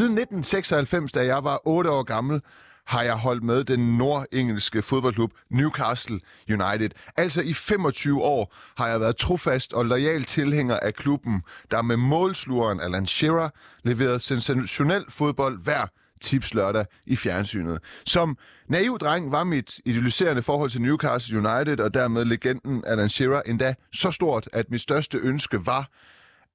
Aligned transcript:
Siden 0.00 0.18
1996, 0.18 1.12
da 1.12 1.26
jeg 1.26 1.44
var 1.44 1.60
8 1.64 1.90
år 1.90 2.02
gammel, 2.02 2.42
har 2.86 3.02
jeg 3.02 3.14
holdt 3.14 3.42
med 3.42 3.64
den 3.64 3.98
nordengelske 3.98 4.82
fodboldklub 4.82 5.32
Newcastle 5.50 6.20
United. 6.48 6.90
Altså 7.16 7.40
i 7.42 7.54
25 7.54 8.22
år 8.22 8.54
har 8.76 8.88
jeg 8.88 9.00
været 9.00 9.16
trofast 9.16 9.72
og 9.72 9.86
lojal 9.86 10.24
tilhænger 10.24 10.76
af 10.76 10.94
klubben, 10.94 11.42
der 11.70 11.82
med 11.82 11.96
målslugeren 11.96 12.80
Alan 12.80 13.06
Shearer 13.06 13.48
leverede 13.84 14.20
sensationel 14.20 15.04
fodbold 15.08 15.62
hver 15.62 15.86
tips 16.20 16.54
lørdag 16.54 16.86
i 17.06 17.16
fjernsynet. 17.16 17.78
Som 18.06 18.38
naiv 18.68 18.98
dreng 18.98 19.32
var 19.32 19.44
mit 19.44 19.80
idealiserende 19.84 20.42
forhold 20.42 20.70
til 20.70 20.82
Newcastle 20.82 21.38
United 21.38 21.80
og 21.80 21.94
dermed 21.94 22.24
legenden 22.24 22.84
Alan 22.86 23.08
Shearer 23.08 23.42
endda 23.42 23.74
så 23.92 24.10
stort, 24.10 24.48
at 24.52 24.70
mit 24.70 24.80
største 24.80 25.18
ønske 25.18 25.66
var 25.66 25.90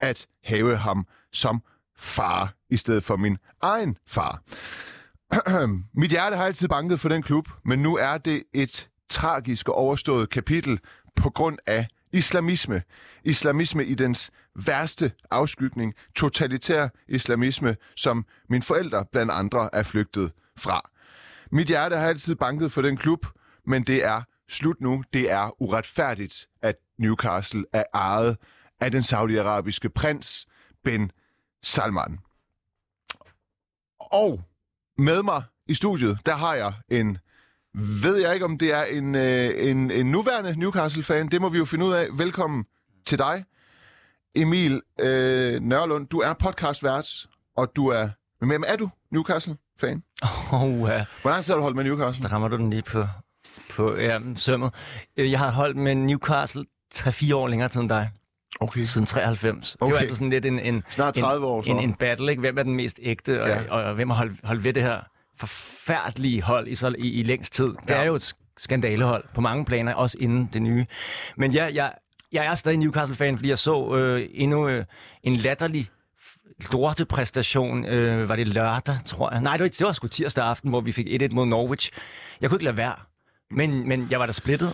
at 0.02 0.28
have 0.44 0.78
ham 0.78 1.08
som 1.34 1.62
far 1.98 2.54
i 2.70 2.78
stedet 2.78 3.04
for 3.04 3.16
min 3.16 3.38
egen 3.62 3.98
far. 4.08 4.42
Mit 5.94 6.12
hjerte 6.12 6.36
har 6.36 6.46
altid 6.46 6.68
banket 6.68 7.00
for 7.00 7.10
den 7.10 7.22
klub, 7.22 7.50
men 7.66 7.80
nu 7.80 7.98
er 7.98 8.18
det 8.18 8.44
et 8.54 8.90
tragisk 9.10 9.70
og 9.70 9.76
overstået 9.76 10.30
kapitel 10.30 10.80
på 11.16 11.30
grund 11.30 11.58
af 11.66 11.88
islamisme. 12.14 12.84
Islamisme 13.24 13.86
i 13.86 13.96
dens 13.96 14.32
værste 14.56 15.12
afskygning, 15.32 15.94
totalitær 16.16 16.88
islamisme, 17.08 17.76
som 17.96 18.26
min 18.50 18.64
forældre 18.64 19.06
blandt 19.12 19.32
andre 19.32 19.70
er 19.74 19.84
flygtet 19.84 20.32
fra. 20.58 20.90
Mit 21.52 21.68
hjerte 21.68 21.96
har 21.96 22.08
altid 22.08 22.36
banket 22.36 22.72
for 22.72 22.82
den 22.82 22.98
klub, 22.98 23.26
men 23.66 23.84
det 23.84 24.04
er 24.04 24.22
slut 24.50 24.82
nu. 24.82 25.04
Det 25.14 25.32
er 25.32 25.62
uretfærdigt, 25.62 26.48
at 26.62 26.76
Newcastle 26.98 27.66
er 27.74 27.84
ejet 27.94 28.38
af 28.80 28.92
den 28.92 29.04
saudiarabiske 29.04 29.90
prins 29.90 30.48
Ben 30.84 31.12
Salman. 31.66 32.20
Og 34.00 34.42
med 34.98 35.24
mig 35.24 35.44
i 35.68 35.74
studiet, 35.74 36.20
der 36.26 36.36
har 36.36 36.54
jeg 36.54 36.74
en, 36.90 37.18
ved 37.74 38.18
jeg 38.18 38.34
ikke 38.34 38.46
om 38.46 38.58
det 38.58 38.72
er 38.74 38.84
en, 38.84 39.16
øh, 39.16 39.70
en, 39.70 39.92
en 39.92 40.12
nuværende 40.12 40.60
Newcastle-fan, 40.60 41.28
det 41.28 41.42
må 41.42 41.50
vi 41.50 41.58
jo 41.58 41.66
finde 41.66 41.86
ud 41.86 41.94
af. 41.94 42.08
Velkommen 42.14 42.66
til 43.06 43.18
dig, 43.18 43.46
Emil 44.36 44.82
øh, 45.00 45.62
Nørlund. 45.62 46.08
Du 46.08 46.20
er 46.20 46.34
podcastvært, 46.34 47.28
og 47.56 47.72
du 47.76 47.88
er, 47.88 48.10
hvem 48.46 48.64
er 48.68 48.76
du 48.76 48.90
Newcastle-fan? 49.12 50.04
Oh, 50.52 50.64
uh, 50.64 50.80
Hvor 51.22 51.30
lang 51.30 51.44
tid 51.44 51.54
har 51.54 51.58
du 51.58 51.62
holdt 51.64 51.76
med 51.76 51.84
Newcastle? 51.84 52.24
der 52.24 52.30
rammer 52.34 52.48
du 52.48 52.58
den 52.58 52.70
lige 52.70 52.82
på, 52.84 53.06
på 53.72 53.96
ja, 53.96 54.20
sømmet. 54.36 54.74
Øh, 55.18 55.32
Jeg 55.32 55.40
har 55.40 55.52
holdt 55.52 55.78
med 55.78 55.96
Newcastle 55.96 56.66
3-4 56.94 57.36
år 57.36 57.48
længere 57.48 57.70
tid 57.70 57.82
end 57.82 57.90
dig, 57.90 58.10
Okay. 58.60 58.84
siden 58.84 59.06
93. 59.08 59.72
Det 59.72 59.78
var 59.82 59.88
Okay. 59.88 59.98
altid 60.02 60.16
sådan 60.16 60.30
lidt 60.30 60.46
en, 60.46 60.60
en, 60.60 60.84
Snart 60.90 61.14
30 61.14 61.46
år, 61.48 61.62
så. 61.62 61.72
en, 61.72 61.80
en 61.80 61.94
battle, 61.94 62.30
ikke? 62.32 62.40
Hvem 62.40 62.58
er 62.58 62.64
den 62.64 62.76
mest 62.76 63.00
ægte, 63.02 63.42
og, 63.44 63.50
Ja. 63.50 63.62
og, 63.70 63.84
og 63.84 63.94
hvem 63.96 64.10
har 64.10 64.18
holdt, 64.18 64.40
holdt 64.44 64.64
ved 64.64 64.74
det 64.74 64.84
her 64.84 65.00
forfærdelige 65.40 66.42
hold 66.42 66.68
i, 66.68 66.76
så, 66.76 66.96
i, 66.98 67.12
i 67.20 67.24
længst 67.24 67.54
tid. 67.54 67.66
Det 67.66 67.90
Ja. 67.90 67.96
er 67.96 68.04
jo 68.04 68.16
et 68.16 68.34
sk- 68.34 68.54
skandalehold 68.58 69.24
på 69.34 69.42
mange 69.42 69.66
planer, 69.66 69.94
også 69.94 70.18
inden 70.20 70.50
det 70.54 70.62
nye. 70.62 70.86
Men 71.38 71.52
ja, 71.52 71.70
jeg, 71.74 71.92
jeg 72.32 72.46
er 72.46 72.56
stadig 72.56 72.78
Newcastle-fan, 72.78 73.38
fordi 73.38 73.50
jeg 73.50 73.60
så 73.60 73.96
øh, 73.96 74.30
endnu 74.34 74.68
øh, 74.70 74.86
en 75.24 75.36
latterlig 75.36 75.90
lorte 76.72 77.06
præstation. 77.06 77.86
Øh, 77.86 78.30
var 78.30 78.36
det 78.36 78.48
lørdag, 78.48 78.98
tror 79.06 79.32
jeg? 79.34 79.42
Nej, 79.42 79.58
det 79.58 79.64
var, 79.64 79.68
det 79.70 79.82
var 79.88 79.94
sgu 79.94 80.08
tirsdag 80.08 80.46
aften, 80.46 80.70
hvor 80.70 80.82
vi 80.82 80.92
fik 80.92 81.22
1-1 81.22 81.28
mod 81.34 81.46
Norwich. 81.46 81.92
Jeg 82.42 82.50
kunne 82.50 82.56
ikke 82.58 82.66
lade 82.66 82.78
være. 82.78 82.96
Men, 83.52 83.88
men 83.88 84.08
jeg 84.12 84.20
var 84.20 84.26
da 84.26 84.32
splittet. 84.32 84.74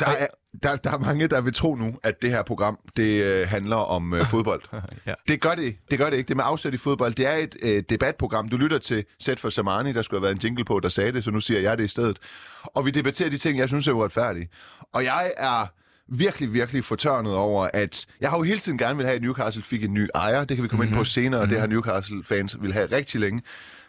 Der 0.00 0.06
er, 0.06 0.26
der, 0.62 0.76
der 0.76 0.90
er 0.90 0.98
mange, 0.98 1.26
der 1.26 1.40
vil 1.40 1.54
tro 1.54 1.74
nu, 1.74 1.94
at 2.02 2.22
det 2.22 2.30
her 2.30 2.42
program, 2.42 2.78
det 2.96 3.24
øh, 3.24 3.48
handler 3.48 3.76
om 3.76 4.14
øh, 4.14 4.26
fodbold. 4.26 4.62
Ja. 5.06 5.14
Det 5.28 5.40
gør 5.40 5.54
det, 5.54 5.76
det 5.90 5.98
gør 5.98 6.10
det 6.10 6.16
ikke. 6.16 6.28
Det 6.28 6.34
er 6.34 6.36
med 6.36 6.44
afsæt 6.46 6.74
i 6.74 6.76
fodbold. 6.76 7.14
Det 7.14 7.26
er 7.26 7.34
et 7.34 7.56
øh, 7.62 7.82
debatprogram. 7.90 8.48
Du 8.48 8.56
lytter 8.56 8.78
til 8.78 9.04
Sæt 9.18 9.40
for 9.40 9.48
Samani, 9.48 9.92
der 9.92 10.02
skulle 10.02 10.20
have 10.20 10.22
været 10.22 10.34
en 10.34 10.40
jingle 10.44 10.64
på, 10.64 10.80
der 10.80 10.88
sagde 10.88 11.12
det, 11.12 11.24
så 11.24 11.30
nu 11.30 11.40
siger 11.40 11.60
jeg 11.60 11.78
det 11.78 11.84
i 11.84 11.88
stedet. 11.88 12.18
Og 12.64 12.86
vi 12.86 12.90
debatterer 12.90 13.30
de 13.30 13.38
ting, 13.38 13.58
jeg 13.58 13.68
synes 13.68 13.88
er 13.88 13.92
uretfærdige. 13.92 14.48
Og 14.92 15.04
jeg 15.04 15.32
er 15.36 15.66
virkelig, 16.08 16.52
virkelig 16.52 16.84
fortørnet 16.84 17.34
over, 17.34 17.68
at 17.74 18.06
jeg 18.20 18.30
har 18.30 18.36
jo 18.36 18.42
hele 18.42 18.58
tiden 18.58 18.78
gerne 18.78 18.96
vil 18.96 19.06
have, 19.06 19.16
at 19.16 19.22
Newcastle 19.22 19.62
fik 19.62 19.84
en 19.84 19.94
ny 19.94 20.08
ejer. 20.14 20.44
Det 20.44 20.56
kan 20.56 20.64
vi 20.64 20.68
komme 20.68 20.84
mm-hmm. 20.84 20.98
ind 20.98 21.00
på 21.00 21.04
senere, 21.04 21.40
og 21.40 21.48
det 21.48 21.60
har 21.60 21.66
Newcastle-fans 21.66 22.56
vil 22.60 22.72
have 22.72 22.86
rigtig 22.86 23.20
længe. 23.20 23.42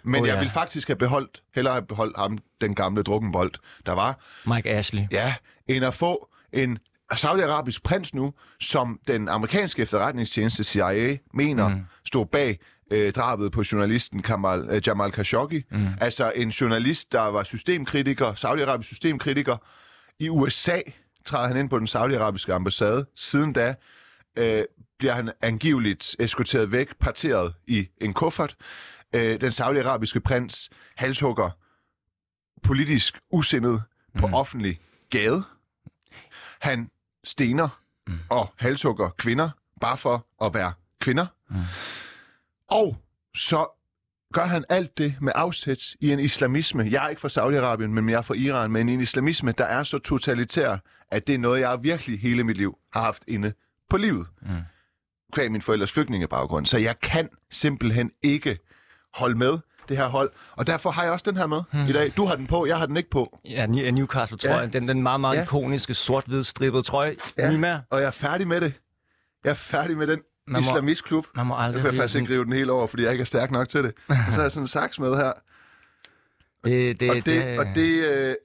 Men 0.04 0.16
Oh, 0.16 0.22
oh, 0.22 0.28
jeg 0.28 0.36
ja. 0.36 0.40
vil 0.40 0.50
faktisk 0.50 0.88
have 0.88 0.96
beholdt, 0.96 1.42
hellere 1.56 1.74
have 1.74 1.86
beholdt 1.86 2.18
ham, 2.18 2.38
den 2.62 2.76
gamle 2.76 3.04
drukkenbold, 3.04 3.52
der 3.86 3.92
var. 3.92 4.20
Mike 4.56 4.70
Ashley. 4.70 5.02
Ja, 5.12 5.34
end 5.68 5.86
at 5.86 5.94
få 5.94 6.30
en 6.54 6.78
saudiarabisk 7.16 7.84
prins 7.84 8.14
nu, 8.14 8.34
som 8.60 9.00
den 9.08 9.30
amerikanske 9.30 9.82
efterretningstjeneste 9.82 10.64
CIA 10.64 11.18
mener 11.34 11.68
mm. 11.70 11.82
stod 12.06 12.26
bag 12.26 12.60
øh, 12.92 13.14
drabet 13.14 13.52
på 13.52 13.64
journalisten 13.72 14.22
Kamal, 14.22 14.68
øh, 14.70 14.82
Jamal 14.88 15.12
Khashoggi. 15.12 15.64
Mm. 15.72 15.88
Altså 16.02 16.32
en 16.36 16.50
journalist, 16.50 17.12
der 17.12 17.22
var 17.22 17.44
systemkritiker, 17.44 18.34
saudiarabisk 18.34 18.88
systemkritiker. 18.88 19.58
I 20.20 20.30
USA 20.30 20.80
træder 21.26 21.48
han 21.48 21.58
ind 21.58 21.70
på 21.70 21.80
den 21.80 21.88
saudiarabiske 21.88 22.54
ambassade. 22.54 23.06
Siden 23.16 23.54
da 23.54 23.76
øh, 24.38 24.64
bliver 25.00 25.14
han 25.14 25.32
angiveligt 25.42 26.16
eskorteret 26.20 26.72
væk, 26.72 26.88
parteret 27.00 27.54
i 27.68 27.88
en 28.02 28.14
kuffert. 28.14 28.56
Øh, 29.16 29.42
den 29.42 29.52
saudiarabiske 29.52 30.20
prins 30.20 30.70
halshugger 30.96 31.50
politisk 32.64 33.20
usindet 33.32 33.82
på 34.20 34.28
Mm. 34.28 34.34
offentlig 34.34 34.80
gade. 35.12 35.44
Han 36.60 36.90
stener 37.24 37.70
Mm. 38.08 38.20
og 38.30 38.54
halshugger 38.58 39.10
kvinder, 39.10 39.50
bare 39.82 39.98
for 39.98 40.28
at 40.46 40.54
være 40.54 40.74
kvinder. 41.00 41.26
Mm. 41.50 41.56
Og 42.68 42.98
så 43.36 43.68
gør 44.34 44.46
han 44.46 44.66
alt 44.70 44.98
det 44.98 45.16
med 45.22 45.32
afsæt 45.36 45.80
i 46.00 46.12
en 46.12 46.20
islamisme. 46.20 46.88
Jeg 46.92 47.06
er 47.06 47.10
ikke 47.10 47.22
fra 47.22 47.28
Saudi-Arabien, 47.30 47.88
men 47.88 48.10
jeg 48.10 48.18
er 48.18 48.22
fra 48.22 48.34
Iran, 48.34 48.72
men 48.72 48.90
en 48.90 49.02
islamisme, 49.02 49.52
der 49.52 49.66
er 49.66 49.84
så 49.84 49.98
totalitær, 49.98 50.78
at 51.12 51.28
det 51.28 51.36
er 51.36 51.40
noget, 51.40 51.62
jeg 51.62 51.84
virkelig 51.84 52.20
hele 52.20 52.44
mit 52.44 52.58
liv 52.58 52.78
har 52.94 53.02
haft 53.02 53.24
inde 53.28 53.54
på 53.90 53.98
livet. 53.98 54.28
Mm. 54.42 54.48
Kvæg 55.34 55.52
min 55.52 55.62
forældres 55.62 55.92
flygtningebaggrund. 55.92 56.66
Så 56.66 56.78
jeg 56.78 57.00
kan 57.00 57.30
simpelthen 57.52 58.12
ikke 58.24 58.60
holde 59.14 59.38
med 59.38 59.60
det 59.91 60.00
her 60.00 60.07
hold. 60.07 60.31
Og 60.52 60.68
derfor 60.68 60.91
har 60.91 61.03
jeg 61.03 61.12
også 61.12 61.24
den 61.31 61.38
her 61.38 61.47
med 61.47 61.62
Hmm. 61.72 61.88
i 61.88 61.91
dag. 61.91 62.13
Du 62.18 62.25
har 62.25 62.35
den 62.35 62.47
på, 62.47 62.66
jeg 62.66 62.78
har 62.78 62.85
den 62.85 62.97
ikke 62.97 63.09
på. 63.09 63.40
Ja, 63.46 63.66
Newcastle, 63.66 64.38
tror 64.38 64.50
Ja. 64.50 64.57
jeg. 64.57 64.74
Den, 64.74 64.88
den 64.88 65.03
meget, 65.03 65.22
meget 65.22 65.35
Ja. 65.38 65.44
ikoniske 65.44 65.94
sort-hvid-strippede 65.94 66.84
trøje. 66.84 67.16
Ja. 67.38 67.44
Ja. 67.46 67.52
Nima, 67.52 67.79
Og 67.90 68.00
jeg 68.00 68.07
er 68.07 68.12
færdig 68.12 68.47
med 68.47 68.62
det. 68.62 68.74
Jeg 69.44 69.50
er 69.50 69.53
færdig 69.56 69.97
med 69.97 70.07
den 70.07 70.19
Man 70.47 70.53
må- 70.53 70.59
islamistklub. 70.69 71.25
man 71.35 71.46
må 71.46 71.56
Jeg 71.56 71.63
aldrig... 71.66 71.84
kan 71.84 71.94
faktisk 71.94 72.16
ikke 72.19 72.34
rive 72.34 72.46
den 72.46 72.53
helt 72.53 72.69
over, 72.69 72.88
fordi 72.88 73.03
jeg 73.03 73.12
ikke 73.12 73.22
er 73.22 73.25
stærk 73.25 73.52
nok 73.52 73.69
til 73.69 73.84
det. 73.84 73.94
Og 74.07 74.16
så 74.29 74.31
har 74.35 74.41
jeg 74.41 74.52
sådan 74.52 74.63
en 74.63 74.68
saks 74.68 75.00
med 75.00 75.16
her. 75.16 75.31
Det, 76.66 77.00
det, 77.00 77.09
Og 77.09 77.16
det, 77.25 77.59
og 77.59 77.66
det 77.75 78.03
øh, 78.06 78.35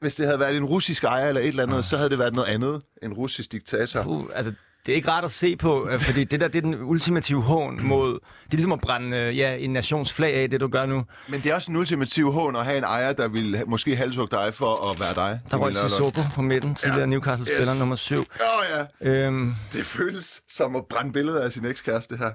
hvis 0.00 0.14
det 0.14 0.26
havde 0.26 0.40
været 0.40 0.56
en 0.56 0.64
russisk 0.64 1.04
ejer 1.04 1.28
eller 1.28 1.40
et 1.40 1.48
eller 1.48 1.62
andet, 1.62 1.84
så 1.84 1.96
havde 1.96 2.10
det 2.10 2.18
været 2.18 2.34
noget 2.34 2.48
andet. 2.48 2.82
En 3.02 3.12
russisk 3.12 3.52
diktator. 3.52 4.04
Uh, 4.06 4.24
altså, 4.34 4.52
det 4.86 4.92
er 4.92 4.96
ikke 4.96 5.10
rart 5.10 5.24
at 5.24 5.30
se 5.30 5.56
på, 5.56 5.88
øh, 5.88 5.98
fordi 5.98 6.24
det 6.24 6.40
der 6.40 6.48
det 6.48 6.58
er 6.58 6.62
den 6.62 6.74
ultimative 6.82 7.42
hån 7.42 7.80
mod... 7.86 8.08
Det 8.12 8.18
er 8.18 8.56
ligesom 8.56 8.72
at 8.72 8.80
brænde 8.80 9.16
øh, 9.16 9.38
ja, 9.38 9.56
en 9.56 9.70
nations 9.72 10.12
flag 10.12 10.34
af, 10.34 10.50
det 10.50 10.60
du 10.60 10.68
gør 10.68 10.86
nu. 10.86 11.04
Men 11.28 11.40
det 11.42 11.50
er 11.50 11.54
også 11.54 11.70
en 11.70 11.76
ultimativ 11.76 12.32
hån 12.32 12.56
at 12.56 12.64
have 12.64 12.78
en 12.78 12.84
ejer, 12.84 13.12
der 13.12 13.28
vil 13.28 13.62
måske 13.66 13.96
halshugge 13.96 14.36
dig 14.36 14.54
for 14.54 14.90
at 14.90 15.00
være 15.00 15.14
dig. 15.14 15.40
Der 15.50 15.56
røg. 15.56 15.74
Sissoko 15.74 16.20
på 16.34 16.42
midten, 16.42 16.74
tidligere 16.74 17.00
Ja. 17.00 17.06
Newcastle-spiller 17.06 17.72
Yes. 17.74 17.80
nummer 17.80 17.96
7. 17.96 18.14
Åh 18.18 18.24
oh, 18.24 18.86
ja, 19.02 19.10
Øhm, 19.10 19.54
det 19.72 19.86
føles 19.86 20.40
som 20.50 20.76
at 20.76 20.86
brænde 20.90 21.12
billeder 21.12 21.44
af 21.44 21.52
sin 21.52 21.64
ekskæreste 21.66 22.16
her. 22.16 22.24
jeg 22.24 22.34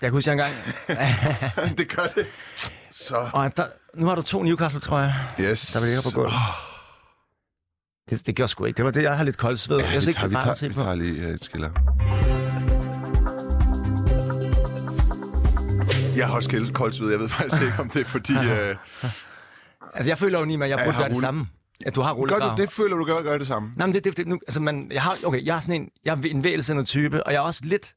kan 0.00 0.10
huske 0.10 0.30
jeg 0.30 0.32
engang... 0.32 0.54
det 1.78 1.88
gør 1.96 2.06
det. 2.06 2.26
Så, 2.90 3.28
Og 3.32 3.56
der, 3.56 3.66
nu 3.94 4.06
har 4.06 4.14
du 4.14 4.22
to 4.22 4.42
Newcastle, 4.42 4.80
tror 4.80 4.98
jeg. 4.98 5.14
yes. 5.40 5.72
Der 5.72 5.84
ligger 5.86 6.02
på 6.02 6.10
gulvet. 6.10 6.32
Det, 8.10 8.26
det 8.26 8.36
gjorde 8.36 8.48
sgu 8.48 8.64
ikke. 8.64 8.76
Det 8.76 8.84
var 8.84 8.90
det, 8.90 9.02
jeg 9.02 9.16
har 9.16 9.24
lidt 9.24 9.36
koldt 9.36 9.60
sved. 9.60 9.76
Ja, 9.78 9.84
jeg 9.84 9.92
vi 9.94 10.00
synes 10.00 10.08
ikke, 10.08 10.20
det 10.22 10.30
vi 10.30 10.34
er 10.34 10.38
rart 10.38 10.48
at 10.48 10.56
tager, 10.56 10.68
se 10.68 10.68
vi 10.68 10.74
tager 10.74 10.94
lige 10.94 11.28
uh, 11.28 11.34
et 11.34 11.44
skiller. 11.44 11.70
Jeg 16.16 16.26
har 16.26 16.34
også 16.34 16.70
koldt 16.74 16.94
sved. 16.94 17.10
Jeg 17.10 17.20
ved 17.20 17.28
faktisk 17.28 17.62
ikke, 17.62 17.74
om 17.78 17.90
det 17.90 18.00
er 18.00 18.04
fordi... 18.04 18.32
Uh, 18.32 18.76
Altså, 19.94 20.10
jeg 20.10 20.18
føler 20.18 20.38
jo, 20.38 20.44
Nima, 20.44 20.64
jeg 20.68 20.78
jeg 20.78 20.86
burde 20.86 20.98
gøre 20.98 21.08
det 21.08 21.16
samme. 21.16 21.46
At 21.86 21.94
du 21.94 22.00
har 22.00 22.14
gør 22.14 22.20
rullegrav. 22.20 22.56
du 22.56 22.62
det? 22.62 22.70
Føler 22.70 22.96
du 22.96 23.04
gør, 23.04 23.22
gør 23.22 23.38
det 23.38 23.46
samme? 23.46 23.72
Nej, 23.76 23.86
men 23.86 23.94
det, 23.94 24.04
det, 24.04 24.16
det 24.16 24.26
nu, 24.26 24.38
altså 24.46 24.60
man, 24.60 24.90
jeg 24.92 25.02
har, 25.02 25.16
okay, 25.24 25.46
jeg 25.46 25.56
er 25.56 25.60
sådan 25.60 25.82
en, 25.82 25.88
jeg 26.04 26.12
er 26.12 26.28
en 26.30 26.44
vælsende 26.44 26.84
type, 26.84 27.26
og 27.26 27.32
jeg 27.32 27.38
er 27.38 27.42
også 27.42 27.60
lidt, 27.64 27.94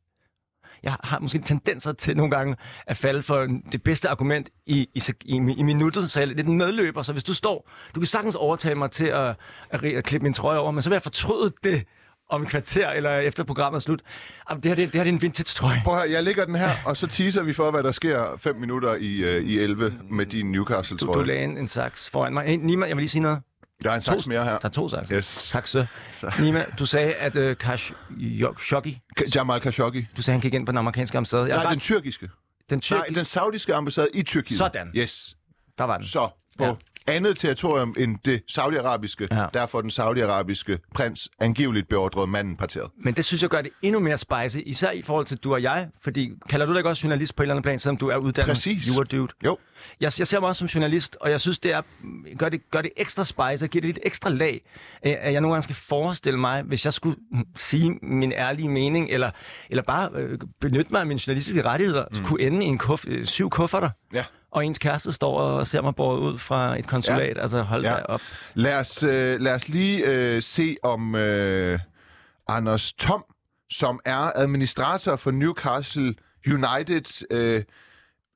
jeg 0.84 0.96
har 1.04 1.20
måske 1.20 1.40
tendenser 1.40 1.92
til 1.92 2.18
nogle 2.18 2.32
gange 2.32 2.56
at 2.88 2.98
falde 2.98 3.24
for 3.24 3.48
det 3.72 3.84
bedste 3.84 4.10
argument 4.10 4.50
i, 4.66 4.90
i, 4.96 5.02
i, 5.26 5.36
i 5.58 5.64
minuttet, 5.64 6.12
så 6.12 6.20
jeg 6.20 6.30
er 6.30 6.34
lidt 6.34 6.48
en 6.48 6.58
medløber, 6.58 7.04
så 7.04 7.12
hvis 7.14 7.24
du 7.24 7.34
står, 7.34 7.70
du 7.96 8.00
kan 8.00 8.08
sagtens 8.08 8.36
overtage 8.36 8.76
mig 8.76 8.92
til 8.92 9.06
at, 9.06 9.36
at, 9.70 9.84
at 9.84 10.04
klippe 10.04 10.24
min 10.24 10.34
trøje 10.34 10.60
over, 10.60 10.72
men 10.72 10.82
så 10.82 10.90
vil 10.90 10.96
jeg 10.96 11.02
fortryde 11.04 11.54
det 11.64 11.84
om 12.30 12.44
et 12.44 12.50
kvarter, 12.50 12.90
eller 12.90 13.18
efter 13.18 13.44
programmet 13.44 13.80
er 13.80 13.82
slut. 13.82 14.02
Jamen, 14.50 14.64
det 14.64 14.72
her, 14.72 14.76
det, 14.76 14.94
det 14.94 14.96
her 14.96 15.04
det 15.04 15.10
er 15.10 15.14
en 15.14 15.22
vintage-trøje. 15.22 15.82
Prøv 15.86 15.94
at 15.94 16.02
høre, 16.02 16.12
jeg 16.12 16.24
lægger 16.24 16.46
den 16.46 16.56
her, 16.56 16.72
og 16.86 16.98
så 16.98 17.08
teaser 17.08 17.44
vi 17.44 17.54
for, 17.54 17.72
hvad 17.72 17.84
der 17.84 17.92
sker 17.92 18.38
5 18.40 18.56
minutter 18.56 18.96
i, 18.96 19.38
uh, 19.38 19.46
i 19.46 19.60
11 19.60 19.94
med 20.10 20.26
din 20.26 20.46
Du, 20.46 20.48
du 20.48 20.52
Newcastle-trøje. 20.52 21.26
lagde 21.26 21.44
en, 21.44 21.58
en 21.58 21.68
saks 21.68 22.10
foran 22.10 22.34
mig. 22.34 22.46
Hey, 22.46 22.58
Nima, 22.58 22.86
jeg 22.86 22.96
vil 22.96 23.02
lige 23.02 23.10
sige 23.10 23.22
noget. 23.22 23.40
Der 23.84 23.92
er 23.92 23.96
en 23.96 24.02
saks 24.02 24.28
mere 24.28 24.44
her. 24.44 24.52
Der 24.60 24.66
er 24.68 24.70
to 24.70 24.90
sakser. 24.90 25.18
Yes. 25.18 25.50
Tak 25.52 25.68
så. 25.68 25.86
Så. 26.14 26.32
Nima, 26.40 26.64
du 26.80 26.86
sagde, 26.86 27.14
at 27.14 27.36
uh, 27.36 27.54
Khashoggi, 27.54 29.00
Jamal 29.36 29.60
Khashoggi. 29.62 30.08
du 30.18 30.22
sagde, 30.22 30.36
han 30.36 30.42
gik 30.42 30.54
ind 30.54 30.66
på 30.66 30.72
den 30.72 30.78
amerikanske 30.78 31.18
ambassade. 31.18 31.48
Jeg 31.48 31.56
Nej, 31.56 31.64
den 31.64 31.72
ret 31.72 31.80
tyrkiske. 31.82 32.30
Den 32.70 32.76
Nej, 32.76 32.82
tyrkiske... 32.82 33.16
den 33.16 33.26
saudiske 33.26 33.76
ambassade 33.76 34.08
i 34.14 34.24
Tyrkiet. 34.24 34.58
Sådan. 34.58 34.92
Yes. 34.96 35.36
Der 35.78 35.84
var 35.84 35.98
den. 35.98 36.06
Så 36.08 36.30
på 36.58 36.64
Ja. 36.66 36.74
Andet 37.08 37.38
territorium 37.38 37.94
end 38.00 38.18
det 38.26 38.42
saudiarabiske, 38.50 39.28
Ja. 39.32 39.46
derfor 39.54 39.82
den 39.82 39.90
saudiarabiske 39.90 40.80
prins 40.96 41.30
angiveligt 41.40 41.90
beordret 41.90 42.30
manden 42.30 42.56
parteret. 42.58 42.92
Men 43.04 43.14
det 43.14 43.26
synes 43.26 43.42
jeg 43.42 43.50
gør 43.50 43.62
det 43.62 43.72
endnu 43.82 44.00
mere 44.00 44.18
spicy, 44.18 44.58
især 44.66 44.92
i 44.92 45.02
forhold 45.02 45.26
til 45.26 45.38
du 45.38 45.54
og 45.54 45.64
jeg. 45.64 45.88
Fordi 46.04 46.32
kalder 46.50 46.66
du 46.66 46.72
dig 46.74 46.80
ikke 46.80 46.90
også 46.90 47.08
journalist 47.08 47.36
på 47.36 47.44
et 47.44 47.46
eller 47.46 47.54
andet 47.56 47.64
plan, 47.64 47.80
selvom 47.80 47.98
du 47.98 48.08
er 48.08 48.18
uddannet 48.18 48.48
Præcis. 48.50 48.88
jura 48.88 49.04
dude? 49.04 49.28
Jo. 49.46 49.58
Jeg, 50.02 50.12
jeg 50.20 50.28
ser 50.28 50.40
mig 50.40 50.50
også 50.50 50.60
som 50.60 50.68
journalist, 50.68 51.18
og 51.22 51.30
jeg 51.32 51.42
synes, 51.42 51.60
det 51.60 51.74
er, 51.74 51.82
gør, 52.38 52.50
det, 52.50 52.72
gør 52.72 52.82
det 52.82 52.92
ekstra 52.98 53.24
spice 53.24 53.66
og 53.66 53.70
giver 53.70 53.82
det 53.82 53.84
lidt 53.84 54.00
ekstra 54.04 54.30
lag, 54.30 54.62
at 55.02 55.34
jeg 55.34 55.42
nogle 55.42 55.54
gange 55.54 55.64
skal 55.64 55.76
forestille 55.76 56.40
mig, 56.40 56.62
hvis 56.64 56.86
jeg 56.86 56.94
skulle 56.94 57.18
sige 57.56 57.92
min 58.02 58.32
ærlige 58.32 58.70
mening, 58.70 59.10
eller, 59.10 59.32
eller 59.70 59.84
bare 59.84 60.10
øh, 60.16 60.40
benytte 60.62 60.92
mig 60.92 61.02
af 61.02 61.08
mine 61.08 61.20
journalistiske 61.28 61.62
rettigheder, 61.66 62.06
mm. 62.12 62.24
kunne 62.26 62.42
ende 62.42 62.66
i 62.66 62.68
en 62.68 62.78
kuff, 62.78 63.06
øh, 63.08 63.26
syv 63.26 63.50
kufferter, 63.50 63.90
Ja. 64.14 64.24
Og 64.52 64.66
ens 64.66 64.78
kæreste 64.78 65.14
står 65.14 65.40
og 65.40 65.68
ser 65.68 65.82
mig 65.82 65.96
båret 65.96 66.20
ud 66.20 66.38
fra 66.38 66.80
et 66.80 66.88
konsulat. 66.88 67.36
Ja. 67.38 67.42
Altså 67.42 67.62
hold 67.62 67.84
Ja. 67.84 67.90
da 67.90 68.02
op. 68.02 68.22
Lad 68.54 68.76
os, 68.80 69.04
øh, 69.04 69.40
lad 69.40 69.54
os 69.56 69.70
lige 69.70 70.06
øh, 70.06 70.42
se 70.42 70.78
om 70.84 71.16
øh, 71.16 71.80
Anders 72.48 72.94
Tom, 72.94 73.26
som 73.70 74.00
er 74.06 74.32
administrator 74.36 75.16
for 75.16 75.32
Newcastle 75.32 76.16
United, 76.48 77.26
øh, 77.32 77.64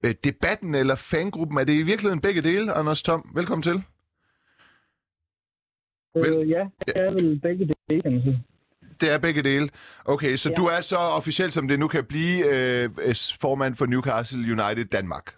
øh, 0.03 0.15
debatten 0.23 0.75
eller 0.75 0.95
fangruppen. 0.95 1.57
Er 1.57 1.63
det 1.63 1.73
i 1.73 1.81
virkeligheden 1.81 2.21
begge 2.21 2.41
dele, 2.41 2.73
Anders 2.73 3.03
Tom? 3.03 3.31
Velkommen 3.35 3.63
til. 3.63 3.83
Vel- 6.15 6.33
Øh, 6.33 6.49
ja, 6.49 6.65
det 6.87 6.93
er 6.97 7.11
vel 7.11 7.39
begge 7.39 7.69
dele, 7.89 8.01
kan 8.01 8.11
man 8.11 8.21
sige. 8.21 8.43
Det 9.01 9.11
er 9.11 9.17
begge 9.17 9.43
dele. 9.43 9.69
Okay, 10.05 10.35
så 10.35 10.49
Ja. 10.49 10.55
du 10.55 10.65
er 10.65 10.81
så 10.81 10.97
officielt, 10.97 11.53
som 11.53 11.67
det 11.67 11.79
nu 11.79 11.87
kan 11.87 12.05
blive, 12.05 12.45
øh, 12.45 12.89
øh, 13.01 13.15
formand 13.41 13.75
for 13.75 13.85
Newcastle 13.85 14.39
United 14.39 14.85
Danmark. 14.85 15.33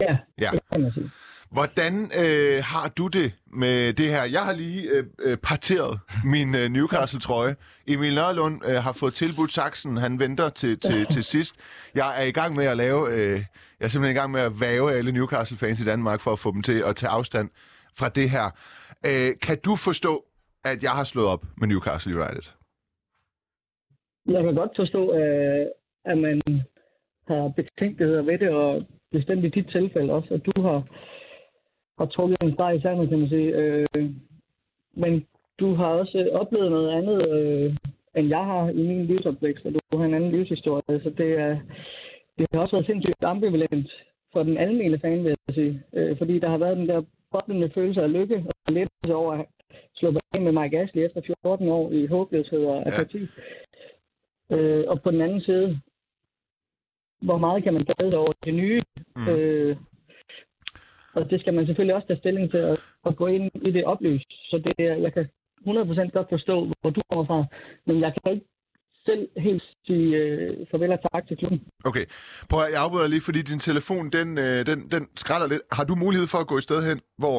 Ja, 0.00 0.16
Ja. 0.40 0.50
det 0.52 0.60
kan 0.72 0.80
man 0.80 0.92
sige. 0.92 1.10
Hvordan 1.50 2.10
øh, 2.18 2.62
har 2.64 2.88
du 2.88 3.06
det 3.06 3.32
med 3.46 3.92
det 3.92 4.06
her? 4.08 4.24
Jeg 4.24 4.44
har 4.44 4.52
lige 4.52 4.90
øh, 4.90 5.04
øh, 5.18 5.36
parteret 5.36 6.00
min 6.24 6.54
øh, 6.54 6.68
Newcastle-trøje. 6.70 7.56
Emil 7.86 8.14
Nørlund 8.14 8.60
øh, 8.64 8.74
har 8.74 8.92
fået 8.92 9.14
tilbudt 9.14 9.52
saksen. 9.52 9.96
Han 9.96 10.18
venter 10.18 10.48
til, 10.48 10.80
til, 10.80 11.06
til 11.06 11.24
sidst. 11.24 11.54
Jeg 11.94 12.22
er 12.22 12.26
i 12.26 12.30
gang 12.32 12.56
med 12.56 12.64
at 12.64 12.76
lave... 12.76 13.12
Øh, 13.14 13.32
jeg 13.80 13.84
er 13.84 13.88
simpelthen 13.88 14.16
i 14.16 14.20
gang 14.20 14.30
med 14.30 14.40
at 14.40 14.60
væve 14.60 14.92
alle 14.92 15.12
Newcastle-fans 15.12 15.80
i 15.80 15.84
Danmark 15.84 16.20
for 16.20 16.32
at 16.32 16.38
få 16.38 16.52
dem 16.52 16.62
til 16.62 16.82
at 16.86 16.96
tage 16.96 17.10
afstand 17.10 17.50
fra 17.96 18.08
det 18.08 18.30
her. 18.30 18.50
Øh, 19.06 19.32
kan 19.42 19.58
du 19.64 19.76
forstå, 19.76 20.24
at 20.64 20.82
jeg 20.82 20.90
har 20.90 21.04
slået 21.04 21.28
op 21.28 21.44
med 21.56 21.68
Newcastle 21.68 22.14
United? 22.20 22.52
Jeg 24.26 24.44
kan 24.44 24.54
godt 24.54 24.70
forstå, 24.76 25.14
øh, 25.14 25.66
at 26.04 26.18
man 26.18 26.40
har 27.28 27.52
betænkeligheder 27.56 28.22
ved 28.22 28.38
det, 28.38 28.48
og 28.50 28.86
bestemt 29.12 29.44
i 29.44 29.48
dit 29.48 29.68
tilfælde 29.72 30.12
også, 30.12 30.34
at 30.34 30.46
du 30.46 30.62
har, 30.62 30.82
har 31.98 32.06
trukket 32.06 32.42
en 32.42 32.52
streg 32.54 32.76
i 32.76 32.80
sandet, 32.80 33.08
kan 33.08 33.18
man 33.18 33.28
sige. 33.28 33.48
Øh, 33.56 33.86
men 34.94 35.26
du 35.60 35.74
har 35.74 35.86
også 35.86 36.28
oplevet 36.32 36.70
noget 36.70 36.90
andet, 36.90 37.28
øh, 37.28 37.76
end 38.16 38.28
jeg 38.28 38.44
har 38.44 38.68
i 38.70 38.82
min 38.88 39.06
livsopvækst, 39.06 39.66
og 39.66 39.72
du 39.92 39.98
har 39.98 40.04
en 40.04 40.14
anden 40.14 40.30
livshistorie, 40.30 41.00
så 41.02 41.10
det, 41.18 41.30
er, 41.40 41.58
det 42.38 42.46
har 42.54 42.60
også 42.60 42.76
været 42.76 42.86
sindssygt 42.86 43.24
ambivalent 43.24 43.90
for 44.32 44.42
den 44.42 44.58
almene 44.58 44.98
fan, 44.98 45.24
vil 45.24 45.34
jeg 45.48 45.54
sige. 45.54 45.82
Øh, 45.92 46.18
fordi 46.18 46.38
der 46.38 46.48
har 46.48 46.58
været 46.58 46.76
den 46.76 46.88
der 46.88 47.02
boblende 47.32 47.70
følelse 47.74 48.02
af 48.02 48.12
lykke 48.12 48.44
og 48.66 48.72
lettelse 48.72 49.14
over 49.14 49.32
at 49.32 49.46
slå 49.94 50.14
af 50.34 50.40
med 50.40 50.52
Mike 50.52 50.78
Ashley 50.80 51.04
efter 51.06 51.20
14 51.42 51.68
år 51.68 51.90
i 51.92 52.06
håbløshed 52.06 52.64
og 52.64 52.82
Ja. 52.86 52.90
apati. 52.90 53.26
Øh, 54.52 54.82
og 54.86 55.02
på 55.02 55.10
den 55.10 55.20
anden 55.20 55.40
side, 55.40 55.80
hvor 57.20 57.38
meget 57.38 57.64
kan 57.64 57.74
man 57.74 57.84
glæde 57.84 58.12
sig 58.12 58.18
over 58.18 58.32
det 58.44 58.54
nye? 58.54 58.82
Mm. 59.16 59.28
Øh, 59.28 59.76
og 61.14 61.30
det 61.30 61.40
skal 61.40 61.54
man 61.54 61.66
selvfølgelig 61.66 61.94
også 61.94 62.06
tage 62.08 62.18
stilling 62.18 62.50
til 62.50 62.58
at, 62.58 62.78
at 63.06 63.16
gå 63.16 63.26
ind 63.26 63.50
i 63.68 63.70
det 63.70 63.84
oplyst. 63.84 64.30
Så 64.50 64.56
det 64.64 64.86
er, 64.86 64.94
jeg 64.94 65.12
kan 65.14 65.28
100% 65.66 66.10
godt 66.16 66.28
forstå, 66.30 66.54
hvor 66.80 66.90
du 66.90 67.00
kommer 67.10 67.26
fra, 67.26 67.44
men 67.86 68.00
jeg 68.00 68.12
kan 68.14 68.34
ikke 68.34 68.46
selv 69.06 69.28
helt 69.36 69.62
sige 69.86 70.16
øh, 70.16 70.66
farvel 70.70 70.92
og 70.92 71.00
tak 71.12 71.28
til 71.28 71.36
klubben. 71.36 71.60
Okay. 71.84 72.04
Prøv 72.50 72.60
at 72.62 72.72
jeg 72.72 72.80
afbryder 72.82 73.06
lige, 73.06 73.20
fordi 73.28 73.42
din 73.42 73.58
telefon, 73.58 74.10
den, 74.10 74.38
øh, 74.38 74.66
den, 74.66 74.78
den 74.94 75.02
skræller 75.16 75.48
lidt. 75.48 75.62
Har 75.72 75.84
du 75.84 75.94
mulighed 75.94 76.26
for 76.32 76.38
at 76.38 76.46
gå 76.46 76.56
et 76.56 76.62
sted 76.62 76.88
hen, 76.88 77.00
hvor 77.22 77.38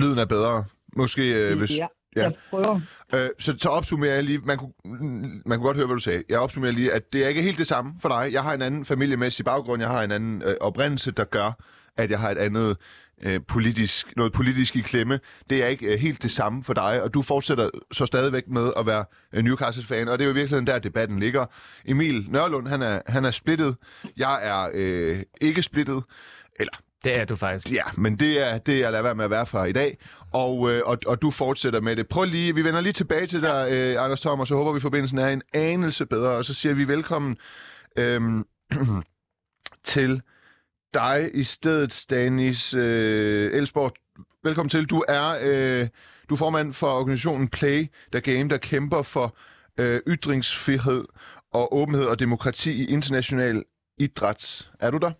lyden 0.00 0.18
er 0.18 0.28
bedre? 0.36 0.64
Måske 0.96 1.22
øh, 1.40 1.58
hvis... 1.58 1.78
ja, 1.78 1.86
ja. 2.16 2.22
jeg 2.22 2.32
prøver. 2.50 2.80
Øh, 3.14 3.28
så, 3.38 3.54
så 3.58 3.68
opsummerer 3.68 4.14
jeg 4.14 4.24
lige, 4.24 4.38
man 4.38 4.58
kunne, 4.58 4.72
man 5.46 5.58
kunne 5.58 5.66
godt 5.66 5.76
høre, 5.76 5.86
hvad 5.86 5.96
du 5.96 6.02
sagde. 6.02 6.22
Jeg 6.28 6.38
opsummerer 6.38 6.72
lige, 6.72 6.92
at 6.92 7.12
det 7.12 7.24
er 7.24 7.28
ikke 7.28 7.42
helt 7.42 7.58
det 7.58 7.66
samme 7.66 7.94
for 8.00 8.08
dig. 8.08 8.32
Jeg 8.32 8.42
har 8.42 8.54
en 8.54 8.62
anden 8.62 8.84
familiemæssig 8.84 9.44
baggrund, 9.44 9.82
jeg 9.82 9.90
har 9.90 10.02
en 10.02 10.12
anden 10.12 10.42
øh, 10.42 10.54
oprindelse, 10.60 11.10
der 11.10 11.24
gør, 11.24 11.52
at 11.96 12.10
jeg 12.10 12.18
har 12.18 12.30
et 12.30 12.38
andet 12.38 12.76
øh, 13.22 13.40
politisk, 13.48 14.16
noget 14.16 14.32
politisk 14.32 14.76
i 14.76 14.80
klemme. 14.80 15.20
Det 15.50 15.62
er 15.62 15.66
ikke 15.66 15.86
øh, 15.86 15.98
helt 15.98 16.22
det 16.22 16.30
samme 16.30 16.64
for 16.64 16.74
dig, 16.74 17.02
og 17.02 17.14
du 17.14 17.22
fortsætter 17.22 17.70
så 17.92 18.06
stadigvæk 18.06 18.48
med 18.48 18.72
at 18.76 18.86
være 18.86 19.04
øh, 19.32 19.44
Newcastle-fan, 19.44 20.08
og 20.08 20.18
det 20.18 20.24
er 20.24 20.28
jo 20.28 20.32
i 20.32 20.34
virkeligheden 20.34 20.66
der, 20.66 20.78
debatten 20.78 21.18
ligger. 21.18 21.46
Emil 21.84 22.26
Nørlund, 22.30 22.68
han 22.68 22.82
er, 22.82 23.00
han 23.06 23.24
er 23.24 23.30
splittet. 23.30 23.76
Jeg 24.16 24.38
er 24.42 24.70
øh, 24.74 25.22
ikke 25.40 25.62
splittet. 25.62 26.02
Eller 26.60 26.72
Det 27.04 27.20
er 27.20 27.24
du 27.24 27.36
faktisk. 27.36 27.72
Ja, 27.72 27.82
men 27.96 28.16
det 28.16 28.40
er 28.40 28.58
det, 28.58 28.80
jeg 28.80 28.92
lader 28.92 29.02
være 29.02 29.14
med 29.14 29.24
at 29.24 29.30
være 29.30 29.46
fra 29.46 29.64
i 29.64 29.72
dag. 29.72 29.98
Og, 30.32 30.70
øh, 30.70 30.82
og, 30.84 30.98
og 31.06 31.22
du 31.22 31.30
fortsætter 31.30 31.80
med 31.80 31.96
det. 31.96 32.08
Prøv 32.08 32.24
lige, 32.24 32.54
vi 32.54 32.64
vender 32.64 32.80
lige 32.80 32.92
tilbage 32.92 33.26
til 33.26 33.40
dig, 33.40 33.68
øh, 33.70 34.04
Anders 34.04 34.20
Tom, 34.20 34.40
og 34.40 34.46
så 34.46 34.54
håber 34.54 34.72
vi, 34.72 34.80
forbindelsen 34.80 35.18
er 35.18 35.28
en 35.28 35.42
anelse 35.52 36.06
bedre. 36.06 36.30
Og 36.30 36.44
så 36.44 36.54
siger 36.54 36.74
vi 36.74 36.88
velkommen 36.88 37.36
øh, 37.96 38.20
til 39.84 40.22
dig 40.94 41.30
i 41.34 41.44
stedet, 41.44 41.92
Stanis 41.92 42.74
øh, 42.74 43.52
Elsborg. 43.54 43.92
Velkommen 44.44 44.70
til. 44.70 44.84
Du 44.86 45.04
er, 45.08 45.38
øh, 45.40 45.88
du 46.28 46.34
er 46.34 46.38
formand 46.38 46.72
for 46.72 46.90
organisationen 46.90 47.48
Play 47.48 47.86
the 48.12 48.20
Game, 48.20 48.48
der 48.48 48.56
kæmper 48.56 49.02
for 49.02 49.36
øh, 49.78 50.00
ytringsfrihed 50.06 51.04
og 51.52 51.76
åbenhed 51.76 52.04
og 52.04 52.18
demokrati 52.18 52.72
i 52.72 52.86
international 52.86 53.64
idræt. 53.98 54.70
Er 54.80 54.90
du 54.90 54.98
der? 54.98 55.12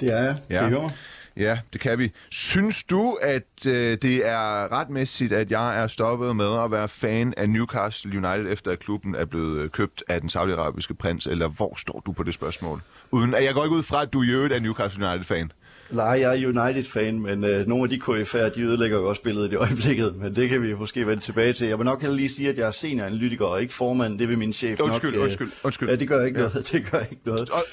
Det 0.00 0.12
er 0.12 0.22
jeg. 0.22 0.36
Ja. 0.50 0.68
Høre 0.68 0.80
mig? 0.80 0.90
Ja, 1.36 1.58
det 1.72 1.80
kan 1.80 1.98
vi. 1.98 2.12
Synes 2.30 2.84
du, 2.84 3.18
at 3.22 3.66
øh, 3.66 3.98
det 4.02 4.26
er 4.26 4.72
retmæssigt, 4.72 5.32
at 5.32 5.50
jeg 5.50 5.82
er 5.82 5.86
stoppet 5.86 6.36
med 6.36 6.64
at 6.64 6.70
være 6.70 6.88
fan 6.88 7.34
af 7.36 7.48
Newcastle 7.48 8.26
United, 8.28 8.52
efter 8.52 8.70
at 8.70 8.78
klubben 8.78 9.14
er 9.14 9.24
blevet 9.24 9.58
øh, 9.58 9.70
købt 9.70 10.04
af 10.08 10.20
den 10.20 10.28
saudiarabiske 10.28 10.94
prins, 10.94 11.26
eller 11.26 11.48
hvor 11.48 11.74
står 11.76 12.02
du 12.06 12.12
på 12.12 12.22
det 12.22 12.34
spørgsmål? 12.34 12.80
Uden, 13.10 13.34
at 13.34 13.44
jeg 13.44 13.54
går 13.54 13.64
ikke 13.64 13.76
ud 13.76 13.82
fra, 13.82 14.02
at 14.02 14.12
du 14.12 14.22
i 14.22 14.30
øvrigt 14.30 14.54
er 14.54 14.60
Newcastle 14.60 15.06
United-fan. 15.08 15.52
Nej, 15.90 16.06
jeg 16.06 16.40
er 16.42 16.48
United-fan, 16.48 17.20
men 17.20 17.44
øh, 17.44 17.66
nogle 17.66 17.84
af 17.84 17.88
de 17.90 17.96
KF'er, 17.96 18.54
de 18.54 18.60
ødelægger 18.60 18.98
jo 18.98 19.08
også 19.08 19.22
billedet 19.22 19.52
i 19.52 19.54
øjeblikket, 19.54 20.16
men 20.16 20.36
det 20.36 20.48
kan 20.48 20.62
vi 20.62 20.74
måske 20.74 21.06
vende 21.06 21.22
tilbage 21.22 21.52
til. 21.52 21.68
Jeg 21.68 21.78
vil 21.78 21.84
nok 21.84 22.00
heller 22.00 22.16
lige 22.16 22.28
sige, 22.28 22.48
at 22.48 22.58
jeg 22.58 22.66
er 22.66 22.70
senioranalytiker 22.70 23.44
og 23.44 23.62
ikke 23.62 23.74
formand. 23.74 24.18
Det 24.18 24.28
vil 24.28 24.38
min 24.38 24.52
chef 24.52 24.80
Undskyld, 24.80 25.10
nok... 25.10 25.18
øh, 25.18 25.24
undskyld, 25.24 25.48
undskyld. 25.64 25.88
Ja, 25.88 25.96
det 25.96 26.08
gør 26.08 26.24
ikke 26.24 26.38
noget. 26.38 26.68
Det 26.72 26.90
gør 26.90 27.00
ikke 27.00 27.22
noget. 27.24 27.50
Og, 27.50 27.64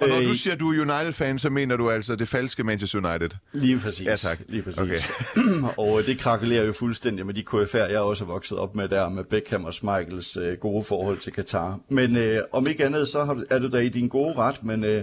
og 0.00 0.08
når 0.08 0.16
Øh, 0.16 0.24
du 0.24 0.34
siger, 0.34 0.54
at 0.54 0.60
du 0.60 0.72
er 0.72 0.80
United-fan, 0.80 1.38
så 1.38 1.50
mener 1.50 1.76
du 1.76 1.90
altså 1.90 2.16
det 2.16 2.28
falske 2.28 2.64
Manchester 2.64 3.10
United. 3.10 3.30
Lige 3.52 3.78
præcis. 3.78 4.06
Ja, 4.06 4.16
tak. 4.16 4.40
Lige 4.48 4.62
præcis. 4.62 4.80
Okay. 4.80 4.98
og 5.82 6.00
øh, 6.00 6.06
det 6.06 6.18
krakulerer 6.18 6.64
jo 6.64 6.72
fuldstændig 6.72 7.26
med 7.26 7.34
de 7.34 7.44
KF'er, 7.50 7.90
jeg 7.90 8.00
også 8.00 8.24
er 8.24 8.28
vokset 8.28 8.58
op 8.58 8.74
med 8.76 8.88
der, 8.88 9.08
med 9.08 9.24
Beckham 9.24 9.64
og 9.64 9.74
Schmeichels 9.74 10.36
øh, 10.36 10.56
gode 10.56 10.84
forhold 10.84 11.18
til 11.18 11.32
Katar. 11.32 11.80
Men 11.88 12.16
øh, 12.16 12.38
om 12.52 12.66
ikke 12.66 12.84
andet, 12.84 13.08
så 13.08 13.24
har 13.24 13.42
er 13.50 13.58
du 13.58 13.68
da 13.68 13.78
i 13.78 13.88
din 13.88 14.08
gode 14.08 14.34
ret, 14.34 14.64
men... 14.64 14.84
Øh, 14.84 15.02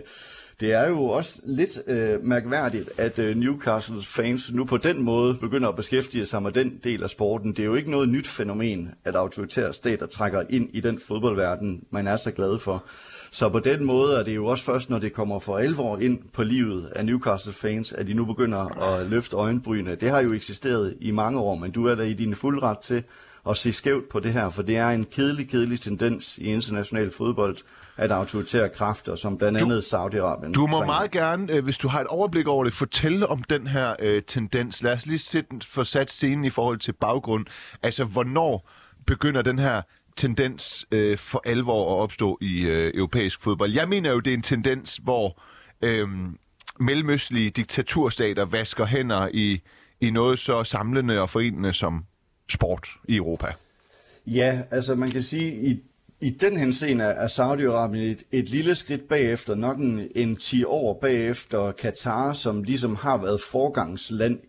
det 0.59 0.73
er 0.73 0.89
jo 0.89 1.03
også 1.03 1.41
lidt 1.43 1.79
øh, 1.87 2.23
mærkværdigt, 2.23 2.89
at 2.97 3.19
øh, 3.19 3.35
Newcastles 3.35 4.07
fans 4.07 4.51
nu 4.53 4.65
på 4.65 4.77
den 4.77 5.03
måde 5.03 5.35
begynder 5.35 5.69
at 5.69 5.75
beskæftige 5.75 6.25
sig 6.25 6.43
med 6.43 6.51
den 6.51 6.79
del 6.83 7.03
af 7.03 7.09
sporten. 7.09 7.51
Det 7.51 7.59
er 7.59 7.65
jo 7.65 7.75
ikke 7.75 7.91
noget 7.91 8.09
nyt 8.09 8.27
fænomen, 8.27 8.93
at 9.05 9.15
autoritære 9.15 9.73
stater 9.73 10.05
trækker 10.05 10.43
ind 10.49 10.69
i 10.73 10.79
den 10.79 10.99
fodboldverden, 11.07 11.83
man 11.89 12.07
er 12.07 12.17
så 12.17 12.31
glad 12.31 12.59
for. 12.59 12.85
Så 13.31 13.49
på 13.49 13.59
den 13.59 13.85
måde 13.85 14.19
er 14.19 14.23
det 14.23 14.35
jo 14.35 14.45
også 14.45 14.63
først, 14.63 14.89
når 14.89 14.99
det 14.99 15.13
kommer 15.13 15.39
for 15.39 15.57
alvor 15.57 15.97
ind 15.97 16.19
på 16.33 16.43
livet 16.43 16.87
af 16.95 17.05
Newcastle 17.05 17.53
fans, 17.53 17.93
at 17.93 18.07
de 18.07 18.13
nu 18.13 18.25
begynder 18.25 18.81
at 18.81 19.07
løfte 19.07 19.35
øjenbrynene. 19.35 19.95
Det 19.95 20.09
har 20.09 20.19
jo 20.19 20.33
eksisteret 20.33 20.97
i 21.01 21.11
mange 21.11 21.39
år, 21.39 21.55
men 21.55 21.71
du 21.71 21.85
er 21.85 21.95
der 21.95 22.03
i 22.03 22.13
din 22.13 22.35
fuld 22.35 22.63
ret 22.63 22.79
til 22.79 23.03
at 23.49 23.57
se 23.57 23.73
skævt 23.73 24.09
på 24.09 24.19
det 24.19 24.33
her, 24.33 24.49
for 24.49 24.61
det 24.61 24.77
er 24.77 24.89
en 24.89 25.05
kedelig, 25.05 25.49
kedelig 25.49 25.81
tendens 25.81 26.37
i 26.37 26.43
international 26.43 27.11
fodbold, 27.11 27.57
at 27.97 28.11
autoritære 28.11 28.69
kræfter, 28.69 29.15
som 29.15 29.37
blandt 29.37 29.61
andet 29.61 29.81
Saudi-Arabien... 29.81 30.51
Du 30.53 30.67
må 30.67 30.77
trænger- 30.77 30.85
meget 30.85 31.11
gerne, 31.11 31.53
øh, 31.53 31.63
hvis 31.63 31.77
du 31.77 31.87
har 31.87 32.01
et 32.01 32.07
overblik 32.07 32.47
over 32.47 32.63
det, 32.63 32.73
fortælle 32.73 33.27
om 33.27 33.43
den 33.43 33.67
her 33.67 33.95
øh, 33.99 34.21
tendens. 34.27 34.83
Lad 34.83 34.93
os 34.93 35.05
lige 35.05 35.19
sætte, 35.19 35.49
den- 35.51 35.61
få 35.61 35.83
sat 35.83 36.11
scenen 36.11 36.45
i 36.45 36.49
forhold 36.49 36.77
til 36.79 36.93
baggrund. 36.93 37.45
Altså, 37.83 38.03
hvornår 38.03 38.69
begynder 39.07 39.41
den 39.41 39.59
her 39.59 39.81
tendens 40.15 40.85
øh, 40.91 41.17
for 41.17 41.41
alvor 41.45 41.95
at 41.97 42.01
opstå 42.03 42.37
i 42.41 42.61
øh, 42.61 42.91
europæisk 42.95 43.41
fodbold? 43.43 43.71
Jeg 43.71 43.89
mener 43.89 44.11
jo, 44.11 44.19
det 44.19 44.31
er 44.33 44.37
en 44.37 44.41
tendens, 44.41 44.99
hvor 45.03 45.41
øh, 45.81 46.07
mellemøstlige 46.79 47.49
diktaturstater 47.49 48.45
vasker 48.45 48.85
hænder 48.85 49.29
i, 49.33 49.61
i 50.01 50.09
noget 50.11 50.39
så 50.39 50.63
samlende 50.63 51.19
og 51.19 51.29
forenende 51.29 51.73
som 51.73 52.05
sport 52.49 52.87
i 53.07 53.15
Europa. 53.15 53.47
Ja, 54.27 54.61
altså 54.71 54.95
man 54.95 55.09
kan 55.09 55.23
sige, 55.23 55.69
i 55.71 55.79
i 56.21 56.29
den 56.29 56.57
henseende 56.57 57.03
er 57.03 57.27
Saudi-Arabien 57.27 58.11
et, 58.11 58.23
et 58.31 58.49
lille 58.49 58.75
skridt 58.75 59.07
bagefter, 59.07 59.55
nok 59.55 59.77
en, 59.77 60.01
en 60.15 60.35
10 60.35 60.63
år 60.63 60.93
bagefter 60.93 61.71
Katar, 61.71 62.33
som 62.33 62.63
ligesom 62.63 62.95
har 62.95 63.17
været 63.17 63.41
forgangsland, 63.41 64.39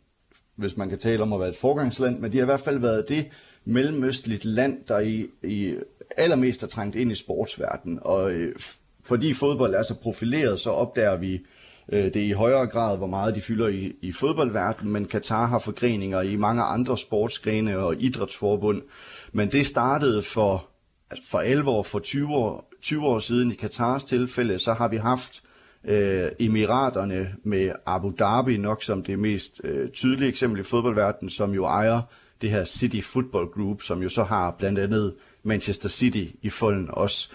hvis 0.56 0.76
man 0.76 0.88
kan 0.88 0.98
tale 0.98 1.22
om 1.22 1.32
at 1.32 1.40
være 1.40 1.48
et 1.48 1.56
forgangsland, 1.56 2.18
men 2.18 2.32
de 2.32 2.36
har 2.36 2.44
i 2.44 2.46
hvert 2.46 2.60
fald 2.60 2.78
været 2.78 3.08
det 3.08 3.26
mellemøstligt 3.64 4.44
land, 4.44 4.78
der 4.88 4.98
i, 4.98 5.26
i 5.42 5.74
allermest 6.16 6.60
har 6.60 6.68
trængt 6.68 6.96
ind 6.96 7.12
i 7.12 7.14
sportsverdenen. 7.14 7.98
Og 8.02 8.32
øh, 8.32 8.54
fordi 9.04 9.32
fodbold 9.32 9.74
er 9.74 9.82
så 9.82 9.94
profileret, 9.94 10.60
så 10.60 10.70
opdager 10.70 11.16
vi 11.16 11.40
øh, 11.92 12.04
det 12.04 12.16
i 12.16 12.30
højere 12.30 12.66
grad, 12.66 12.98
hvor 12.98 13.06
meget 13.06 13.34
de 13.34 13.40
fylder 13.40 13.68
i, 13.68 13.92
i 14.02 14.12
fodboldverdenen, 14.12 14.92
men 14.92 15.04
Katar 15.04 15.46
har 15.46 15.58
forgreninger 15.58 16.20
i 16.20 16.36
mange 16.36 16.62
andre 16.62 16.98
sportsgrene 16.98 17.78
og 17.78 17.96
idrætsforbund. 18.02 18.82
Men 19.32 19.52
det 19.52 19.66
startede 19.66 20.22
for, 20.22 20.67
for 21.30 21.40
11 21.40 21.70
år, 21.70 21.82
for 21.82 21.98
20 21.98 22.34
år, 22.34 22.72
20 22.82 23.06
år 23.06 23.18
siden 23.18 23.52
i 23.52 23.54
Katars 23.54 24.04
tilfælde, 24.04 24.58
så 24.58 24.72
har 24.72 24.88
vi 24.88 24.96
haft 24.96 25.42
øh, 25.84 26.28
Emiraterne 26.38 27.34
med 27.44 27.72
Abu 27.86 28.12
Dhabi 28.18 28.56
nok 28.56 28.82
som 28.82 29.02
det 29.02 29.18
mest 29.18 29.60
øh, 29.64 29.90
tydelige 29.90 30.28
eksempel 30.28 30.60
i 30.60 30.62
fodboldverdenen, 30.62 31.30
som 31.30 31.54
jo 31.54 31.64
ejer 31.64 32.00
det 32.40 32.50
her 32.50 32.64
City 32.64 33.00
Football 33.00 33.46
Group, 33.46 33.82
som 33.82 34.02
jo 34.02 34.08
så 34.08 34.22
har 34.22 34.50
blandt 34.58 34.78
andet 34.78 35.14
Manchester 35.42 35.88
City 35.88 36.24
i 36.42 36.50
folden 36.50 36.88
også. 36.90 37.28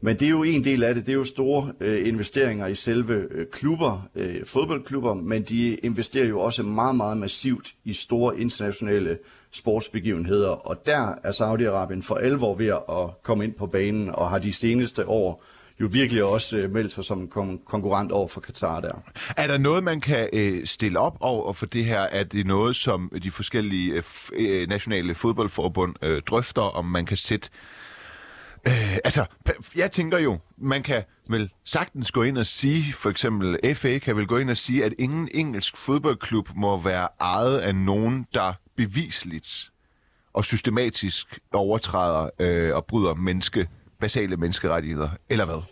Men 0.00 0.16
det 0.20 0.26
er 0.26 0.30
jo 0.30 0.42
en 0.42 0.64
del 0.64 0.82
af 0.82 0.94
det. 0.94 1.06
Det 1.06 1.12
er 1.12 1.16
jo 1.16 1.24
store 1.24 1.72
øh, 1.80 2.08
investeringer 2.08 2.66
i 2.66 2.74
selve 2.74 3.14
øh, 3.30 3.46
klubber, 3.46 4.08
øh, 4.14 4.46
fodboldklubber, 4.46 5.14
men 5.14 5.42
de 5.42 5.74
investerer 5.74 6.26
jo 6.26 6.40
også 6.40 6.62
meget, 6.62 6.96
meget 6.96 7.18
massivt 7.18 7.74
i 7.84 7.92
store 7.92 8.40
internationale 8.40 9.18
sportsbegivenheder. 9.52 10.48
Og 10.48 10.86
der 10.86 11.14
er 11.24 11.32
Saudi-Arabien 11.32 12.02
for 12.02 12.14
alvor 12.14 12.54
ved 12.54 12.68
at 12.68 13.22
komme 13.22 13.44
ind 13.44 13.54
på 13.54 13.66
banen 13.66 14.10
og 14.14 14.30
har 14.30 14.38
de 14.38 14.52
seneste 14.52 15.08
år 15.08 15.44
jo 15.80 15.88
virkelig 15.92 16.24
også 16.24 16.58
øh, 16.58 16.72
meldt 16.72 16.92
sig 16.92 17.04
som 17.04 17.30
kon- 17.36 17.64
konkurrent 17.64 18.12
over 18.12 18.28
for 18.28 18.40
Katar 18.40 18.80
der. 18.80 19.02
Er 19.36 19.46
der 19.46 19.58
noget, 19.58 19.84
man 19.84 20.00
kan 20.00 20.28
øh, 20.32 20.66
stille 20.66 20.98
op 20.98 21.16
over 21.20 21.52
for 21.52 21.66
det 21.66 21.84
her? 21.84 22.00
Er 22.00 22.24
det 22.24 22.46
noget, 22.46 22.76
som 22.76 23.12
de 23.22 23.30
forskellige 23.30 23.92
øh, 23.92 24.02
øh 24.32 24.68
nationale 24.68 25.14
fodboldforbund 25.14 25.94
øh, 26.02 26.22
drøfter, 26.22 26.62
om 26.62 26.84
man 26.84 27.06
kan 27.06 27.16
sætte 27.16 27.48
Øh, 28.66 28.98
altså, 29.04 29.24
jeg 29.76 29.92
tænker 29.92 30.18
jo, 30.18 30.38
man 30.58 30.82
kan 30.82 31.02
vel 31.30 31.50
sagtens 31.64 32.12
gå 32.12 32.22
ind 32.22 32.38
og 32.38 32.46
sige, 32.46 32.92
for 32.92 33.10
eksempel 33.10 33.74
FA 33.74 33.98
kan 33.98 34.16
vel 34.16 34.26
gå 34.26 34.38
ind 34.38 34.50
og 34.50 34.56
sige, 34.56 34.84
at 34.84 34.94
ingen 34.98 35.28
engelsk 35.34 35.76
fodboldklub 35.76 36.48
må 36.54 36.82
være 36.82 37.08
ejet 37.20 37.58
af 37.58 37.74
nogen, 37.74 38.26
der 38.34 38.52
bevisligt 38.80 39.70
og 40.32 40.44
systematisk 40.44 41.38
overtræder 41.52 42.30
øh, 42.38 42.74
og 42.74 42.84
bryder 42.84 43.14
menneske, 43.14 43.68
basale 44.00 44.36
menneskerettigheder, 44.36 45.08
eller 45.28 45.44
hvad? 45.44 45.62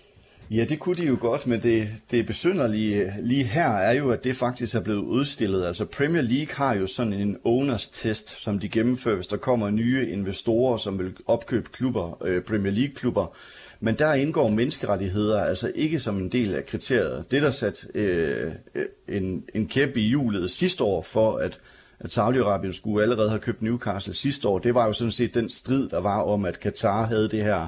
Ja, 0.51 0.65
det 0.65 0.79
kunne 0.79 0.97
de 0.97 1.07
jo 1.07 1.17
godt, 1.21 1.47
men 1.47 1.63
det, 1.63 1.89
det 2.11 2.27
besynderlige 2.27 3.13
lige 3.23 3.45
her 3.45 3.69
er 3.69 3.93
jo, 3.93 4.11
at 4.11 4.25
det 4.25 4.37
faktisk 4.37 4.75
er 4.75 4.81
blevet 4.81 5.03
udstillet. 5.03 5.67
Altså 5.67 5.85
Premier 5.85 6.23
League 6.23 6.55
har 6.55 6.75
jo 6.75 6.87
sådan 6.87 7.13
en 7.13 7.37
owners 7.45 7.89
test, 7.89 8.41
som 8.41 8.59
de 8.59 8.69
gennemfører, 8.69 9.15
hvis 9.15 9.27
der 9.27 9.37
kommer 9.37 9.71
nye 9.71 10.09
investorer, 10.11 10.77
som 10.77 10.99
vil 10.99 11.17
opkøbe 11.27 11.69
klubber, 11.73 12.23
øh, 12.25 12.43
Premier 12.43 12.73
League-klubber. 12.73 13.37
Men 13.81 13.95
der 13.99 14.15
indgår 14.15 14.49
menneskerettigheder 14.49 15.45
altså 15.45 15.73
ikke 15.75 16.01
som 16.01 16.19
en 16.19 16.29
del 16.29 16.55
af 16.55 16.67
kriteriet. 16.67 17.25
Det, 17.31 17.43
der 17.43 17.51
sat 17.51 17.87
øh, 17.95 18.53
øh, 18.75 18.85
en, 19.09 19.45
en 19.55 19.69
kæp 19.69 19.97
i 19.97 20.01
hjulet 20.01 20.51
sidste 20.51 20.85
år 20.85 21.03
for, 21.03 21.37
at 21.37 21.61
at 22.01 22.19
Saudi-Arabien 22.19 22.73
skulle 22.73 23.03
allerede 23.03 23.29
have 23.29 23.41
købt 23.41 23.63
Newcastle 23.63 24.15
sidste 24.15 24.49
år, 24.49 24.59
det 24.59 24.75
var 24.75 24.87
jo 24.87 24.93
sådan 24.93 25.13
set 25.13 25.35
den 25.35 25.49
strid, 25.49 25.89
der 25.89 26.01
var 26.01 26.23
om, 26.23 26.45
at 26.45 26.61
Katar 26.61 27.07
havde 27.07 27.29
det 27.29 27.45
her 27.45 27.67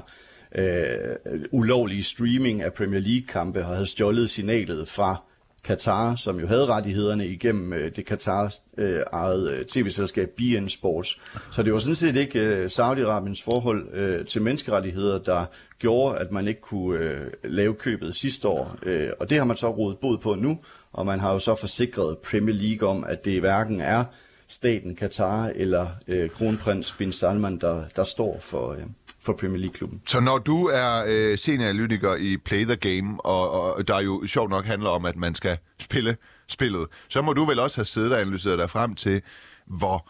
øh, 0.55 1.41
ulovlige 1.51 2.03
streaming 2.03 2.61
af 2.61 2.73
Premier 2.73 3.01
League-kampe 3.01 3.59
og 3.59 3.65
havde 3.65 3.85
stjålet 3.85 4.29
signalet 4.29 4.87
fra 4.87 5.23
Qatar, 5.63 6.15
som 6.15 6.39
jo 6.39 6.47
havde 6.47 6.65
rettighederne 6.65 7.27
igennem 7.27 7.73
øh, 7.73 7.95
det 7.95 8.05
Qatar-ejede 8.05 9.51
øh, 9.51 9.59
øh, 9.59 9.65
tv-selskab 9.65 10.29
BN 10.37 10.67
Sports. 10.67 11.19
Så 11.51 11.63
det 11.63 11.73
var 11.73 11.79
sådan 11.79 11.95
set 11.95 12.15
ikke 12.15 12.39
øh, 12.39 12.65
Saudi-Arabiens 12.65 13.43
forhold 13.43 13.93
øh, 13.93 14.25
til 14.25 14.41
menneskerettigheder, 14.41 15.19
der 15.19 15.45
gjorde, 15.79 16.17
at 16.17 16.31
man 16.31 16.47
ikke 16.47 16.61
kunne 16.61 16.99
øh, 16.99 17.31
lave 17.43 17.73
købet 17.73 18.15
sidste 18.15 18.47
år. 18.47 18.75
Øh, 18.83 19.09
og 19.19 19.29
det 19.29 19.37
har 19.37 19.45
man 19.45 19.57
så 19.57 19.69
rodet 19.69 19.97
bod 19.97 20.17
på 20.17 20.35
nu, 20.35 20.59
og 20.93 21.05
man 21.05 21.19
har 21.19 21.33
jo 21.33 21.39
så 21.39 21.55
forsikret 21.55 22.17
Premier 22.17 22.55
League 22.55 22.89
om, 22.89 23.03
at 23.03 23.25
det 23.25 23.39
hverken 23.39 23.81
er 23.81 24.03
staten 24.47 24.97
Qatar 24.97 25.51
eller 25.55 25.87
øh, 26.07 26.29
kronprins 26.29 26.93
bin 26.97 27.11
Salman, 27.11 27.57
der, 27.57 27.83
der 27.95 28.03
står 28.03 28.39
for, 28.39 28.71
øh, 28.71 28.81
for 29.21 29.33
Premier 29.33 29.59
League-klubben. 29.59 30.01
Så 30.07 30.19
når 30.19 30.37
du 30.37 30.65
er 30.65 31.03
øh, 31.07 31.37
senioranalytiker 31.37 32.15
i 32.15 32.37
Play 32.37 32.63
the 32.63 32.75
Game, 32.75 33.25
og, 33.25 33.51
og 33.51 33.87
der 33.87 33.99
jo 33.99 34.27
sjovt 34.27 34.49
nok 34.49 34.65
handler 34.65 34.89
om, 34.89 35.05
at 35.05 35.15
man 35.15 35.35
skal 35.35 35.57
spille 35.79 36.17
spillet, 36.47 36.87
så 37.09 37.21
må 37.21 37.33
du 37.33 37.45
vel 37.45 37.59
også 37.59 37.77
have 37.77 37.85
siddet 37.85 38.11
og 38.11 38.21
analyseret 38.21 38.59
dig 38.59 38.69
frem 38.69 38.95
til, 38.95 39.21
hvor, 39.65 40.09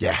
ja, 0.00 0.16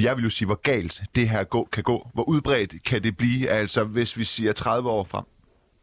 jeg 0.00 0.16
vil 0.16 0.24
jo 0.24 0.30
sige, 0.30 0.46
hvor 0.46 0.60
galt 0.62 1.02
det 1.14 1.28
her 1.28 1.44
gå, 1.44 1.68
kan 1.72 1.82
gå. 1.82 2.08
Hvor 2.14 2.28
udbredt 2.28 2.84
kan 2.84 3.02
det 3.02 3.16
blive, 3.16 3.48
altså 3.48 3.84
hvis 3.84 4.18
vi 4.18 4.24
siger 4.24 4.52
30 4.52 4.90
år 4.90 5.04
frem? 5.04 5.24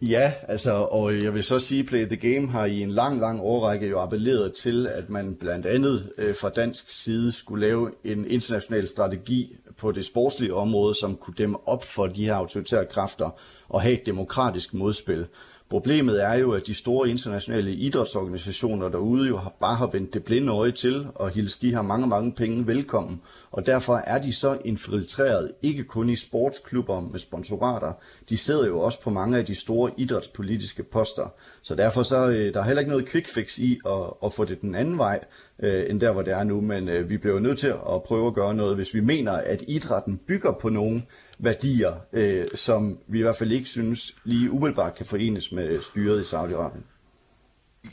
Ja, 0.02 0.34
altså, 0.48 0.72
og 0.72 1.24
jeg 1.24 1.34
vil 1.34 1.44
så 1.44 1.60
sige, 1.60 1.84
Play 1.84 2.06
the 2.06 2.34
Game 2.34 2.48
har 2.48 2.66
i 2.66 2.82
en 2.82 2.92
lang, 2.92 3.20
lang 3.20 3.42
årrække 3.42 3.88
jo 3.88 4.00
appelleret 4.00 4.54
til, 4.54 4.88
at 4.88 5.10
man 5.10 5.36
blandt 5.36 5.66
andet 5.66 6.12
øh, 6.18 6.36
fra 6.36 6.50
dansk 6.50 6.90
side 6.90 7.32
skulle 7.32 7.68
lave 7.68 7.92
en 8.04 8.28
international 8.28 8.88
strategi 8.88 9.56
på 9.78 9.92
det 9.92 10.06
sportslige 10.06 10.54
område, 10.54 10.96
som 10.96 11.16
kunne 11.16 11.34
dæmme 11.38 11.68
op 11.68 11.84
for 11.84 12.08
de 12.08 12.26
her 12.26 12.36
autoritære 12.36 12.86
kræfter 12.86 13.30
og 13.70 13.82
have 13.82 13.94
et 13.94 14.06
demokratisk 14.06 14.74
modspil. 14.74 15.26
Problemet 15.70 16.24
er 16.24 16.34
jo, 16.34 16.52
at 16.52 16.68
de 16.68 16.74
store 16.74 17.10
internationale 17.10 17.72
idrætsorganisationer 17.72 18.90
derude 18.90 19.28
jo 19.28 19.38
har, 19.38 19.54
bare 19.60 19.76
har 19.76 19.88
vendt 19.88 20.14
det 20.14 20.24
blinde 20.24 20.52
øje 20.52 20.72
til 20.72 21.08
og 21.16 21.30
hilse 21.30 21.62
de 21.62 21.74
her 21.74 21.82
mange, 21.82 22.08
mange 22.08 22.32
penge 22.32 22.68
velkommen. 22.68 23.22
Og 23.52 23.66
derfor 23.66 23.96
er 23.96 24.22
de 24.22 24.34
så 24.34 24.58
infiltreret, 24.66 25.52
ikke 25.62 25.84
kun 25.84 26.10
i 26.10 26.16
sportsklubber 26.16 27.00
med 27.00 27.20
sponsorater, 27.20 27.94
de 28.30 28.38
sidder 28.38 28.68
jo 28.68 28.80
også 28.80 29.02
på 29.02 29.10
mange 29.10 29.38
af 29.38 29.46
de 29.46 29.56
store 29.56 29.92
idrætspolitiske 29.98 30.84
poster. 30.84 31.34
Så 31.62 31.76
derfor 31.76 32.04
så 32.04 32.28
øh, 32.28 32.54
der 32.54 32.60
er 32.60 32.64
heller 32.64 32.80
ikke 32.80 32.92
noget 32.92 33.10
quick 33.10 33.28
fix 33.28 33.58
i 33.58 33.80
at, 33.86 34.14
at 34.24 34.34
få 34.34 34.46
det 34.46 34.62
den 34.62 34.76
anden 34.76 34.98
vej, 34.98 35.20
øh, 35.60 35.90
end 35.90 36.02
der 36.02 36.12
hvor 36.12 36.22
det 36.22 36.34
er 36.34 36.44
nu. 36.44 36.62
Men 36.62 36.90
øh, 36.90 37.10
vi 37.10 37.18
bliver 37.18 37.34
jo 37.34 37.40
nødt 37.40 37.60
til 37.60 37.68
at 37.68 38.04
prøve 38.04 38.28
at 38.28 38.34
gøre 38.34 38.56
noget, 38.56 38.76
hvis 38.76 38.94
vi 38.94 39.00
mener, 39.00 39.32
at 39.32 39.64
idrætten 39.68 40.20
bygger 40.28 40.52
på 40.62 40.70
nogle 40.70 41.04
værdier, 41.40 41.94
øh, 42.14 42.46
som 42.54 43.00
vi 43.08 43.20
i 43.20 43.22
hvert 43.22 43.36
fald 43.36 43.52
ikke 43.52 43.70
synes 43.70 44.16
lige 44.24 44.52
umiddelbart 44.52 44.96
kan 44.96 45.06
forenes 45.06 45.52
med 45.52 45.82
styret 45.82 46.20
i 46.20 46.36
Saudi-Arabien. 46.36 46.84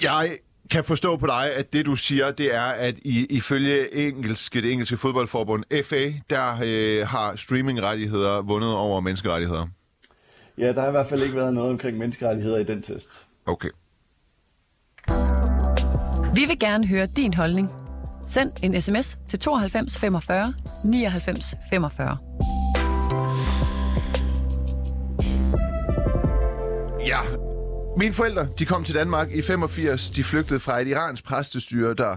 Jeg 0.03 0.39
kan 0.71 0.85
forstå 0.85 1.17
på 1.17 1.27
dig, 1.27 1.55
at 1.55 1.73
det 1.73 1.87
du 1.87 1.97
siger, 1.97 2.31
det 2.31 2.55
er, 2.55 2.61
at 2.61 2.95
i, 3.03 3.27
ifølge 3.31 3.95
engelske, 3.95 4.63
det 4.63 4.73
engelske 4.73 4.97
fodboldforbund 4.97 5.65
FA, 5.85 6.13
der 6.31 6.59
øh, 6.65 7.07
har 7.07 7.37
streamingrettigheder 7.37 8.43
vundet 8.43 8.75
over 8.75 9.01
menneskerettigheder. 9.01 9.67
Ja, 10.59 10.73
der 10.73 10.81
har 10.81 10.89
i 10.89 10.91
hvert 10.91 11.07
fald 11.07 11.23
ikke 11.23 11.37
været 11.37 11.55
noget 11.55 11.71
omkring 11.71 11.99
menneskerettigheder 11.99 12.59
i 12.59 12.65
den 12.65 12.83
test. 12.83 13.26
Okay. 13.47 13.71
Vi 16.35 16.45
vil 16.45 16.59
gerne 16.59 16.89
høre 16.89 17.07
din 17.17 17.35
holdning. 17.35 17.71
Send 18.29 18.51
en 18.63 18.83
sms 18.83 19.19
til 19.29 19.39
92 19.39 19.99
45 19.99 20.55
99 20.85 21.55
45. 21.71 22.19
Ja, 27.07 27.21
mine 27.97 28.15
forældre, 28.15 28.49
de 28.59 28.67
kom 28.67 28.85
til 28.85 28.95
Danmark 28.95 29.31
i 29.31 29.43
85. 29.43 30.11
De 30.11 30.25
flygtede 30.25 30.61
fra 30.61 30.81
et 30.81 30.89
iransk 30.89 31.25
præstestyre, 31.25 31.95
der 31.95 32.17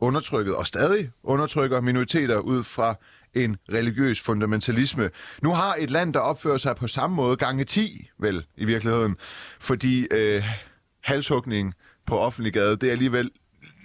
undertrykkede 0.00 0.56
og 0.56 0.66
stadig 0.66 1.10
undertrykker 1.22 1.80
minoriteter 1.80 2.38
ud 2.38 2.64
fra 2.64 2.94
en 3.34 3.56
religiøs 3.72 4.20
fundamentalisme. 4.20 5.10
Nu 5.42 5.50
har 5.50 5.76
et 5.78 5.90
land, 5.90 6.14
der 6.14 6.20
opfører 6.20 6.56
sig 6.56 6.76
på 6.76 6.86
samme 6.86 7.16
måde, 7.16 7.36
gange 7.36 7.64
10 7.64 8.10
vel 8.18 8.46
i 8.56 8.64
virkeligheden, 8.64 9.16
fordi 9.60 10.06
øh, 10.10 10.44
halshugning 11.02 11.74
på 12.06 12.18
offentlig 12.18 12.52
gade, 12.52 12.76
det 12.76 12.86
er 12.88 12.92
alligevel 12.92 13.30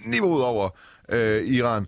niveauet 0.06 0.44
over 0.44 0.68
øh, 1.08 1.46
Iran. 1.46 1.86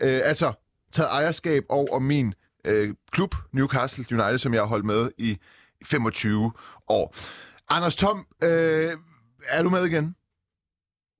Øh, 0.00 0.20
altså, 0.24 0.52
taget 0.92 1.10
ejerskab 1.10 1.64
over 1.68 1.98
min 1.98 2.34
øh, 2.64 2.94
klub, 3.10 3.34
Newcastle 3.52 4.04
United, 4.10 4.38
som 4.38 4.54
jeg 4.54 4.62
har 4.62 4.66
holdt 4.68 4.84
med 4.84 5.10
i 5.18 5.38
25 5.84 6.52
år. 6.88 7.14
Anders 7.68 7.96
Tom, 7.96 8.26
øh, 8.42 8.92
er 9.48 9.62
du 9.62 9.70
med 9.70 9.84
igen? 9.84 10.16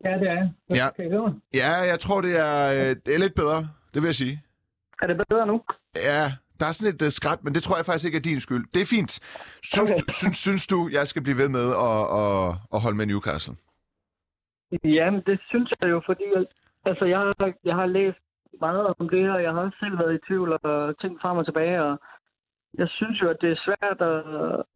Ja, 0.05 0.11
det 0.11 0.29
er 0.29 0.33
jeg. 0.33 0.51
Hvad 0.67 0.77
Ja. 0.77 0.89
Mig? 0.99 1.35
Ja, 1.55 1.73
jeg 1.73 2.01
tror, 2.01 2.21
det 2.21 2.37
er, 2.37 2.67
øh, 2.67 2.97
det 3.07 3.15
er 3.15 3.19
lidt 3.19 3.35
bedre, 3.35 3.69
det 3.95 4.03
vil 4.03 4.09
jeg 4.09 4.15
sige. 4.15 4.43
Er 5.03 5.07
det 5.07 5.23
bedre 5.29 5.47
nu? 5.47 5.63
Ja, 5.97 6.33
der 6.61 6.67
er 6.67 6.73
sådan 6.73 6.95
et 6.95 7.03
uh, 7.03 7.09
skræt, 7.09 7.45
men 7.45 7.55
det 7.55 7.63
tror 7.63 7.77
jeg 7.77 7.87
faktisk 7.87 8.07
ikke 8.07 8.19
er 8.19 8.23
din 8.31 8.41
skyld. 8.41 8.65
Det 8.75 8.83
er 8.83 8.87
fint. 8.87 9.13
Synes, 9.63 9.91
Okay. 9.91 10.13
synes, 10.13 10.37
synes 10.37 10.67
du, 10.67 10.89
jeg 10.93 11.09
skal 11.09 11.23
blive 11.23 11.39
ved 11.39 11.49
med 11.49 11.67
at, 11.89 12.03
at, 12.21 12.55
at 12.75 12.81
holde 12.81 12.97
med 12.97 13.07
Newcastle? 13.07 13.57
Jamen, 14.85 15.23
det 15.27 15.41
synes 15.49 15.71
jeg 15.83 15.91
jo, 15.91 16.03
fordi 16.07 16.25
altså, 16.85 17.05
jeg, 17.05 17.19
har, 17.19 17.53
jeg 17.65 17.75
har 17.75 17.87
læst 17.87 18.19
meget 18.61 18.87
om 18.99 19.09
det 19.09 19.21
her, 19.21 19.33
og 19.33 19.43
jeg 19.43 19.53
har 19.53 19.61
også 19.61 19.79
selv 19.81 19.99
været 19.99 20.15
i 20.15 20.27
tvivl 20.27 20.59
og 20.63 20.99
tænkt 21.01 21.23
frem 21.23 21.37
og 21.39 21.45
tilbage, 21.47 21.83
og 21.83 21.99
jeg 22.79 22.89
synes 22.89 23.23
jo, 23.23 23.29
at 23.29 23.39
det 23.41 23.51
er 23.53 23.65
svært 23.67 23.99
at, 24.13 24.19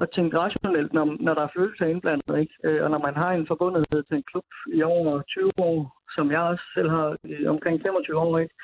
at 0.01 0.09
tænke 0.15 0.39
rationelt, 0.39 0.93
når, 0.93 1.17
når 1.21 1.35
der 1.35 1.43
er 1.43 1.55
følelser 1.57 1.87
indblandet, 1.87 2.39
ikke? 2.39 2.55
Øh, 2.65 2.85
og 2.85 2.91
når 2.91 2.99
man 2.99 3.17
har 3.17 3.31
en 3.33 3.47
forbundethed 3.47 4.03
til 4.03 4.17
en 4.17 4.29
klub 4.31 4.49
i 4.75 4.83
over 4.83 5.23
20 5.23 5.51
år, 5.61 6.00
som 6.15 6.31
jeg 6.31 6.41
også 6.41 6.65
selv 6.75 6.91
har 6.91 7.17
øh, 7.25 7.51
omkring 7.51 7.83
25 7.83 8.19
år, 8.19 8.39
ikke? 8.39 8.55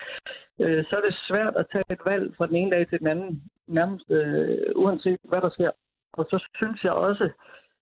Øh, 0.60 0.84
så 0.84 0.96
er 0.96 1.00
det 1.00 1.14
svært 1.28 1.56
at 1.56 1.66
tage 1.72 1.84
et 1.90 2.00
valg 2.04 2.36
fra 2.36 2.46
den 2.46 2.56
ene 2.56 2.70
dag 2.70 2.88
til 2.88 2.98
den 2.98 3.06
anden, 3.06 3.42
nærmest 3.66 4.10
øh, 4.10 4.58
uanset 4.74 5.20
hvad 5.24 5.40
der 5.40 5.50
sker. 5.50 5.70
Og 6.12 6.24
så 6.30 6.48
synes 6.56 6.84
jeg 6.84 6.92
også, 6.92 7.30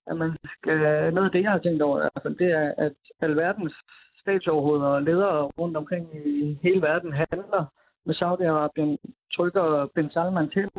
at 0.07 0.17
man 0.17 0.37
skal, 0.45 0.79
noget 1.15 1.27
af 1.29 1.33
det, 1.33 1.43
jeg 1.43 1.51
har 1.51 1.59
tænkt 1.59 1.83
over, 1.83 2.09
altså, 2.15 2.29
det 2.29 2.51
er, 2.51 2.75
at 2.79 2.97
alverdens 3.21 3.75
statsoverhoveder 4.21 4.87
og 4.87 5.03
ledere 5.03 5.43
rundt 5.59 5.77
omkring 5.77 6.27
i 6.27 6.59
hele 6.63 6.83
verden 6.83 7.13
handler 7.13 7.65
med 8.07 8.15
Saudi-Arabien, 8.15 8.93
trykker 9.37 9.87
Ben 9.95 10.11
Salman 10.11 10.51
til 10.51 10.71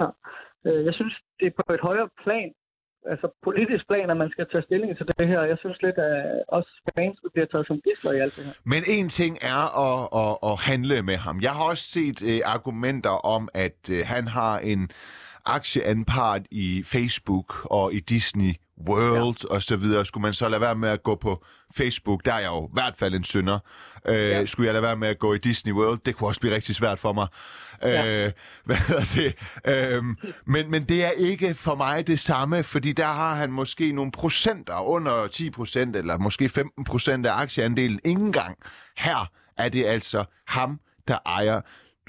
Øh, 0.65 0.86
Jeg 0.86 0.94
synes, 0.94 1.13
det 1.39 1.46
er 1.48 1.63
på 1.65 1.74
et 1.74 1.80
højere 1.80 2.10
plan, 2.24 2.54
altså 3.10 3.28
politisk 3.44 3.88
plan, 3.88 4.10
at 4.10 4.18
man 4.18 4.30
skal 4.32 4.46
tage 4.52 4.64
stilling 4.64 4.98
til 4.98 5.06
det 5.20 5.28
her. 5.28 5.42
Jeg 5.42 5.58
synes 5.58 5.78
lidt, 5.82 5.98
at 5.98 6.42
også 6.48 6.70
fans 6.98 7.20
bliver 7.34 7.48
taget 7.52 7.68
som 7.68 7.82
gidsler 7.82 8.12
i 8.12 8.20
alt 8.20 8.36
det 8.36 8.46
her. 8.46 8.54
Men 8.64 8.84
en 8.88 9.10
ting 9.10 9.38
er 9.42 9.64
at, 9.88 10.00
at, 10.24 10.52
at 10.52 10.60
handle 10.60 11.02
med 11.02 11.18
ham. 11.18 11.42
Jeg 11.42 11.52
har 11.52 11.64
også 11.64 11.84
set 11.84 12.22
uh, 12.22 12.54
argumenter 12.54 13.16
om, 13.36 13.50
at 13.54 13.80
uh, 13.92 13.98
han 14.06 14.28
har 14.28 14.60
en 14.60 14.92
aktieanpart 15.46 16.42
i 16.52 16.84
Facebook 16.86 17.66
og 17.66 17.94
i 17.94 18.00
Disney 18.00 18.54
World 18.89 19.38
ja. 19.44 19.55
og 19.55 19.63
så 19.63 19.75
videre. 19.75 20.05
Skulle 20.05 20.22
man 20.22 20.34
så 20.34 20.50
lade 20.50 20.62
være 20.62 20.75
med 20.75 20.89
at 20.89 21.03
gå 21.03 21.15
på 21.15 21.44
Facebook, 21.75 22.25
der 22.25 22.34
er 22.34 22.39
jeg 22.39 22.48
jo 22.48 22.65
i 22.65 22.70
hvert 22.74 22.94
fald 22.98 23.15
en 23.15 23.24
synder. 23.24 23.60
Øh, 24.08 24.15
ja. 24.15 24.46
Skulle 24.46 24.65
jeg 24.65 24.74
lade 24.74 24.84
være 24.84 24.96
med 24.96 25.08
at 25.08 25.20
gå 25.20 25.34
i 25.34 25.38
Disney 25.38 25.74
World, 25.74 26.00
det 26.05 26.15
kunne 26.15 26.27
også 26.27 26.41
blive 26.41 26.55
rigtig 26.55 26.75
svært 26.75 27.00
for 27.00 27.13
mig. 27.13 27.27
Ja. 27.82 28.25
Øh, 28.25 28.32
hvad 28.65 28.75
hedder 28.75 29.03
det? 29.15 29.36
Øh, 29.67 30.03
men, 30.46 30.72
men 30.72 30.84
det 30.84 31.05
er 31.05 31.12
ikke 31.12 31.53
for 31.53 31.75
mig 31.75 32.08
det 32.08 32.20
samme, 32.20 32.63
fordi 32.63 32.94
der 32.94 33.05
har 33.05 33.36
han 33.36 33.51
måske 33.51 33.91
nogle 33.91 34.12
procenter, 34.12 34.79
under 34.79 35.27
10 35.27 35.50
procent, 35.50 35.96
eller 35.96 36.17
måske 36.17 36.50
15 36.50 36.84
procent 36.84 37.25
af 37.25 37.34
aktieandelen. 37.34 38.00
Ingen 38.05 38.32
gang. 38.32 38.58
Her 38.98 39.32
er 39.58 39.70
det 39.70 39.86
altså 39.86 40.25
ham, 40.48 40.79
der 41.08 41.17
ejer 41.25 41.62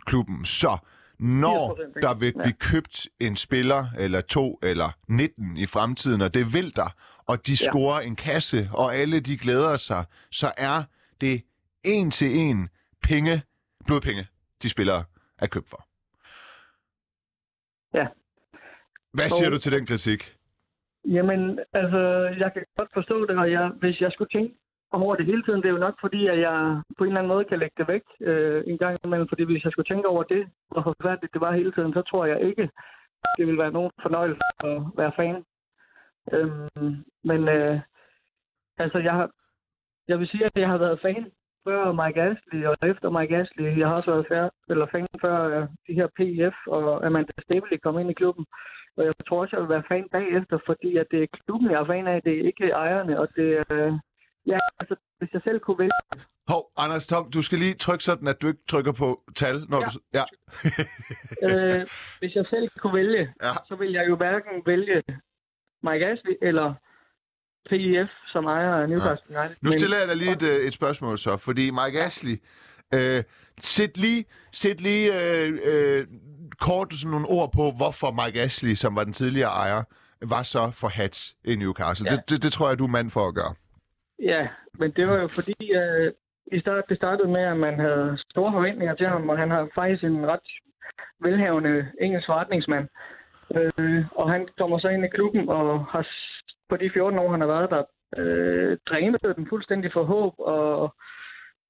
klubben. 0.06 0.44
Så 0.44 0.78
når 1.18 1.78
der 2.02 2.14
vil 2.14 2.32
blive 2.32 2.52
købt 2.52 3.08
en 3.20 3.36
spiller, 3.36 3.86
eller 3.98 4.20
to, 4.20 4.58
eller 4.62 4.90
19 5.08 5.56
i 5.56 5.66
fremtiden, 5.66 6.20
og 6.20 6.34
det 6.34 6.52
vil 6.54 6.76
der, 6.76 6.94
og 7.26 7.46
de 7.46 7.56
scorer 7.56 8.00
en 8.00 8.16
kasse, 8.16 8.70
og 8.72 8.94
alle 8.94 9.20
de 9.20 9.36
glæder 9.36 9.76
sig, 9.76 10.04
så 10.30 10.52
er 10.56 10.82
det 11.20 11.42
en 11.84 12.10
til 12.10 12.36
en 12.36 12.68
penge, 13.02 13.42
blodpenge, 13.86 14.26
de 14.62 14.68
spillere 14.68 15.04
er 15.38 15.46
købt 15.46 15.68
for. 15.68 15.86
Ja. 17.94 18.06
Hvad 19.12 19.28
siger 19.30 19.46
og, 19.46 19.52
du 19.52 19.58
til 19.58 19.72
den 19.72 19.86
kritik? 19.86 20.36
Jamen, 21.04 21.58
altså, 21.72 21.98
jeg 22.38 22.52
kan 22.52 22.64
godt 22.76 22.88
forstå 22.94 23.26
det, 23.26 23.38
og 23.38 23.52
jeg, 23.52 23.68
hvis 23.68 24.00
jeg 24.00 24.12
skulle 24.12 24.28
tænke 24.28 24.54
over 24.92 25.16
det 25.16 25.26
hele 25.26 25.42
tiden, 25.42 25.62
det 25.62 25.68
er 25.68 25.76
jo 25.76 25.86
nok 25.86 25.96
fordi, 26.00 26.26
at 26.26 26.38
jeg 26.40 26.82
på 26.98 27.04
en 27.04 27.08
eller 27.08 27.20
anden 27.20 27.32
måde 27.34 27.44
kan 27.44 27.58
lægge 27.58 27.74
det 27.78 27.88
væk 27.88 28.02
øh, 28.20 28.64
en 28.66 28.78
gang 28.78 28.96
imellem, 29.04 29.28
fordi 29.28 29.42
hvis 29.44 29.64
jeg 29.64 29.72
skulle 29.72 29.88
tænke 29.88 30.08
over 30.08 30.22
det, 30.22 30.48
hvor 30.70 30.82
forfærdeligt 30.82 31.32
det 31.32 31.40
var 31.40 31.52
hele 31.52 31.72
tiden, 31.72 31.92
så 31.92 32.02
tror 32.02 32.24
jeg 32.24 32.40
ikke, 32.40 32.70
det 33.38 33.46
ville 33.46 33.62
være 33.62 33.72
nogen 33.72 33.90
fornøjelse 34.02 34.42
at 34.64 34.82
være 34.96 35.12
fan. 35.16 35.44
Øhm, 36.32 37.04
men 37.24 37.48
øh, 37.48 37.80
altså, 38.78 38.98
jeg, 38.98 39.12
har, 39.12 39.30
jeg 40.08 40.18
vil 40.18 40.28
sige, 40.28 40.44
at 40.44 40.52
jeg 40.56 40.68
har 40.68 40.78
været 40.78 41.00
fan 41.00 41.32
før 41.64 41.92
Mike 41.92 42.22
Ashley 42.22 42.66
og 42.66 42.74
efter 42.90 43.08
Mike 43.10 43.36
Ashley. 43.36 43.78
Jeg 43.78 43.88
har 43.88 43.96
også 43.96 44.10
været 44.10 44.26
fær, 44.28 44.48
eller 44.68 44.86
fan 44.86 45.06
før 45.20 45.36
øh, 45.48 45.68
de 45.88 45.94
her 45.98 46.08
PF 46.16 46.56
og 46.66 47.06
Amanda 47.06 47.32
Stabley 47.38 47.78
kom 47.82 47.98
ind 47.98 48.10
i 48.10 48.20
klubben. 48.20 48.46
Og 48.96 49.04
jeg 49.04 49.12
tror 49.28 49.40
også, 49.40 49.56
jeg 49.56 49.62
vil 49.62 49.74
være 49.76 49.88
fan 49.88 50.08
bagefter, 50.12 50.58
fordi 50.66 50.96
at 50.96 51.06
det 51.10 51.22
er 51.22 51.26
klubben, 51.46 51.70
jeg 51.70 51.80
er 51.80 51.86
fan 51.86 52.06
af. 52.06 52.22
Det 52.22 52.32
er 52.32 52.46
ikke 52.46 52.70
ejerne, 52.70 53.20
og 53.20 53.28
det 53.36 53.48
er... 53.58 53.64
Øh, 53.70 53.92
ja, 54.46 54.58
altså, 54.80 54.96
hvis 55.18 55.30
jeg 55.32 55.42
selv 55.44 55.60
kunne 55.60 55.78
vælge... 55.78 55.92
Hov, 56.48 56.72
Anders 56.76 57.06
Tom, 57.06 57.30
du 57.30 57.42
skal 57.42 57.58
lige 57.58 57.74
trykke 57.74 58.04
sådan, 58.04 58.28
at 58.28 58.42
du 58.42 58.46
ikke 58.48 58.60
trykker 58.68 58.92
på 58.92 59.22
tal, 59.36 59.66
når 59.68 59.80
ja. 59.80 59.88
du... 59.88 59.98
Ja. 60.14 60.24
øh, 61.78 61.86
hvis 62.18 62.34
jeg 62.34 62.46
selv 62.46 62.68
kunne 62.78 62.94
vælge, 62.94 63.34
ja. 63.42 63.52
så 63.68 63.76
vil 63.76 63.92
jeg 63.92 64.08
jo 64.08 64.16
hverken 64.16 64.62
vælge 64.66 65.02
Mike 65.82 66.06
Ashley 66.06 66.36
eller 66.42 66.74
PIF, 67.68 68.08
som 68.26 68.44
ejer 68.44 68.74
af 68.74 68.88
Newcastle 68.88 69.26
ja. 69.30 69.40
United. 69.40 69.56
Nu 69.62 69.72
stiller 69.72 69.98
jeg 69.98 70.08
dig 70.08 70.16
lige 70.16 70.32
et, 70.32 70.42
øh, 70.42 70.66
et 70.66 70.74
spørgsmål 70.74 71.18
så, 71.18 71.36
fordi 71.36 71.70
Mike 71.70 72.02
Ashley, 72.02 72.42
øh, 72.94 73.24
sæt 73.60 73.96
lige, 73.96 74.24
sæt 74.52 74.80
lige 74.80 75.20
øh, 75.20 75.58
øh, 75.64 76.06
kort 76.60 76.94
sådan 76.94 77.10
nogle 77.10 77.26
ord 77.26 77.52
på, 77.52 77.72
hvorfor 77.76 78.24
Mike 78.24 78.40
Ashley, 78.40 78.74
som 78.74 78.96
var 78.96 79.04
den 79.04 79.12
tidligere 79.12 79.50
ejer, 79.50 79.82
var 80.22 80.42
så 80.42 80.70
for 80.70 80.88
hats 80.88 81.36
i 81.44 81.56
Newcastle. 81.56 82.10
Ja. 82.10 82.16
Det, 82.16 82.30
det, 82.30 82.42
det 82.42 82.52
tror 82.52 82.68
jeg, 82.68 82.78
du 82.78 82.84
er 82.84 82.88
mand 82.88 83.10
for 83.10 83.28
at 83.28 83.34
gøre. 83.34 83.54
Ja, 84.18 84.48
men 84.78 84.90
det 84.90 85.08
var 85.08 85.20
jo 85.20 85.28
fordi, 85.28 85.72
øh, 85.72 86.12
i 86.52 86.60
start, 86.60 86.84
det 86.88 86.96
startede 86.96 87.28
med, 87.28 87.40
at 87.40 87.56
man 87.56 87.80
havde 87.80 88.18
store 88.30 88.52
forventninger 88.52 88.94
til 88.94 89.06
ham, 89.06 89.28
og 89.28 89.38
han 89.38 89.50
har 89.50 89.68
faktisk 89.74 90.04
en 90.04 90.26
ret 90.26 90.48
velhavende 91.20 91.92
engelsk 92.00 92.26
forretningsmand. 92.26 92.88
Øh, 93.56 94.04
og 94.10 94.30
han 94.30 94.48
kommer 94.58 94.78
så 94.78 94.88
ind 94.88 95.04
i 95.04 95.08
klubben 95.08 95.48
og 95.48 95.84
har 95.84 96.06
på 96.68 96.76
de 96.76 96.90
14 96.90 97.18
år, 97.18 97.30
han 97.30 97.40
har 97.40 97.46
været 97.46 97.70
der, 97.70 97.82
øh, 98.16 98.78
drænet 98.88 99.36
den 99.36 99.48
fuldstændig 99.48 99.92
for 99.92 100.04
håb 100.04 100.34
og, 100.38 100.94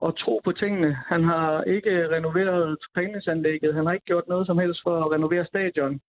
og 0.00 0.18
tro 0.18 0.40
på 0.44 0.52
tingene. 0.52 0.98
Han 1.06 1.24
har 1.24 1.62
ikke 1.62 2.08
renoveret 2.08 2.78
træningsanlægget. 2.94 3.74
Han 3.74 3.86
har 3.86 3.92
ikke 3.92 4.06
gjort 4.06 4.28
noget 4.28 4.46
som 4.46 4.58
helst 4.58 4.80
for 4.82 5.04
at 5.04 5.12
renovere 5.12 5.46
stadion. 5.46 6.00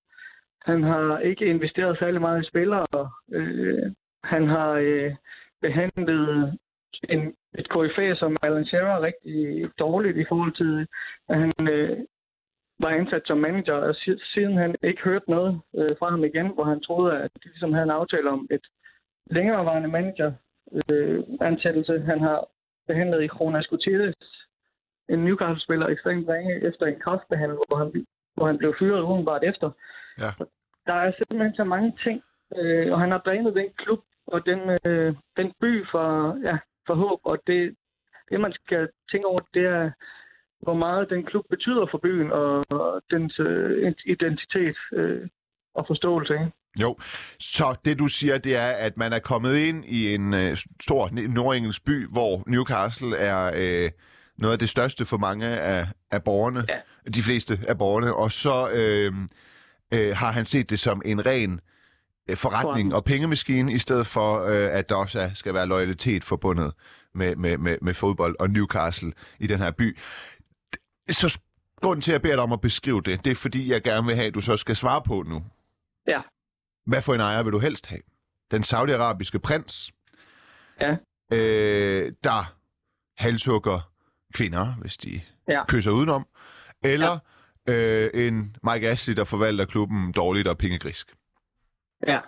Han 0.66 0.84
har 0.84 1.20
ikke 1.20 1.46
investeret 1.46 2.00
særlig 2.00 2.22
meget 2.22 2.44
i 2.44 2.48
spillere. 2.48 2.86
Øh, 3.34 3.92
han 4.24 4.48
har 4.48 4.72
øh, 4.72 5.16
behandlet 5.62 6.58
en, 7.10 7.36
et 7.60 7.70
KFA 7.70 8.16
som 8.16 8.36
Alan 8.44 8.66
Shearer 8.66 9.02
rigtig 9.02 9.70
dårligt 9.80 10.18
i 10.18 10.26
forhold 10.30 10.54
til, 10.54 10.88
at 11.30 11.38
han 11.38 11.52
øh, 11.72 11.98
var 12.80 12.90
ansat 12.90 13.22
som 13.26 13.38
manager, 13.38 13.74
og 13.74 13.96
siden 14.34 14.58
han 14.58 14.76
ikke 14.84 15.04
hørte 15.04 15.32
noget 15.32 15.62
øh, 15.76 15.96
fra 16.00 16.10
ham 16.10 16.24
igen, 16.24 16.48
hvor 16.54 16.64
han 16.64 16.82
troede, 16.82 17.18
at 17.18 17.32
de 17.44 17.50
ligesom 17.50 17.74
havde 17.74 17.84
en 17.84 18.00
aftale 18.00 18.30
om 18.30 18.48
et 18.52 18.66
længerevarende 19.26 19.90
manager 19.90 20.32
øh, 20.92 21.24
ansættelse. 21.42 22.00
Han 22.00 22.20
har 22.20 22.48
behandlet 22.88 23.24
i 23.24 23.28
Kronas 23.28 23.68
Gutierrez, 23.68 24.14
en 25.10 25.20
Newcastle-spiller, 25.20 25.88
ekstremt 25.88 26.30
ringe 26.30 26.68
efter 26.68 26.86
en 26.86 27.00
kraftbehandling, 27.00 27.62
hvor 27.70 27.78
han, 27.78 28.06
hvor 28.36 28.46
han 28.48 28.58
blev 28.58 28.76
fyret 28.80 29.02
umiddelbart 29.02 29.44
efter. 29.44 29.72
Ja. 30.18 30.32
Der 30.86 30.94
er 30.94 31.12
simpelthen 31.12 31.56
så 31.56 31.64
mange 31.64 31.94
ting, 32.04 32.24
øh, 32.58 32.94
og 32.94 33.00
han 33.00 33.12
har 33.12 33.18
drænet 33.18 33.56
den 33.56 33.70
klub 33.78 34.00
og 34.28 34.46
den, 34.46 34.60
øh, 34.88 35.16
den 35.38 35.52
by 35.62 35.86
for, 35.92 36.38
ja, 36.44 36.58
for 36.88 36.96
håb, 36.96 37.20
og 37.24 37.38
det, 37.48 37.76
det, 38.30 38.40
man 38.42 38.54
skal 38.54 38.90
tænke 39.12 39.28
over, 39.28 39.40
det 39.54 39.66
er, 39.66 39.92
hvor 40.62 40.74
meget 40.74 41.10
den 41.10 41.26
klub 41.26 41.46
betyder 41.50 41.86
for 41.92 41.98
byen 41.98 42.32
og 42.32 43.02
dens 43.12 43.40
øh, 43.40 43.94
identitet 44.06 44.78
øh, 44.94 45.28
og 45.76 45.86
forståelse. 45.88 46.34
Ikke? 46.34 46.52
Jo, 46.80 46.98
så 47.40 47.76
det 47.86 48.00
du 48.00 48.08
siger, 48.08 48.38
det 48.38 48.56
er, 48.56 48.68
at 48.68 48.98
man 48.98 49.14
er 49.14 49.20
kommet 49.20 49.56
ind 49.58 49.86
i 49.86 50.16
en 50.16 50.34
øh, 50.34 50.58
stor 50.82 51.10
nordengelsk 51.28 51.86
by, 51.86 52.08
hvor 52.08 52.44
Newcastle 52.48 53.18
er 53.18 53.52
øh, 53.56 53.92
noget 54.38 54.54
af 54.54 54.60
det 54.60 54.70
største 54.70 55.06
for 55.06 55.18
mange 55.18 55.46
af, 55.46 55.88
af 56.12 56.24
borgerne, 56.24 56.66
ja. 56.70 57.10
de 57.10 57.24
fleste 57.24 57.60
af 57.68 57.78
borgerne, 57.78 58.16
og 58.16 58.32
så 58.32 58.70
øh, 58.70 59.14
øh, 59.94 60.16
har 60.16 60.32
han 60.32 60.46
set 60.46 60.70
det 60.70 60.80
som 60.80 61.02
en 61.06 61.26
ren 61.26 61.54
øh, 61.54 61.60
forretning 62.36 62.96
og 62.96 63.04
pengemaskine, 63.04 63.74
i 63.74 63.78
stedet 63.78 64.08
for, 64.08 64.44
øh, 64.44 64.70
at 64.72 64.90
der 64.90 64.96
også 64.96 65.32
skal 65.34 65.54
være 65.54 65.68
loyalitet 65.68 66.24
forbundet 66.24 66.74
med, 67.14 67.36
med, 67.36 67.58
med, 67.58 67.78
med 67.82 67.94
fodbold 67.94 68.36
og 68.40 68.50
Newcastle 68.50 69.14
i 69.40 69.48
den 69.48 69.60
her 69.60 69.72
by. 69.72 69.98
Så 71.10 71.40
grunden 71.82 72.02
til, 72.02 72.12
at 72.12 72.14
jeg 72.14 72.22
beder 72.22 72.36
dig 72.36 72.44
om 72.44 72.54
at 72.54 72.62
beskrive 72.62 73.02
det, 73.02 73.26
det 73.26 73.32
er 73.32 73.36
fordi, 73.36 73.72
jeg 73.72 73.84
gerne 73.84 74.08
vil 74.08 74.16
have, 74.16 74.28
at 74.28 74.34
du 74.34 74.42
så 74.42 74.58
skal 74.58 74.76
svare 74.76 75.02
på 75.02 75.24
nu. 75.24 75.44
Ja. 76.08 76.22
Hvad 76.86 77.02
for 77.02 77.14
en 77.14 77.20
ejer 77.20 77.44
vil 77.44 77.54
du 77.54 77.60
helst 77.60 77.88
have? 77.88 78.02
Den 78.52 78.64
saudiarabiske 78.64 79.40
prins, 79.40 79.92
ja. 80.82 80.98
øh, 81.32 82.14
der 82.24 82.56
halshugger 83.18 83.92
kvinder, 84.34 84.74
hvis 84.74 84.98
de 84.98 85.22
ja. 85.48 85.66
kysser 85.66 85.92
udenom, 85.92 86.28
eller 86.84 87.20
ja. 87.68 87.74
øh, 87.74 88.28
en 88.28 88.56
Mike 88.64 88.90
Ashley, 88.90 89.16
der 89.16 89.24
forvalter 89.24 89.66
klubben 89.66 90.12
dårligt 90.12 90.48
og 90.48 90.58
pengegrisk? 90.58 91.16
Ja, 92.08 92.20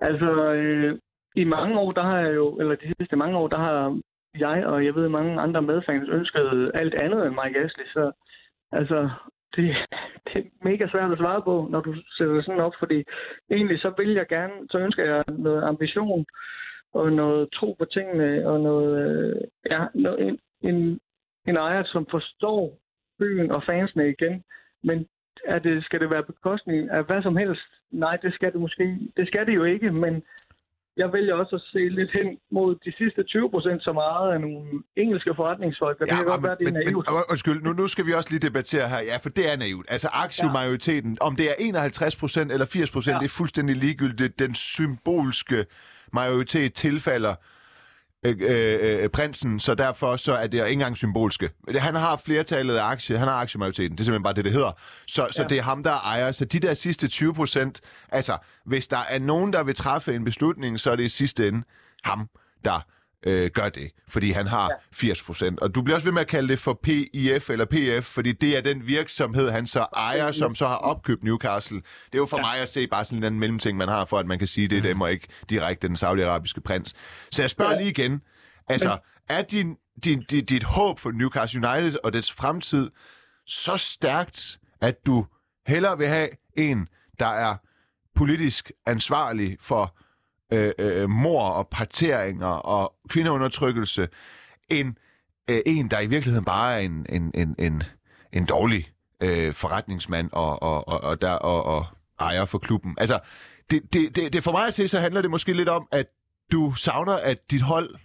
altså 0.00 0.52
øh, 0.54 0.98
i 1.36 1.44
mange 1.44 1.78
år, 1.78 1.90
der 1.90 2.02
har 2.02 2.18
jeg 2.18 2.34
jo, 2.34 2.56
eller 2.58 2.74
de 2.74 2.92
sidste 2.98 3.16
mange 3.16 3.38
år, 3.38 3.48
der 3.48 3.58
har 3.58 4.00
jeg 4.38 4.66
og 4.66 4.84
jeg 4.84 4.94
ved 4.94 5.08
mange 5.08 5.40
andre 5.40 5.62
medfans 5.62 6.08
ønsket 6.08 6.70
alt 6.74 6.94
andet 6.94 7.26
end 7.26 7.38
Mike 7.44 7.58
Ashley, 7.60 7.86
så 7.86 8.12
altså 8.72 9.10
det, 9.56 9.76
det 10.24 10.36
er 10.36 10.50
mega 10.62 10.86
svært 10.88 11.12
at 11.12 11.18
svare 11.18 11.42
på, 11.42 11.68
når 11.70 11.80
du 11.80 11.94
sætter 12.16 12.34
det 12.34 12.44
sådan 12.44 12.60
op, 12.60 12.72
fordi 12.78 13.04
egentlig 13.50 13.80
så 13.80 13.94
vil 13.96 14.10
jeg 14.12 14.26
gerne, 14.26 14.54
så 14.70 14.78
ønsker 14.78 15.04
jeg 15.04 15.24
noget 15.28 15.62
ambition 15.62 16.26
og 16.92 17.12
noget 17.12 17.48
tro 17.52 17.76
på 17.78 17.84
tingene 17.84 18.48
og 18.48 18.60
noget, 18.60 18.92
øh, 19.04 19.40
ja, 19.70 19.86
en, 20.18 20.38
en, 20.60 21.00
en 21.48 21.56
ejer, 21.56 21.84
som 21.84 22.06
forstår 22.10 22.78
byen 23.18 23.50
og 23.50 23.62
fansene 23.62 24.08
igen. 24.08 24.44
Men 24.82 25.06
er 25.44 25.58
det, 25.58 25.84
skal 25.84 26.00
det 26.00 26.10
være 26.10 26.22
bekostning 26.22 26.90
af 26.90 27.04
hvad 27.04 27.22
som 27.22 27.36
helst? 27.36 27.68
Nej, 27.90 28.16
det 28.16 28.34
skal 28.34 28.52
det 28.52 28.60
måske. 28.60 28.98
Det 29.16 29.26
skal 29.28 29.46
det 29.46 29.54
jo 29.54 29.64
ikke, 29.64 29.90
men 29.90 30.22
jeg 30.96 31.12
vælger 31.12 31.34
også 31.34 31.56
at 31.56 31.62
se 31.62 31.78
lidt 31.78 32.12
hen 32.12 32.38
mod 32.50 32.76
de 32.84 32.92
sidste 32.98 33.22
20 33.22 33.50
procent, 33.50 33.82
som 33.82 33.94
meget 33.94 34.32
af 34.32 34.40
nogle 34.40 34.82
engelske 34.96 35.34
forretningsfolk, 35.36 36.00
og 36.00 36.06
det 36.06 36.12
ja, 36.12 36.16
kan 36.16 36.26
godt 36.26 36.42
være, 36.42 36.56
det 36.60 36.68
er 36.68 36.72
naivt. 36.72 37.06
Men, 37.10 37.24
undskyld, 37.30 37.62
nu, 37.62 37.72
nu 37.72 37.88
skal 37.88 38.06
vi 38.06 38.12
også 38.12 38.30
lige 38.30 38.40
debattere 38.48 38.88
her. 38.88 39.00
Ja, 39.00 39.16
for 39.16 39.28
det 39.28 39.52
er 39.52 39.56
naivt. 39.56 39.86
Altså 39.88 40.08
aktiemajoriteten, 40.12 41.18
ja. 41.20 41.26
om 41.26 41.36
det 41.36 41.50
er 41.50 41.54
51 41.58 42.16
procent 42.16 42.52
eller 42.52 42.66
80 42.66 42.90
procent, 42.90 43.14
ja. 43.14 43.18
det 43.18 43.24
er 43.24 43.36
fuldstændig 43.36 43.76
ligegyldigt. 43.76 44.38
Den 44.38 44.54
symbolske 44.54 45.66
majoritet 46.12 46.74
tilfalder 46.74 47.34
øh, 48.24 48.36
øh, 48.40 49.02
øh, 49.02 49.08
prinsen, 49.08 49.60
så 49.60 49.74
derfor 49.74 50.16
så 50.16 50.32
er 50.32 50.46
det 50.46 50.58
ikke 50.58 50.72
engang 50.72 50.96
symbolske. 50.96 51.50
Han 51.68 51.94
har 51.94 52.16
flertallet 52.16 52.76
af 52.76 52.84
aktier, 52.84 53.18
han 53.18 53.28
har 53.28 53.34
aktiemajoriteten, 53.34 53.92
det 53.92 54.00
er 54.00 54.04
simpelthen 54.04 54.22
bare 54.22 54.34
det, 54.34 54.44
det 54.44 54.52
hedder. 54.52 54.72
Så, 55.06 55.22
ja. 55.22 55.32
så 55.32 55.46
det 55.48 55.58
er 55.58 55.62
ham, 55.62 55.82
der 55.82 55.92
ejer. 55.92 56.32
Så 56.32 56.44
de 56.44 56.60
der 56.60 56.74
sidste 56.74 57.08
20 57.08 57.34
procent, 57.34 57.80
altså 58.08 58.38
hvis 58.64 58.86
der 58.86 58.98
er 59.08 59.18
nogen, 59.18 59.52
der 59.52 59.62
vil 59.62 59.74
træffe 59.74 60.14
en 60.14 60.24
beslutning, 60.24 60.80
så 60.80 60.90
er 60.90 60.96
det 60.96 61.04
i 61.04 61.08
sidste 61.08 61.48
ende 61.48 61.62
ham, 62.04 62.28
der 62.64 62.80
øh, 63.26 63.50
gør 63.50 63.68
det, 63.68 63.90
fordi 64.08 64.30
han 64.30 64.46
har 64.46 64.70
ja. 64.70 64.76
80 64.92 65.22
procent. 65.22 65.60
Og 65.60 65.74
du 65.74 65.82
bliver 65.82 65.96
også 65.96 66.06
ved 66.06 66.12
med 66.12 66.20
at 66.20 66.28
kalde 66.28 66.48
det 66.48 66.58
for 66.58 66.80
PIF 66.82 67.50
eller 67.50 67.64
PF, 67.64 68.06
fordi 68.06 68.32
det 68.32 68.56
er 68.56 68.60
den 68.60 68.86
virksomhed, 68.86 69.50
han 69.50 69.66
så 69.66 69.86
ejer, 69.96 70.32
som 70.32 70.54
så 70.54 70.66
har 70.66 70.76
opkøbt 70.76 71.24
Newcastle. 71.24 71.76
Det 71.76 72.14
er 72.14 72.18
jo 72.18 72.26
for 72.26 72.36
ja. 72.36 72.42
mig 72.42 72.58
at 72.58 72.68
se 72.68 72.86
bare 72.86 73.04
sådan 73.04 73.18
en 73.18 73.24
anden 73.24 73.40
mellemting, 73.40 73.78
man 73.78 73.88
har, 73.88 74.04
for 74.04 74.18
at 74.18 74.26
man 74.26 74.38
kan 74.38 74.48
sige, 74.48 74.68
det 74.68 74.76
er 74.76 74.82
mm. 74.82 74.86
dem 74.86 75.00
og 75.00 75.12
ikke 75.12 75.28
direkte 75.50 75.88
den 75.88 75.96
saudiarabiske 75.96 76.60
prins. 76.60 76.94
Så 77.32 77.42
jeg 77.42 77.50
spørger 77.50 77.72
ja. 77.72 77.78
lige 77.78 77.90
igen, 77.90 78.22
altså, 78.68 78.98
er 79.28 79.42
din, 79.42 79.76
din, 80.04 80.22
din, 80.30 80.44
dit 80.44 80.62
håb 80.62 80.98
for 80.98 81.10
Newcastle 81.10 81.68
United 81.68 81.96
og 82.04 82.12
dets 82.12 82.32
fremtid 82.32 82.90
så 83.46 83.76
stærkt, 83.76 84.58
at 84.80 85.06
du 85.06 85.26
hellere 85.66 85.98
vil 85.98 86.06
have 86.08 86.28
en, 86.56 86.88
der 87.18 87.26
er 87.26 87.56
politisk 88.14 88.72
ansvarlig 88.86 89.56
for 89.60 89.96
øh, 90.52 90.72
øh, 90.78 91.10
mor 91.10 91.48
og 91.48 91.68
parteringer 91.68 92.46
og 92.46 92.94
kvindeundertrykkelse, 93.08 94.08
end 94.68 94.94
øh, 95.50 95.60
en, 95.66 95.90
der 95.90 96.00
i 96.00 96.06
virkeligheden 96.06 96.44
bare 96.44 96.74
er 96.74 96.78
en, 96.78 97.06
en, 97.08 97.30
en, 97.34 97.54
en, 97.58 97.82
en 98.32 98.46
dårlig 98.46 98.88
øh, 99.20 99.54
forretningsmand 99.54 100.30
og, 100.32 100.62
og, 100.62 100.88
og, 100.88 101.00
og, 101.00 101.20
der, 101.20 101.30
og, 101.30 101.64
og 101.64 101.86
ejer 102.20 102.44
for 102.44 102.58
klubben. 102.58 102.94
Altså, 102.98 103.20
det, 103.70 103.92
det, 103.92 104.16
det, 104.16 104.32
det 104.32 104.44
for 104.44 104.52
mig 104.52 104.66
at 104.66 104.74
se, 104.74 104.88
så 104.88 105.00
handler 105.00 105.22
det 105.22 105.30
måske 105.30 105.52
lidt 105.52 105.68
om, 105.68 105.88
at 105.92 106.06
du 106.52 106.72
savner, 106.74 107.12
at 107.12 107.50
dit 107.50 107.62
hold 107.62 107.96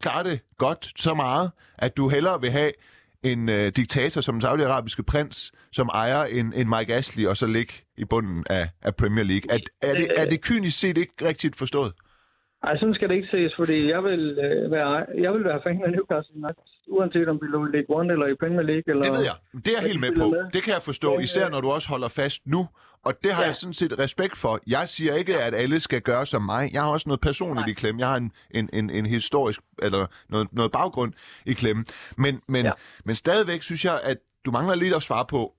klarer 0.00 0.22
det 0.22 0.40
godt 0.58 0.92
så 0.96 1.14
meget, 1.14 1.50
at 1.78 1.96
du 1.96 2.08
hellere 2.08 2.40
vil 2.40 2.50
have 2.50 2.72
en 3.22 3.48
øh, 3.48 3.72
diktator 3.76 4.20
som 4.20 4.34
den 4.34 4.40
saudiarabiske 4.40 5.02
prins, 5.02 5.52
som 5.72 5.88
ejer 5.94 6.24
en, 6.24 6.52
en 6.52 6.68
Mike 6.68 6.94
Ashley, 6.94 7.26
og 7.26 7.36
så 7.36 7.46
ligge 7.46 7.72
i 7.96 8.04
bunden 8.04 8.44
af, 8.50 8.68
af 8.82 8.96
Premier 8.96 9.24
League. 9.24 9.50
Er, 9.50 9.58
er, 9.82 9.94
det, 9.94 10.08
er 10.16 10.24
det 10.24 10.40
kynisk 10.40 10.78
set 10.78 10.98
ikke 10.98 11.12
rigtigt 11.22 11.56
forstået? 11.56 11.92
Nej, 12.64 12.78
sådan 12.78 12.94
skal 12.94 13.08
det 13.08 13.14
ikke 13.14 13.28
ses, 13.30 13.56
fordi 13.56 13.90
jeg 13.90 14.04
vil, 14.04 14.38
øh, 14.38 14.70
være, 14.70 15.06
jeg 15.24 15.32
vil 15.32 15.44
være 15.44 15.60
fan 15.62 15.82
af 15.84 15.92
Newcastle 15.92 16.34
United, 16.36 16.62
uanset 16.88 17.28
om 17.28 17.38
vi 17.42 17.46
lå 17.46 17.66
i 17.66 17.70
League 17.70 17.96
One 17.96 18.12
eller 18.12 18.26
i 18.26 18.34
Premier 18.34 18.62
League. 18.62 18.82
Eller, 18.86 19.02
det 19.02 19.12
ved 19.12 19.24
jeg. 19.24 19.34
Det 19.52 19.68
er 19.68 19.80
jeg 19.80 19.88
helt 19.90 20.00
med 20.00 20.12
på. 20.16 20.30
Med. 20.30 20.50
Det 20.52 20.62
kan 20.62 20.72
jeg 20.72 20.82
forstå, 20.82 21.18
især 21.18 21.48
når 21.48 21.60
du 21.60 21.70
også 21.70 21.88
holder 21.88 22.08
fast 22.08 22.46
nu. 22.46 22.68
Og 23.04 23.24
det 23.24 23.32
har 23.32 23.42
ja. 23.42 23.46
jeg 23.46 23.56
sådan 23.56 23.74
set 23.74 23.98
respekt 23.98 24.36
for. 24.36 24.60
Jeg 24.66 24.88
siger 24.88 25.14
ikke, 25.14 25.40
at 25.40 25.54
alle 25.54 25.80
skal 25.80 26.00
gøre 26.00 26.26
som 26.26 26.42
mig. 26.42 26.70
Jeg 26.72 26.82
har 26.82 26.90
også 26.90 27.08
noget 27.08 27.20
personligt 27.20 27.66
Nej. 27.66 27.70
i 27.70 27.72
klemme. 27.72 28.00
Jeg 28.00 28.08
har 28.08 28.16
en, 28.16 28.32
en, 28.50 28.70
en, 28.72 28.90
en 28.90 29.06
historisk, 29.06 29.60
eller 29.82 30.06
noget, 30.28 30.48
noget 30.52 30.72
baggrund 30.72 31.12
i 31.46 31.52
klemme. 31.52 31.84
Men, 32.18 32.40
men, 32.48 32.64
ja. 32.64 32.72
men 33.04 33.16
stadigvæk 33.16 33.62
synes 33.62 33.84
jeg, 33.84 34.00
at 34.02 34.16
du 34.44 34.50
mangler 34.50 34.74
lidt 34.74 34.94
at 34.94 35.02
svare 35.02 35.26
på, 35.26 35.54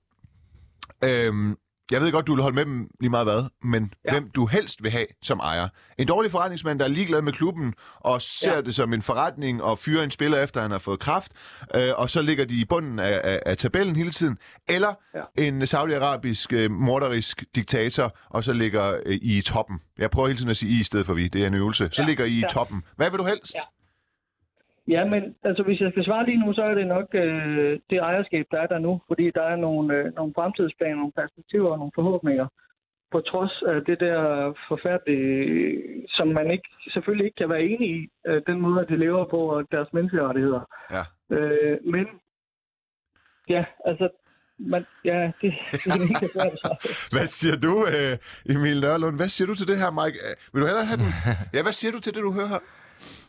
øhm, 1.04 1.56
jeg 1.92 2.00
ved 2.00 2.12
godt, 2.12 2.26
du 2.26 2.34
vil 2.34 2.42
holde 2.42 2.54
med 2.54 2.64
dem 2.64 2.88
lige 3.00 3.10
meget 3.10 3.26
hvad, 3.26 3.44
men 3.62 3.92
ja. 4.04 4.10
hvem 4.10 4.30
du 4.30 4.46
helst 4.46 4.82
vil 4.82 4.90
have 4.90 5.06
som 5.22 5.38
ejer. 5.38 5.68
En 5.98 6.06
dårlig 6.06 6.30
forretningsmand, 6.30 6.78
der 6.78 6.84
er 6.84 6.88
ligeglad 6.88 7.22
med 7.22 7.32
klubben, 7.32 7.74
og 7.96 8.22
ser 8.22 8.54
ja. 8.54 8.60
det 8.60 8.74
som 8.74 8.92
en 8.92 9.02
forretning, 9.02 9.62
og 9.62 9.78
fyrer 9.78 10.04
en 10.04 10.10
spiller 10.10 10.42
efter, 10.42 10.62
han 10.62 10.70
har 10.70 10.78
fået 10.78 11.00
kraft, 11.00 11.32
øh, 11.74 11.90
og 11.96 12.10
så 12.10 12.22
ligger 12.22 12.44
de 12.44 12.54
i 12.54 12.64
bunden 12.64 12.98
af, 12.98 13.20
af, 13.24 13.42
af 13.46 13.56
tabellen 13.56 13.96
hele 13.96 14.10
tiden. 14.10 14.38
Eller 14.68 14.94
ja. 15.14 15.42
en 15.42 15.66
saudiarabisk, 15.66 16.52
øh, 16.52 16.70
morderisk 16.70 17.44
diktator, 17.54 18.16
og 18.30 18.44
så 18.44 18.52
ligger 18.52 19.00
øh, 19.06 19.16
I 19.16 19.38
i 19.38 19.42
toppen. 19.42 19.80
Jeg 19.98 20.10
prøver 20.10 20.28
hele 20.28 20.38
tiden 20.38 20.50
at 20.50 20.56
sige 20.56 20.76
I 20.76 20.80
i 20.80 20.84
stedet 20.84 21.06
for 21.06 21.14
vi, 21.14 21.28
det 21.28 21.42
er 21.42 21.46
en 21.46 21.54
øvelse. 21.54 21.88
Så 21.92 22.02
ja. 22.02 22.08
ligger 22.08 22.24
I 22.24 22.32
i 22.32 22.40
ja. 22.40 22.46
toppen. 22.48 22.82
Hvad 22.96 23.10
vil 23.10 23.18
du 23.18 23.24
helst? 23.24 23.54
Ja. 23.54 23.60
Ja, 24.88 25.04
men 25.04 25.34
altså, 25.42 25.62
hvis 25.62 25.80
jeg 25.80 25.90
skal 25.90 26.04
svare 26.04 26.26
lige 26.26 26.46
nu, 26.46 26.52
så 26.52 26.62
er 26.62 26.74
det 26.74 26.86
nok 26.86 27.14
øh, 27.14 27.78
det 27.90 27.98
ejerskab, 27.98 28.46
der 28.50 28.60
er 28.60 28.66
der 28.66 28.78
nu, 28.78 29.00
fordi 29.06 29.30
der 29.30 29.42
er 29.42 29.56
nogle, 29.56 29.94
øh, 29.94 30.14
nogle 30.14 30.32
fremtidsplaner, 30.34 30.96
nogle 30.96 31.12
perspektiver 31.12 31.70
og 31.70 31.78
nogle 31.78 31.92
forhåbninger. 31.94 32.46
På 33.12 33.20
trods 33.20 33.62
af 33.62 33.84
det 33.84 34.00
der 34.00 34.52
forfærdelige, 34.68 35.82
som 36.08 36.28
man 36.28 36.50
ikke, 36.50 36.68
selvfølgelig 36.92 37.24
ikke 37.24 37.36
kan 37.36 37.48
være 37.48 37.62
enig 37.62 37.88
i, 37.90 38.08
øh, 38.26 38.42
den 38.46 38.60
måde, 38.60 38.80
at 38.80 38.88
de 38.88 38.96
lever 38.96 39.24
på, 39.24 39.38
og 39.38 39.66
deres 39.72 39.92
menneskerettigheder. 39.92 40.60
Ja. 40.90 41.02
Øh, 41.36 41.78
men, 41.84 42.06
ja, 43.48 43.64
altså, 43.86 44.08
man, 44.58 44.86
ja, 45.04 45.32
det, 45.42 45.52
det 45.72 45.86
er 45.86 46.02
ikke 46.02 46.30
Hvad 47.16 47.26
siger 47.26 47.56
du, 47.56 47.86
øh, 47.86 48.18
Emil 48.56 48.80
Nørlund? 48.80 49.16
Hvad 49.16 49.28
siger 49.28 49.46
du 49.46 49.54
til 49.54 49.68
det 49.68 49.78
her, 49.78 49.90
Mike? 49.90 50.18
Vil 50.52 50.62
du 50.62 50.66
hellere 50.66 50.84
have 50.84 51.00
den? 51.02 51.12
Ja, 51.54 51.62
hvad 51.62 51.72
siger 51.72 51.92
du 51.92 52.00
til 52.00 52.14
det, 52.14 52.22
du 52.22 52.32
hører 52.32 52.46
her? 52.46 52.58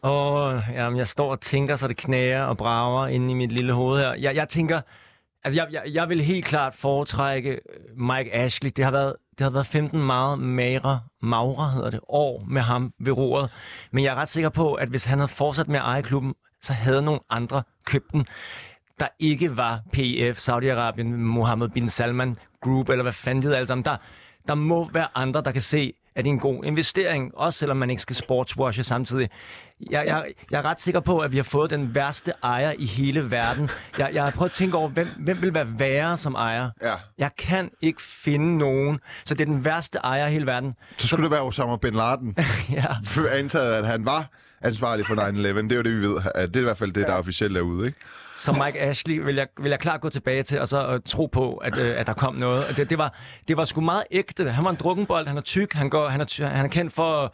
Åh, 0.04 0.62
jamen, 0.74 0.98
jeg 0.98 1.08
står 1.08 1.32
og 1.32 1.42
tænker, 1.42 1.76
så 1.76 1.88
det 1.88 1.98
knager 1.98 2.44
og 2.44 2.58
brager 2.58 3.08
inde 3.08 3.32
i 3.32 3.34
mit 3.34 3.52
lille 3.52 3.74
hoved 3.74 4.00
her. 4.00 4.14
Jeg, 4.14 4.36
jeg 4.36 4.50
tænker, 4.50 4.82
altså 5.44 5.60
jeg, 5.62 5.68
jeg, 5.72 5.94
jeg 5.94 6.10
vil 6.10 6.22
helt 6.22 6.46
klart 6.46 6.76
foretrække 6.76 7.52
øh, 7.52 7.98
Mike 7.98 8.34
Ashley. 8.34 8.72
Det 8.76 8.86
har 8.86 8.92
været, 8.92 9.16
det 9.38 9.44
har 9.44 9.52
været 9.52 9.68
15 9.68 10.04
meget 10.04 10.40
magre, 10.40 11.02
magre 11.22 11.70
hedder 11.70 11.90
det, 11.90 12.00
år 12.10 12.44
med 12.48 12.62
ham 12.62 12.94
ved 13.00 13.18
roret. 13.18 13.50
Men 13.92 14.04
jeg 14.04 14.12
er 14.12 14.16
ret 14.16 14.30
sikker 14.30 14.50
på, 14.50 14.74
at 14.74 14.88
hvis 14.88 15.06
han 15.06 15.20
havde 15.20 15.32
fortsat 15.32 15.68
med 15.68 15.80
at 15.80 15.86
eje 15.86 16.02
klubben, 16.02 16.34
så 16.62 16.74
havde 16.74 17.02
nogle 17.02 17.20
andre 17.30 17.64
købt 17.86 18.12
den 18.12 18.26
der 19.00 19.08
ikke 19.20 19.58
var 19.58 19.82
PF, 19.94 20.50
Saudi-Arabien, 20.50 21.04
Mohammed 21.04 21.70
bin 21.70 21.90
Salman 21.90 22.38
Group, 22.62 22.90
eller 22.90 23.04
hvad 23.04 23.14
fanden 23.14 23.42
det 23.42 23.44
hedder 23.44 23.58
alle 23.58 23.68
sammen. 23.68 23.86
Der, 23.86 23.98
der 24.48 24.56
må 24.56 24.90
være 24.94 25.08
andre, 25.16 25.42
der 25.42 25.52
kan 25.52 25.62
se, 25.62 25.94
at 26.16 26.26
det 26.26 26.30
er 26.30 26.34
en 26.34 26.40
god 26.40 26.64
investering, 26.64 27.38
også 27.38 27.60
selvom 27.60 27.78
man 27.78 27.90
ikke 27.90 28.02
skal 28.02 28.16
sportswashe 28.16 28.84
samtidig. 28.84 29.30
Jeg, 29.92 30.04
jeg, 30.08 30.26
jeg 30.52 30.58
er 30.58 30.66
ret 30.66 30.82
sikker 30.82 31.00
på, 31.00 31.20
at 31.20 31.32
vi 31.32 31.38
har 31.38 31.44
fået 31.44 31.70
den 31.70 31.96
værste 31.96 32.34
ejer 32.44 32.74
i 32.78 32.86
hele 32.86 33.32
verden. 33.32 33.70
Jeg, 33.98 34.10
jeg 34.14 34.24
har 34.24 34.32
prøvet 34.32 34.50
at 34.50 34.54
tænke 34.54 34.78
over, 34.78 34.90
hvem, 34.90 35.08
hvem 35.18 35.42
vil 35.42 35.54
være 35.54 35.68
værre 35.80 36.18
som 36.18 36.36
ejer? 36.36 36.70
Ja. 36.82 36.96
Jeg 37.18 37.32
kan 37.38 37.72
ikke 37.82 38.02
finde 38.02 38.58
nogen, 38.58 39.00
så 39.26 39.36
det 39.36 39.42
er 39.42 39.46
den 39.46 39.66
værste 39.66 40.00
ejer 40.04 40.28
i 40.28 40.32
hele 40.32 40.46
verden. 40.46 40.74
Så 40.98 41.08
skulle 41.08 41.20
så... 41.20 41.24
det 41.24 41.32
være 41.32 41.42
Osama 41.42 41.78
Bin 41.78 41.94
Laden. 41.94 42.38
ja. 42.78 42.86
Antaget, 43.32 43.74
at 43.74 43.86
han 43.86 44.06
var 44.06 44.30
ansvarlig 44.62 45.08
for 45.08 45.16
9-11. 45.16 45.38
Det 45.38 45.72
er 45.72 45.76
jo 45.76 45.82
det, 45.82 45.92
vi 45.92 46.08
ved. 46.08 46.16
Det 46.48 46.56
er 46.56 46.60
i 46.60 46.64
hvert 46.64 46.78
fald 46.78 46.92
det, 46.92 47.08
der 47.08 47.14
er 47.14 47.18
officielt 47.18 47.56
derude, 47.56 47.88
ikke? 47.88 48.00
Så 48.36 48.52
Mike 48.52 48.80
Ashley 48.80 49.20
vil 49.20 49.36
jeg, 49.36 49.48
vil 49.62 49.70
jeg 49.70 49.80
klart 49.80 50.02
gå 50.02 50.10
tilbage 50.10 50.44
til, 50.44 50.60
og 50.60 50.68
så 50.68 50.94
uh, 50.94 51.00
tro 51.06 51.26
på, 51.26 51.54
at, 51.54 51.78
uh, 51.78 51.84
at 51.84 52.08
der 52.08 52.14
kom 52.14 52.36
noget. 52.36 52.78
Det, 52.78 52.90
det, 52.90 52.98
var, 52.98 53.14
det 53.48 53.58
var 53.58 53.66
sgu 53.66 53.82
meget 53.82 54.04
ægte. 54.12 54.50
Han 54.50 54.64
var 54.64 54.70
en 54.70 54.76
drukkenbold, 54.76 55.28
han 55.28 55.38
er 55.38 55.42
tyk, 55.42 55.74
han, 55.74 55.90
går, 55.90 56.08
han, 56.08 56.22
er, 56.22 56.48
han 56.48 56.66
er 56.66 56.70
kendt 56.70 56.94
for 56.94 57.34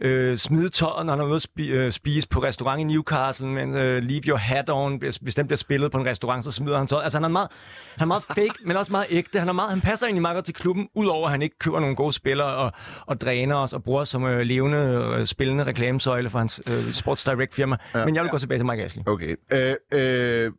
øh, 0.00 0.36
smide 0.36 0.68
tøjet, 0.68 1.06
når 1.06 1.12
han 1.12 1.20
er 1.20 1.26
ude 1.26 1.36
at 1.36 1.42
spi, 1.42 1.68
øh, 1.68 1.92
spise 1.92 2.28
på 2.28 2.42
restaurant 2.42 2.80
i 2.80 2.84
Newcastle, 2.84 3.46
men 3.46 3.76
øh, 3.76 4.02
leave 4.02 4.22
your 4.28 4.36
hat 4.36 4.70
on, 4.70 4.98
hvis 5.20 5.34
den 5.34 5.46
bliver 5.46 5.56
spillet 5.56 5.92
på 5.92 5.98
en 5.98 6.06
restaurant, 6.06 6.44
så 6.44 6.50
smider 6.50 6.78
han 6.78 6.86
tøjet. 6.86 7.02
Altså 7.02 7.18
han 7.18 7.24
er 7.24 7.28
meget, 7.28 7.48
han 7.96 8.04
er 8.04 8.06
meget 8.06 8.22
fake, 8.22 8.54
men 8.64 8.76
også 8.76 8.92
meget 8.92 9.06
ægte. 9.10 9.38
Han, 9.38 9.48
er 9.48 9.52
meget, 9.52 9.70
han 9.70 9.80
passer 9.80 10.06
egentlig 10.06 10.22
meget 10.22 10.34
godt 10.34 10.44
til 10.44 10.54
klubben, 10.54 10.88
udover 10.94 11.26
at 11.26 11.30
han 11.30 11.42
ikke 11.42 11.58
køber 11.58 11.80
nogle 11.80 11.96
gode 11.96 12.12
spillere 12.12 12.54
og, 12.54 12.72
og 13.06 13.20
dræner 13.20 13.56
os 13.56 13.72
og 13.72 13.82
bruger 13.84 14.04
som 14.04 14.24
øh, 14.24 14.40
levende, 14.40 15.14
øh, 15.18 15.26
spillende 15.26 15.64
reklamesøjle 15.64 16.30
for 16.30 16.38
hans 16.38 16.60
øh, 16.66 16.92
Sports 16.92 17.24
Direct 17.24 17.54
firma. 17.54 17.76
Ja, 17.94 18.04
men 18.04 18.14
jeg 18.14 18.22
vil 18.22 18.28
ja. 18.28 18.32
gå 18.32 18.38
tilbage 18.38 18.58
til 18.58 18.66
Mike 18.66 18.84
Ashley. 18.84 19.02
Okay. 19.06 19.36
Øh, 19.52 19.76
øh, 19.92 20.52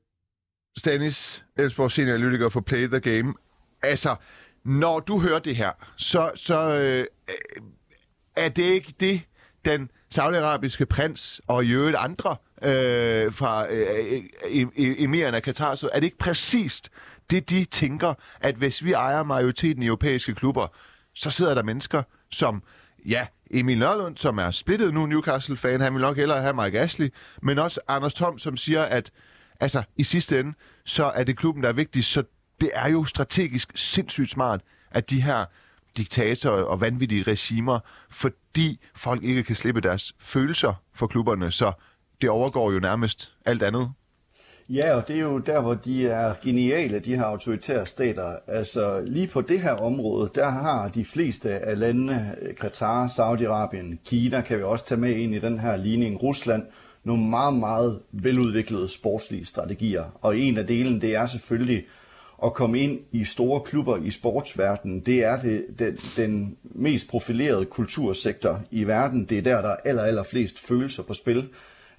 Stanis, 0.77 1.45
Elsborg 1.57 1.91
senior 1.91 2.15
analytiker 2.15 2.49
for 2.49 2.61
Play 2.61 2.87
the 2.87 2.99
Game. 2.99 3.33
Altså, 3.83 4.15
når 4.65 4.99
du 4.99 5.19
hører 5.19 5.39
det 5.39 5.55
her, 5.55 5.71
så, 5.97 6.31
så 6.35 6.69
øh, 6.69 7.05
er 8.35 8.49
det 8.49 8.63
ikke 8.63 8.93
det, 8.99 9.21
den 9.65 9.91
saudiarabiske 10.09 10.85
prins 10.85 11.41
og 11.47 11.65
i 11.65 11.71
øvrigt 11.71 11.97
andre 11.99 12.35
øh, 12.63 13.33
fra 13.33 13.71
øh, 13.71 14.23
øh 14.49 14.67
emiren 14.77 15.35
af 15.35 15.43
Katar, 15.43 15.75
så 15.75 15.89
er 15.93 15.99
det 15.99 16.05
ikke 16.05 16.17
præcist 16.17 16.89
det, 17.31 17.49
de 17.49 17.65
tænker, 17.65 18.13
at 18.41 18.55
hvis 18.55 18.83
vi 18.83 18.91
ejer 18.91 19.23
majoriteten 19.23 19.83
i 19.83 19.85
europæiske 19.85 20.33
klubber, 20.33 20.67
så 21.13 21.31
sidder 21.31 21.53
der 21.53 21.63
mennesker, 21.63 22.03
som, 22.31 22.63
ja, 23.05 23.27
Emil 23.51 23.77
Nørlund, 23.77 24.17
som 24.17 24.37
er 24.37 24.51
splittet 24.51 24.93
nu 24.93 25.05
Newcastle-fan, 25.05 25.81
han 25.81 25.93
vil 25.93 26.01
nok 26.01 26.17
hellere 26.17 26.41
have 26.41 26.53
Mike 26.53 26.79
Ashley, 26.79 27.13
men 27.41 27.59
også 27.59 27.79
Anders 27.87 28.13
Tom, 28.13 28.39
som 28.39 28.57
siger, 28.57 28.83
at 28.83 29.11
altså, 29.59 29.83
i 29.97 30.03
sidste 30.03 30.39
ende, 30.39 30.53
så 30.85 31.05
er 31.05 31.23
det 31.23 31.37
klubben, 31.37 31.63
der 31.63 31.69
er 31.69 31.73
vigtig, 31.73 32.05
så 32.05 32.23
det 32.61 32.69
er 32.73 32.89
jo 32.89 33.05
strategisk 33.05 33.71
sindssygt 33.75 34.31
smart, 34.31 34.61
at 34.91 35.09
de 35.09 35.21
her 35.21 35.45
diktatorer 35.97 36.63
og 36.63 36.81
vanvittige 36.81 37.23
regimer, 37.23 37.79
fordi 38.09 38.79
folk 38.95 39.23
ikke 39.23 39.43
kan 39.43 39.55
slippe 39.55 39.81
deres 39.81 40.13
følelser 40.19 40.73
for 40.93 41.07
klubberne, 41.07 41.51
så 41.51 41.71
det 42.21 42.29
overgår 42.29 42.71
jo 42.71 42.79
nærmest 42.79 43.33
alt 43.45 43.63
andet. 43.63 43.91
Ja, 44.69 44.95
og 44.95 45.07
det 45.07 45.15
er 45.15 45.21
jo 45.21 45.37
der, 45.37 45.61
hvor 45.61 45.73
de 45.73 46.07
er 46.07 46.33
geniale, 46.43 46.99
de 46.99 47.15
her 47.15 47.23
autoritære 47.23 47.85
stater. 47.85 48.35
Altså 48.47 49.03
lige 49.07 49.27
på 49.27 49.41
det 49.41 49.61
her 49.61 49.71
område, 49.71 50.31
der 50.35 50.49
har 50.49 50.87
de 50.87 51.05
fleste 51.05 51.49
af 51.49 51.79
landene, 51.79 52.35
Katar, 52.59 53.07
Saudi-Arabien, 53.07 53.97
Kina, 54.05 54.41
kan 54.41 54.57
vi 54.57 54.63
også 54.63 54.85
tage 54.85 55.01
med 55.01 55.15
ind 55.15 55.35
i 55.35 55.39
den 55.39 55.59
her 55.59 55.77
ligning, 55.77 56.23
Rusland, 56.23 56.63
nogle 57.03 57.23
meget, 57.23 57.53
meget 57.53 57.99
veludviklede 58.11 58.89
sportslige 58.89 59.45
strategier. 59.45 60.03
Og 60.21 60.37
en 60.37 60.57
af 60.57 60.67
delen, 60.67 61.01
det 61.01 61.15
er 61.15 61.25
selvfølgelig 61.25 61.83
at 62.43 62.53
komme 62.53 62.79
ind 62.79 62.99
i 63.11 63.25
store 63.25 63.61
klubber 63.61 63.97
i 63.97 64.09
sportsverdenen. 64.09 64.99
Det 64.99 65.23
er 65.23 65.41
det, 65.41 65.65
den, 65.79 65.97
den 66.17 66.57
mest 66.63 67.07
profilerede 67.07 67.65
kultursektor 67.65 68.61
i 68.71 68.83
verden. 68.83 69.25
Det 69.25 69.37
er 69.37 69.41
der, 69.41 69.61
der 69.61 69.69
er 69.69 69.77
aller, 69.85 70.03
aller 70.03 70.23
flest 70.23 70.59
følelser 70.59 71.03
på 71.03 71.13
spil. 71.13 71.49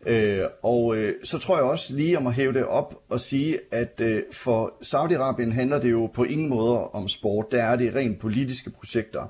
Øh, 0.06 0.44
og 0.62 0.96
øh, 0.96 1.14
så 1.24 1.38
tror 1.38 1.56
jeg 1.56 1.64
også 1.64 1.94
lige 1.94 2.18
om 2.18 2.26
at 2.26 2.34
hæve 2.34 2.52
det 2.52 2.64
op 2.64 3.02
og 3.08 3.20
sige, 3.20 3.58
at 3.70 4.00
øh, 4.00 4.22
for 4.32 4.72
Saudi-Arabien 4.82 5.52
handler 5.52 5.80
det 5.80 5.90
jo 5.90 6.06
på 6.14 6.24
ingen 6.24 6.48
måde 6.48 6.90
om 6.90 7.08
sport. 7.08 7.46
Der 7.52 7.62
er 7.62 7.76
det 7.76 7.94
rent 7.94 8.18
politiske 8.18 8.70
projekter. 8.70 9.26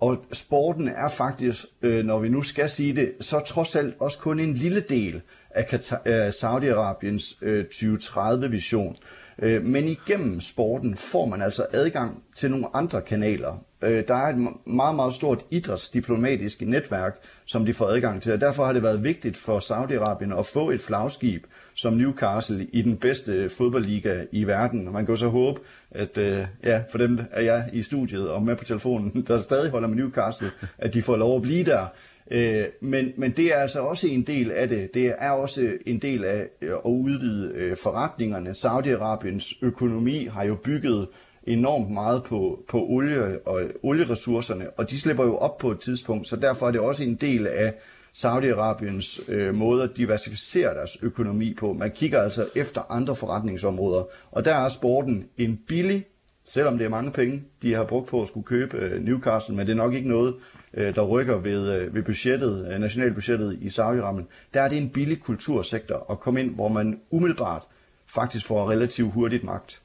Og 0.00 0.24
sporten 0.32 0.88
er 0.88 1.08
faktisk, 1.08 1.64
øh, 1.82 2.04
når 2.04 2.18
vi 2.18 2.28
nu 2.28 2.42
skal 2.42 2.70
sige 2.70 2.96
det, 2.96 3.12
så 3.20 3.40
trods 3.40 3.76
alt 3.76 3.94
også 4.00 4.18
kun 4.18 4.40
en 4.40 4.54
lille 4.54 4.80
del 4.80 5.20
af 5.50 5.80
øh, 6.06 6.28
Saudi-Arabiens 6.28 7.38
øh, 7.42 7.64
2030-vision. 7.72 8.96
Øh, 9.38 9.64
men 9.64 9.88
igennem 9.88 10.40
sporten 10.40 10.96
får 10.96 11.26
man 11.26 11.42
altså 11.42 11.66
adgang 11.72 12.22
til 12.34 12.50
nogle 12.50 12.66
andre 12.74 13.02
kanaler. 13.02 13.64
Øh, 13.84 14.04
der 14.08 14.14
er 14.14 14.28
et 14.28 14.48
meget, 14.66 14.94
meget 14.96 15.14
stort 15.14 15.44
idrætsdiplomatisk 15.50 16.60
netværk, 16.60 17.18
som 17.44 17.64
de 17.64 17.74
får 17.74 17.86
adgang 17.86 18.22
til, 18.22 18.32
og 18.32 18.40
derfor 18.40 18.64
har 18.64 18.72
det 18.72 18.82
været 18.82 19.04
vigtigt 19.04 19.36
for 19.36 19.58
Saudi-Arabien 19.58 20.38
at 20.38 20.46
få 20.46 20.70
et 20.70 20.80
flagskib 20.80 21.44
som 21.74 21.94
Newcastle 21.94 22.66
i 22.72 22.82
den 22.82 22.96
bedste 22.96 23.50
fodboldliga 23.50 24.24
i 24.32 24.44
verden. 24.44 24.86
Og 24.86 24.92
man 24.92 25.06
kan 25.06 25.12
jo 25.12 25.18
så 25.18 25.28
håbe, 25.28 25.60
at 25.90 26.18
øh, 26.18 26.46
ja, 26.64 26.82
for 26.90 26.98
dem 26.98 27.20
er 27.30 27.42
jeg 27.42 27.70
i 27.72 27.82
studiet 27.82 28.28
og 28.28 28.42
med 28.42 28.56
på 28.56 28.64
telefonen, 28.64 29.24
der 29.28 29.40
stadig 29.40 29.70
holder 29.70 29.88
med 29.88 29.96
Newcastle, 29.96 30.50
at 30.78 30.94
de 30.94 31.02
får 31.02 31.16
lov 31.16 31.36
at 31.36 31.42
blive 31.42 31.64
der. 31.64 31.86
Øh, 32.32 32.64
men, 32.80 33.12
men 33.16 33.30
det 33.30 33.54
er 33.54 33.56
altså 33.56 33.80
også 33.80 34.08
en 34.08 34.22
del 34.22 34.50
af 34.50 34.68
det. 34.68 34.94
Det 34.94 35.14
er 35.18 35.30
også 35.30 35.72
en 35.86 35.98
del 35.98 36.24
af 36.24 36.48
øh, 36.62 36.70
at 36.70 36.80
udvide 36.84 37.52
øh, 37.54 37.76
forretningerne. 37.76 38.50
Saudi-Arabiens 38.50 39.58
økonomi 39.62 40.24
har 40.24 40.44
jo 40.44 40.54
bygget 40.54 41.08
enormt 41.46 41.90
meget 41.90 42.24
på, 42.24 42.64
på 42.68 42.86
olie 42.86 43.46
og 43.46 43.62
olieressourcerne, 43.82 44.70
og 44.70 44.90
de 44.90 45.00
slipper 45.00 45.24
jo 45.24 45.36
op 45.36 45.58
på 45.58 45.70
et 45.70 45.80
tidspunkt, 45.80 46.28
så 46.28 46.36
derfor 46.36 46.66
er 46.66 46.70
det 46.70 46.80
også 46.80 47.04
en 47.04 47.14
del 47.14 47.46
af 47.46 47.74
Saudi-Arabiens 48.14 49.32
øh, 49.32 49.54
måde 49.54 49.82
at 49.82 49.96
diversificere 49.96 50.74
deres 50.74 50.96
økonomi 51.02 51.54
på. 51.54 51.72
Man 51.72 51.90
kigger 51.90 52.22
altså 52.22 52.48
efter 52.54 52.92
andre 52.92 53.16
forretningsområder, 53.16 54.04
og 54.30 54.44
der 54.44 54.54
er 54.54 54.68
sporten 54.68 55.24
en 55.38 55.60
billig, 55.68 56.04
selvom 56.44 56.78
det 56.78 56.84
er 56.84 56.88
mange 56.88 57.10
penge, 57.10 57.42
de 57.62 57.74
har 57.74 57.84
brugt 57.84 58.08
på 58.08 58.22
at 58.22 58.28
skulle 58.28 58.44
købe 58.44 58.76
øh, 58.76 59.04
Newcastle, 59.04 59.54
men 59.54 59.66
det 59.66 59.72
er 59.72 59.76
nok 59.76 59.94
ikke 59.94 60.08
noget, 60.08 60.34
øh, 60.74 60.94
der 60.94 61.06
rykker 61.06 61.38
ved, 61.38 61.80
øh, 61.80 61.94
ved 61.94 62.02
budgettet, 62.02 62.72
øh, 62.72 62.80
nationalbudgettet 62.80 63.58
i 63.60 63.66
Saudi-Arabien. 63.66 64.28
Der 64.54 64.62
er 64.62 64.68
det 64.68 64.78
en 64.78 64.90
billig 64.90 65.20
kultursektor 65.20 66.06
at 66.10 66.20
komme 66.20 66.40
ind, 66.40 66.54
hvor 66.54 66.68
man 66.68 67.00
umiddelbart 67.10 67.62
faktisk 68.06 68.46
får 68.46 68.70
relativt 68.70 69.12
hurtigt 69.12 69.44
magt. 69.44 69.82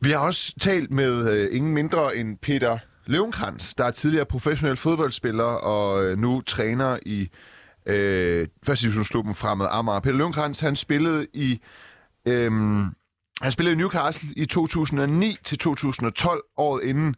Vi 0.00 0.10
har 0.10 0.18
også 0.18 0.54
talt 0.60 0.90
med 0.90 1.30
øh, 1.30 1.56
ingen 1.56 1.74
mindre 1.74 2.16
end 2.16 2.38
Peter 2.38 2.78
Løvenkrantz, 3.06 3.74
der 3.74 3.84
er 3.84 3.90
tidligere 3.90 4.26
professionel 4.26 4.76
fodboldspiller 4.76 5.44
og 5.44 6.04
øh, 6.04 6.18
nu 6.18 6.40
træner 6.40 6.98
i 7.06 7.28
øh, 7.86 8.48
første 8.62 8.82
divisionsklubben 8.82 9.34
Fremad 9.34 9.66
Amager. 9.70 10.00
Peter 10.00 10.16
Løvenkrantz, 10.16 10.60
han 10.60 10.76
spillede 10.76 11.26
i 11.32 11.60
øh, 12.26 12.52
han 13.40 13.52
spillede 13.52 13.72
i 13.72 13.76
Newcastle 13.76 14.28
i 14.36 14.46
2009 14.46 15.36
til 15.44 15.58
2012, 15.58 16.42
året 16.56 16.82
inden 16.82 17.14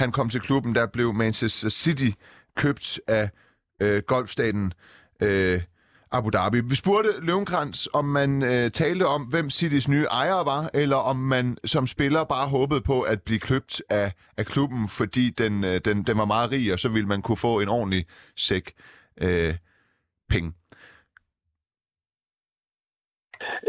han 0.00 0.12
kom 0.12 0.28
til 0.28 0.40
klubben, 0.40 0.74
der 0.74 0.86
blev 0.86 1.14
Manchester 1.14 1.68
City 1.68 2.10
købt 2.56 3.00
af 3.06 3.30
øh, 3.80 4.02
golfstaten 4.06 4.72
øh, 5.20 5.62
Abu 6.12 6.30
Dhabi. 6.30 6.60
Vi 6.60 6.74
spurgte 6.74 7.10
Løvenkrantz, 7.20 7.86
om 7.92 8.04
man 8.04 8.42
øh, 8.42 8.70
talte 8.70 9.06
om, 9.06 9.22
hvem 9.22 9.50
Citys 9.50 9.88
nye 9.88 10.04
ejere 10.04 10.46
var, 10.46 10.70
eller 10.74 10.96
om 10.96 11.16
man 11.16 11.58
som 11.64 11.86
spiller 11.86 12.24
bare 12.24 12.48
håbede 12.48 12.80
på 12.80 13.00
at 13.00 13.22
blive 13.22 13.38
købt 13.40 13.82
af, 13.90 14.12
af 14.36 14.46
klubben, 14.46 14.88
fordi 14.88 15.30
den, 15.30 15.64
øh, 15.64 15.80
den, 15.84 16.02
den 16.02 16.18
var 16.18 16.24
meget 16.24 16.50
rig, 16.50 16.72
og 16.72 16.78
så 16.78 16.88
ville 16.88 17.08
man 17.08 17.22
kunne 17.22 17.36
få 17.36 17.60
en 17.60 17.68
ordentlig 17.68 18.06
sæk 18.36 18.72
øh, 19.20 19.54
penge. 20.28 20.52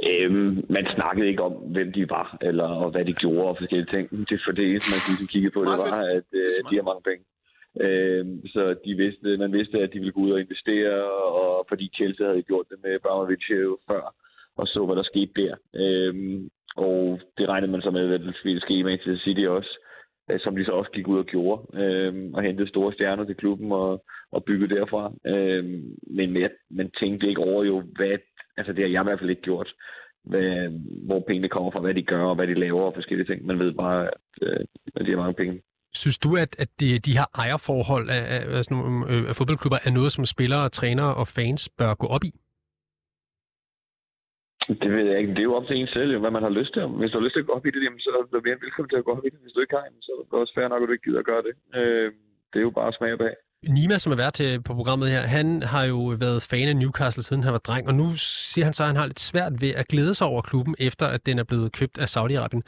Øhm, 0.10 0.66
man 0.70 0.86
snakkede 0.96 1.28
ikke 1.28 1.44
om, 1.44 1.54
hvem 1.54 1.92
de 1.92 2.10
var, 2.10 2.38
eller 2.42 2.64
og 2.64 2.92
hvad 2.92 3.06
de 3.06 3.14
gjorde 3.14 3.50
og 3.50 3.58
forskellige 3.58 3.92
ting. 3.96 4.30
Det 4.30 4.42
for 4.46 4.52
det 4.52 4.66
eneste, 4.70 4.92
man 4.94 5.18
kunne 5.18 5.34
kiggede 5.34 5.54
på, 5.54 5.62
det 5.62 5.78
var, 5.86 5.98
at 6.18 6.30
øh, 6.34 6.52
de 6.70 6.76
har 6.76 6.90
mange 6.92 7.04
penge. 7.10 7.24
Øhm, 7.86 8.48
så 8.48 8.76
de 8.86 8.94
vidste, 8.94 9.38
man 9.38 9.54
vidste, 9.54 9.80
at 9.80 9.94
de 9.94 10.00
ville 10.00 10.12
gå 10.12 10.22
ud 10.22 10.32
og 10.32 10.40
investere, 10.40 11.04
og 11.42 11.66
fordi 11.70 11.92
Chelsea 11.96 12.28
havde 12.28 12.42
gjort 12.42 12.66
det 12.70 12.78
med 12.84 12.92
Abramovich 12.94 13.48
før, 13.88 14.16
og 14.58 14.68
så, 14.68 14.86
hvad 14.86 14.96
der 14.96 15.04
skete 15.04 15.32
der. 15.36 15.56
Øhm, 15.76 16.50
og 16.76 17.20
det 17.38 17.50
regnede 17.50 17.72
man 17.72 17.82
så 17.82 17.92
med, 17.92 18.14
at 18.14 18.22
det 18.22 18.36
ville 18.44 18.62
ske 18.62 18.74
i 18.74 18.84
Manchester 18.84 19.24
City 19.24 19.46
også, 19.48 19.80
øh, 20.32 20.40
som 20.40 20.56
de 20.56 20.66
så 20.66 20.72
også 20.72 20.92
gik 20.92 21.08
ud 21.08 21.20
og 21.20 21.26
gjorde, 21.26 21.84
øhm, 21.84 22.34
og 22.34 22.42
hentede 22.42 22.70
store 22.70 22.94
stjerner 22.94 23.26
til 23.26 23.36
klubben 23.36 23.72
og, 23.72 24.04
og 24.32 24.44
byggede 24.44 24.76
derfra. 24.76 25.14
Øhm, 25.26 25.98
men 26.08 26.42
jeg, 26.42 26.50
man 26.70 26.92
tænkte 27.00 27.28
ikke 27.28 27.42
over 27.42 27.64
jo, 27.64 27.84
hvad, 27.96 28.18
altså 28.58 28.74
det 28.74 28.84
har 28.84 28.90
jeg 28.90 29.02
i 29.02 29.08
hvert 29.08 29.20
fald 29.20 29.30
ikke 29.30 29.42
gjort, 29.42 29.74
hvad, 30.24 30.80
hvor 31.06 31.20
pengene 31.28 31.50
kommer 31.50 31.72
fra, 31.72 31.80
hvad 31.80 31.94
de 31.94 32.04
gør 32.04 32.24
og 32.24 32.36
hvad 32.36 32.48
de 32.48 32.54
laver 32.54 32.82
og 32.82 32.94
forskellige 32.94 33.28
ting. 33.28 33.46
Man 33.46 33.60
ved 33.60 33.74
bare, 33.74 34.08
at, 34.08 34.14
øh, 34.42 34.66
at 34.96 35.06
de 35.06 35.12
har 35.12 35.18
mange 35.18 35.34
penge. 35.34 35.62
Synes 35.94 36.18
du, 36.18 36.30
at, 36.38 36.52
at 36.60 36.70
de, 36.80 37.00
de 37.00 37.18
her 37.18 37.28
ejerforhold 37.36 38.10
af, 38.10 38.24
af, 38.58 38.64
sådan 38.66 39.04
øh, 39.12 39.30
af 39.30 39.36
fodboldklubber 39.36 39.80
er 39.88 39.92
noget, 39.92 40.12
som 40.12 40.26
spillere, 40.26 40.70
trænere 40.70 41.16
og 41.16 41.28
fans 41.28 41.70
bør 41.78 41.94
gå 41.94 42.08
op 42.08 42.24
i? 42.24 42.32
Det 44.82 44.92
ved 44.96 45.06
jeg 45.10 45.20
ikke. 45.20 45.34
Det 45.36 45.40
er 45.40 45.50
jo 45.52 45.56
op 45.60 45.68
til 45.68 45.78
en 45.78 45.88
selv, 45.88 46.20
hvad 46.20 46.32
man 46.32 46.44
har 46.44 46.54
lyst 46.60 46.74
til. 46.74 46.88
Hvis 46.88 47.12
du 47.12 47.18
har 47.18 47.26
lyst 47.26 47.34
til 47.36 47.44
at 47.44 47.50
gå 47.50 47.54
op 47.54 47.66
i 47.66 47.72
det, 47.72 47.84
jamen, 47.84 48.00
så 48.00 48.10
er 48.10 48.22
du 48.22 48.42
mere 48.44 48.62
velkommen 48.66 48.90
til 48.90 49.02
at 49.02 49.06
gå 49.06 49.12
op 49.12 49.26
i 49.26 49.30
det. 49.30 49.40
Hvis 49.42 49.54
du 49.54 49.60
ikke 49.62 49.76
har 49.76 49.86
en, 49.86 50.02
så 50.02 50.12
er 50.12 50.24
det 50.24 50.40
også 50.44 50.54
fair 50.54 50.68
nok, 50.68 50.82
at 50.82 50.88
du 50.88 50.94
ikke 50.94 51.08
gider 51.08 51.20
at 51.20 51.30
gøre 51.32 51.44
det. 51.48 51.54
Øh, 51.80 52.12
det 52.52 52.58
er 52.60 52.68
jo 52.68 52.78
bare 52.80 52.94
smag 52.94 53.18
bag. 53.18 53.36
Nima, 53.68 53.98
som 53.98 54.12
er 54.12 54.16
vært 54.16 54.34
til 54.34 54.62
på 54.62 54.74
programmet 54.74 55.12
her, 55.12 55.22
han 55.22 55.62
har 55.62 55.84
jo 55.86 56.02
været 56.20 56.48
fan 56.52 56.68
af 56.68 56.76
Newcastle 56.76 57.24
siden 57.24 57.44
han 57.44 57.54
var 57.54 57.60
dreng, 57.60 57.88
og 57.88 57.94
nu 57.94 58.08
siger 58.16 58.66
han 58.66 58.74
så, 58.74 58.84
at 58.84 58.88
han 58.88 58.96
har 58.96 59.06
lidt 59.06 59.20
svært 59.20 59.54
ved 59.62 59.70
at 59.70 59.88
glæde 59.88 60.14
sig 60.14 60.28
over 60.28 60.42
klubben, 60.42 60.76
efter 60.80 61.06
at 61.08 61.26
den 61.26 61.40
er 61.40 61.44
blevet 61.44 61.72
købt 61.80 61.98
af 61.98 62.08
Saudi-Arabien. 62.16 62.62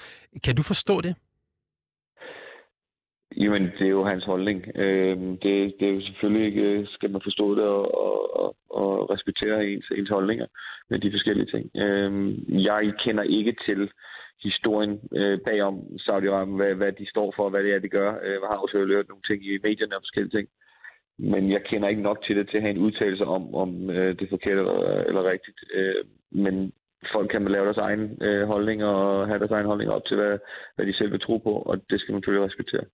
Kan 0.44 0.56
du 0.56 0.64
forstå 0.64 1.02
det? 1.02 1.16
Jamen, 3.38 3.64
det 3.78 3.86
er 3.88 3.96
jo 4.00 4.06
hans 4.06 4.26
holdning. 4.26 4.60
Øh, 4.76 5.18
det, 5.18 5.74
det 5.80 5.86
er 5.88 5.94
jo 5.94 6.02
selvfølgelig 6.02 6.46
ikke, 6.48 6.88
skal 6.90 7.12
man 7.12 7.22
forstå 7.24 7.56
det 7.56 7.64
og, 7.64 7.86
og, 8.44 8.56
og 8.70 9.10
respektere 9.10 9.68
ens, 9.68 9.86
ens 9.98 10.10
holdninger 10.10 10.48
med 10.90 11.00
de 11.00 11.12
forskellige 11.12 11.52
ting. 11.54 11.66
Øh, 11.76 12.12
jeg 12.64 12.94
kender 13.04 13.24
ikke 13.24 13.56
til 13.66 13.92
historien 14.44 15.00
øh, 15.12 15.40
bagom 15.46 15.80
Saudi-Arabien, 16.06 16.56
hvad, 16.56 16.74
hvad 16.76 16.92
de 16.92 17.10
står 17.10 17.34
for, 17.36 17.50
hvad 17.50 17.64
det 17.64 17.74
er, 17.74 17.80
de 17.80 17.90
gør. 17.90 18.12
Øh, 18.24 18.32
jeg 18.32 18.50
har 18.52 18.58
også 18.58 18.78
hørt 18.78 19.10
nogle 19.10 19.24
ting 19.28 19.46
i 19.46 19.58
medierne 19.64 19.96
og 19.96 20.02
forskellige 20.02 20.38
ting. 20.38 20.48
Men 21.20 21.52
jeg 21.52 21.62
kender 21.64 21.88
ikke 21.88 22.02
nok 22.02 22.24
til 22.24 22.36
det 22.36 22.50
til 22.50 22.58
at 22.58 22.64
have 22.64 22.76
en 22.76 22.86
udtalelse 22.86 23.26
om, 23.26 23.56
om 23.56 23.90
øh, 23.90 24.20
det 24.20 24.22
er 24.22 24.30
forkert 24.30 24.58
eller, 24.58 25.04
eller 25.10 25.24
rigtigt. 25.24 25.60
Øh, 25.74 26.06
men 26.32 26.74
folk 27.12 27.32
kan 27.32 27.46
lave 27.46 27.66
deres 27.66 27.78
egen 27.78 28.24
øh, 28.24 28.48
holdning 28.48 28.84
og 28.84 29.28
have 29.28 29.40
deres 29.40 29.52
egen 29.52 29.66
holdning 29.66 29.92
op 29.92 30.06
til, 30.06 30.18
hvad, 30.18 30.38
hvad 30.76 30.86
de 30.86 30.98
selv 30.98 31.12
vil 31.12 31.20
tro 31.20 31.38
på, 31.38 31.50
og 31.50 31.76
det 31.90 32.00
skal 32.00 32.14
man 32.14 32.22
selvfølgelig 32.22 32.48
respektere. 32.48 32.86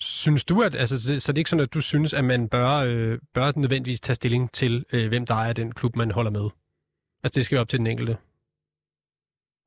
Synes 0.00 0.44
du, 0.44 0.62
at 0.62 0.74
altså, 0.74 1.20
så 1.20 1.32
det 1.32 1.38
er 1.38 1.40
ikke 1.40 1.50
sådan, 1.50 1.62
at 1.62 1.74
du 1.74 1.80
synes, 1.80 2.14
at 2.14 2.24
man 2.24 2.48
bør, 2.48 2.70
øh, 2.70 3.18
bør 3.34 3.52
nødvendigvis 3.56 4.00
tage 4.00 4.14
stilling 4.14 4.52
til, 4.52 4.84
øh, 4.92 5.08
hvem 5.08 5.26
der 5.26 5.34
er 5.34 5.52
den 5.52 5.72
klub, 5.72 5.96
man 5.96 6.10
holder 6.10 6.30
med? 6.30 6.50
Altså, 7.22 7.38
det 7.38 7.44
skal 7.44 7.56
være 7.56 7.60
op 7.60 7.68
til 7.68 7.78
den 7.78 7.86
enkelte. 7.86 8.16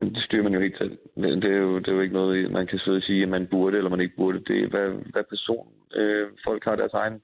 Det 0.02 0.24
styrer 0.24 0.44
man 0.44 0.54
jo 0.54 0.60
helt 0.60 0.78
selv. 0.78 0.98
Det 1.16 1.52
er 1.52 1.58
jo, 1.58 1.80
det 1.80 1.88
er 1.88 1.92
jo 1.92 2.02
ikke 2.02 2.14
noget, 2.14 2.52
man 2.52 2.68
kan 2.68 2.80
sidde 2.80 2.98
og 2.98 3.04
sige, 3.04 3.24
at 3.24 3.30
man 3.30 3.48
burde 3.48 3.78
eller 3.78 3.90
man 3.90 4.02
ikke 4.02 4.16
burde. 4.16 4.40
Det 4.40 4.64
er, 4.64 4.68
hvad, 4.68 4.90
hvad 5.12 5.24
person 5.30 5.68
øh, 5.96 6.28
folk 6.48 6.64
har 6.64 6.76
deres 6.76 6.94
egen 6.94 7.22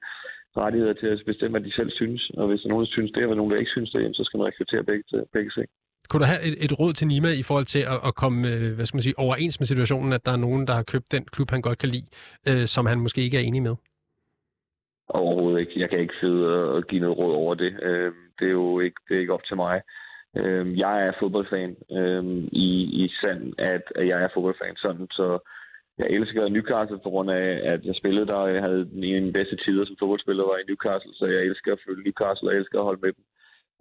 rettigheder 0.56 0.92
til 0.92 1.06
at 1.06 1.22
bestemme, 1.26 1.58
hvad 1.58 1.68
de 1.68 1.74
selv 1.74 1.90
synes. 1.90 2.30
Og 2.30 2.48
hvis 2.48 2.60
der 2.60 2.66
er 2.66 2.70
nogen, 2.70 2.86
der 2.86 2.92
synes 2.92 3.12
det, 3.12 3.26
og 3.26 3.36
nogen, 3.36 3.52
der 3.52 3.58
ikke 3.58 3.70
synes 3.70 3.90
det, 3.90 4.16
så 4.16 4.24
skal 4.24 4.38
man 4.38 4.46
rekruttere 4.46 4.84
begge, 4.84 5.04
begge 5.32 5.50
ting. 5.50 5.68
Kunne 6.08 6.20
du 6.20 6.26
have 6.26 6.42
et, 6.48 6.64
et 6.64 6.80
råd 6.80 6.92
til 6.92 7.06
Nima 7.06 7.28
i 7.28 7.42
forhold 7.42 7.64
til 7.64 7.82
at, 7.92 7.98
at 8.08 8.14
komme 8.14 8.48
øh, 8.48 8.74
hvad 8.74 8.86
skal 8.86 8.96
man 8.96 9.02
sige, 9.02 9.18
overens 9.18 9.60
med 9.60 9.66
situationen, 9.66 10.12
at 10.12 10.26
der 10.26 10.32
er 10.32 10.36
nogen, 10.46 10.66
der 10.66 10.74
har 10.74 10.82
købt 10.92 11.12
den 11.12 11.24
klub, 11.24 11.50
han 11.50 11.62
godt 11.62 11.78
kan 11.78 11.88
lide, 11.88 12.06
øh, 12.48 12.66
som 12.66 12.86
han 12.86 12.98
måske 12.98 13.20
ikke 13.22 13.36
er 13.36 13.42
enig 13.42 13.62
med? 13.62 13.74
Overhovedet 15.08 15.60
ikke. 15.60 15.80
Jeg 15.80 15.90
kan 15.90 15.98
ikke 15.98 16.14
sidde 16.20 16.46
og 16.74 16.82
give 16.82 17.00
noget 17.00 17.18
råd 17.18 17.34
over 17.34 17.54
det. 17.54 17.82
Øh, 17.82 18.12
det 18.38 18.46
er 18.46 18.52
jo 18.52 18.80
ikke, 18.80 18.96
det 19.08 19.16
er 19.16 19.20
ikke 19.20 19.32
op 19.32 19.44
til 19.44 19.56
mig. 19.56 19.80
Øh, 20.36 20.78
jeg 20.78 21.06
er 21.06 21.12
fodboldfan 21.20 21.76
øh, 21.98 22.24
i, 22.52 22.68
i 23.04 23.08
sand, 23.20 23.54
at, 23.58 23.82
at 23.94 24.06
jeg 24.06 24.22
er 24.22 24.28
fodboldfan 24.34 24.76
sådan, 24.76 25.06
så 25.10 25.38
jeg 25.98 26.06
elsker 26.10 26.48
Newcastle 26.48 26.98
på 27.04 27.10
grund 27.10 27.30
af, 27.30 27.60
at 27.72 27.84
jeg 27.84 27.94
spillede 27.94 28.26
der, 28.26 28.34
og 28.34 28.54
jeg 28.54 28.62
havde 28.62 28.80
en 28.80 29.04
af 29.16 29.22
mine 29.22 29.32
bedste 29.32 29.56
tider 29.56 29.84
som 29.84 29.96
fodboldspiller 29.98 30.44
var 30.44 30.56
i 30.56 30.68
Newcastle, 30.68 31.14
så 31.14 31.26
jeg 31.26 31.40
elsker 31.42 31.72
at 31.72 31.82
følge 31.86 32.04
Newcastle, 32.04 32.48
og 32.48 32.52
jeg 32.52 32.60
elsker 32.60 32.78
at 32.78 32.84
holde 32.84 33.00
med 33.00 33.12
dem. 33.12 33.24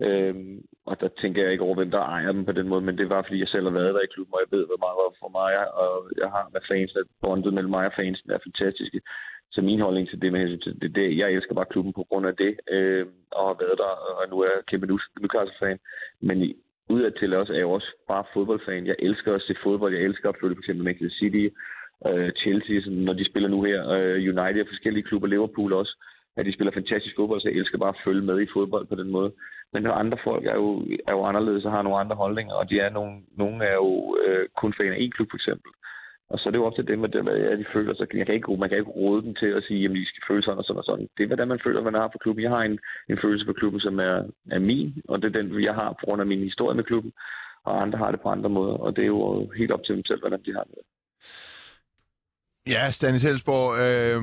Øhm, 0.07 0.57
og 0.85 1.01
der 1.01 1.09
tænker 1.21 1.43
jeg 1.43 1.51
ikke 1.51 1.63
over, 1.63 1.75
hvem 1.75 1.91
der 1.91 1.99
ejer 1.99 2.31
dem 2.31 2.45
på 2.45 2.51
den 2.51 2.67
måde, 2.67 2.81
men 2.81 2.97
det 2.97 3.09
var, 3.09 3.21
fordi 3.21 3.39
jeg 3.39 3.47
selv 3.47 3.65
har 3.69 3.77
været 3.79 3.93
der 3.93 4.01
i 4.01 4.13
klubben, 4.13 4.33
og 4.33 4.41
jeg 4.43 4.57
ved, 4.57 4.65
hvor 4.65 4.81
meget 4.85 5.17
for 5.21 5.29
mig 5.39 5.51
og 5.83 5.93
jeg 6.21 6.29
har 6.35 6.49
med 6.53 6.61
fans, 6.71 6.95
at 6.95 7.07
bondet 7.21 7.53
mellem 7.53 7.71
mig 7.71 7.85
og 7.85 7.93
fansen 7.95 8.31
er 8.31 8.45
fantastiske. 8.47 9.01
Så 9.53 9.61
min 9.61 9.79
holdning 9.79 10.09
til 10.09 10.21
det 10.21 10.31
med 10.31 10.39
hensyn 10.39 10.59
til 10.59 10.81
det, 10.81 10.95
det, 10.95 11.17
jeg 11.17 11.31
elsker 11.31 11.55
bare 11.55 11.71
klubben 11.73 11.93
på 11.93 12.03
grund 12.09 12.25
af 12.27 12.35
det, 12.35 12.59
øh, 12.71 13.05
og 13.31 13.47
har 13.47 13.57
været 13.63 13.77
der, 13.77 13.91
og 14.19 14.29
nu 14.29 14.39
er 14.39 14.45
jeg 14.45 14.65
kæmpe 14.67 14.87
Newcastle-fan. 15.21 15.79
Men 16.21 16.37
i, 16.41 16.55
udadtil 16.89 17.33
også 17.33 17.53
er 17.53 17.57
jeg 17.57 17.65
også 17.65 17.91
bare 18.07 18.23
fodboldfan. 18.33 18.87
Jeg 18.87 18.95
elsker 18.99 19.35
at 19.35 19.41
se 19.41 19.55
fodbold. 19.63 19.93
Jeg 19.93 20.03
elsker 20.03 20.29
at 20.29 20.35
følge 20.41 20.55
for 20.55 20.61
eksempel 20.61 20.83
Manchester 20.83 21.17
City, 21.19 21.45
øh, 22.07 22.31
Chelsea, 22.41 22.81
sådan, 22.81 23.03
når 23.07 23.13
de 23.13 23.25
spiller 23.25 23.49
nu 23.49 23.61
her, 23.63 23.89
øh, 23.89 24.15
United 24.15 24.61
og 24.61 24.67
forskellige 24.67 25.03
klubber, 25.03 25.27
Liverpool 25.27 25.73
også, 25.73 25.93
at 26.37 26.45
de 26.45 26.53
spiller 26.53 26.73
fantastisk 26.73 27.15
fodbold, 27.15 27.41
så 27.41 27.49
jeg 27.49 27.57
elsker 27.57 27.77
bare 27.77 27.95
at 27.95 28.03
følge 28.05 28.21
med 28.21 28.41
i 28.41 28.53
fodbold 28.53 28.85
på 28.87 28.95
den 28.95 29.09
måde. 29.09 29.31
Men 29.73 29.87
andre 29.87 30.17
folk 30.23 30.45
er 30.45 30.55
jo, 30.55 30.69
er 31.07 31.11
jo 31.11 31.23
anderledes 31.23 31.65
og 31.65 31.71
har 31.71 31.81
nogle 31.81 31.99
andre 31.99 32.15
holdninger, 32.15 32.53
og 32.53 32.69
de 32.69 32.79
er 32.79 32.89
nogle, 32.89 33.21
nogle 33.37 33.65
er 33.65 33.73
jo 33.73 34.17
øh, 34.25 34.45
kun 34.57 34.73
fan 34.77 34.93
af 34.93 34.97
én 34.97 35.09
klub 35.09 35.27
for 35.31 35.37
eksempel. 35.37 35.71
Og 36.33 36.39
så 36.39 36.43
er 36.49 36.51
det 36.51 36.57
jo 36.57 36.65
op 36.65 36.75
til 36.75 36.87
dem, 36.87 37.03
at 37.03 37.13
det, 37.13 37.23
hvad 37.23 37.57
de 37.57 37.65
føler. 37.73 37.93
Så 37.93 38.05
jeg 38.13 38.25
kan 38.25 38.35
ikke, 38.35 38.57
man 38.57 38.69
kan 38.69 38.77
ikke 38.77 38.97
råde 39.01 39.21
dem 39.25 39.35
til 39.35 39.51
at 39.57 39.63
sige, 39.67 39.85
at 39.85 39.91
de 39.91 40.05
skal 40.07 40.23
føle 40.27 40.43
sådan 40.43 40.57
og 40.57 40.65
sådan 40.65 40.77
og 40.83 40.83
sådan. 40.83 41.07
Det 41.17 41.23
er, 41.23 41.27
hvordan 41.27 41.47
man 41.47 41.59
føler, 41.63 41.81
man 41.81 41.93
har 41.93 42.09
for 42.11 42.19
klubben. 42.23 42.43
Jeg 42.43 42.51
har 42.51 42.63
en, 42.63 42.79
en 43.09 43.19
følelse 43.23 43.45
for 43.45 43.53
klubben, 43.53 43.79
som 43.79 43.99
er, 43.99 44.17
er 44.51 44.59
min, 44.59 45.01
og 45.09 45.21
det 45.21 45.27
er 45.27 45.41
den, 45.41 45.63
jeg 45.63 45.73
har 45.73 45.89
på 45.89 46.03
grund 46.05 46.21
af 46.21 46.27
min 46.27 46.43
historie 46.49 46.75
med 46.75 46.83
klubben. 46.83 47.11
Og 47.63 47.81
andre 47.81 47.97
har 47.97 48.11
det 48.11 48.21
på 48.21 48.29
andre 48.29 48.49
måder, 48.49 48.73
og 48.73 48.95
det 48.95 49.01
er 49.03 49.07
jo 49.07 49.51
helt 49.57 49.71
op 49.71 49.83
til 49.83 49.95
dem 49.95 50.05
selv, 50.05 50.19
hvordan 50.19 50.41
de 50.45 50.53
har 50.53 50.63
det. 50.63 50.73
Ja, 52.67 52.91
Stanis 52.91 53.23
Helsborg, 53.23 53.69
øh, 53.85 54.21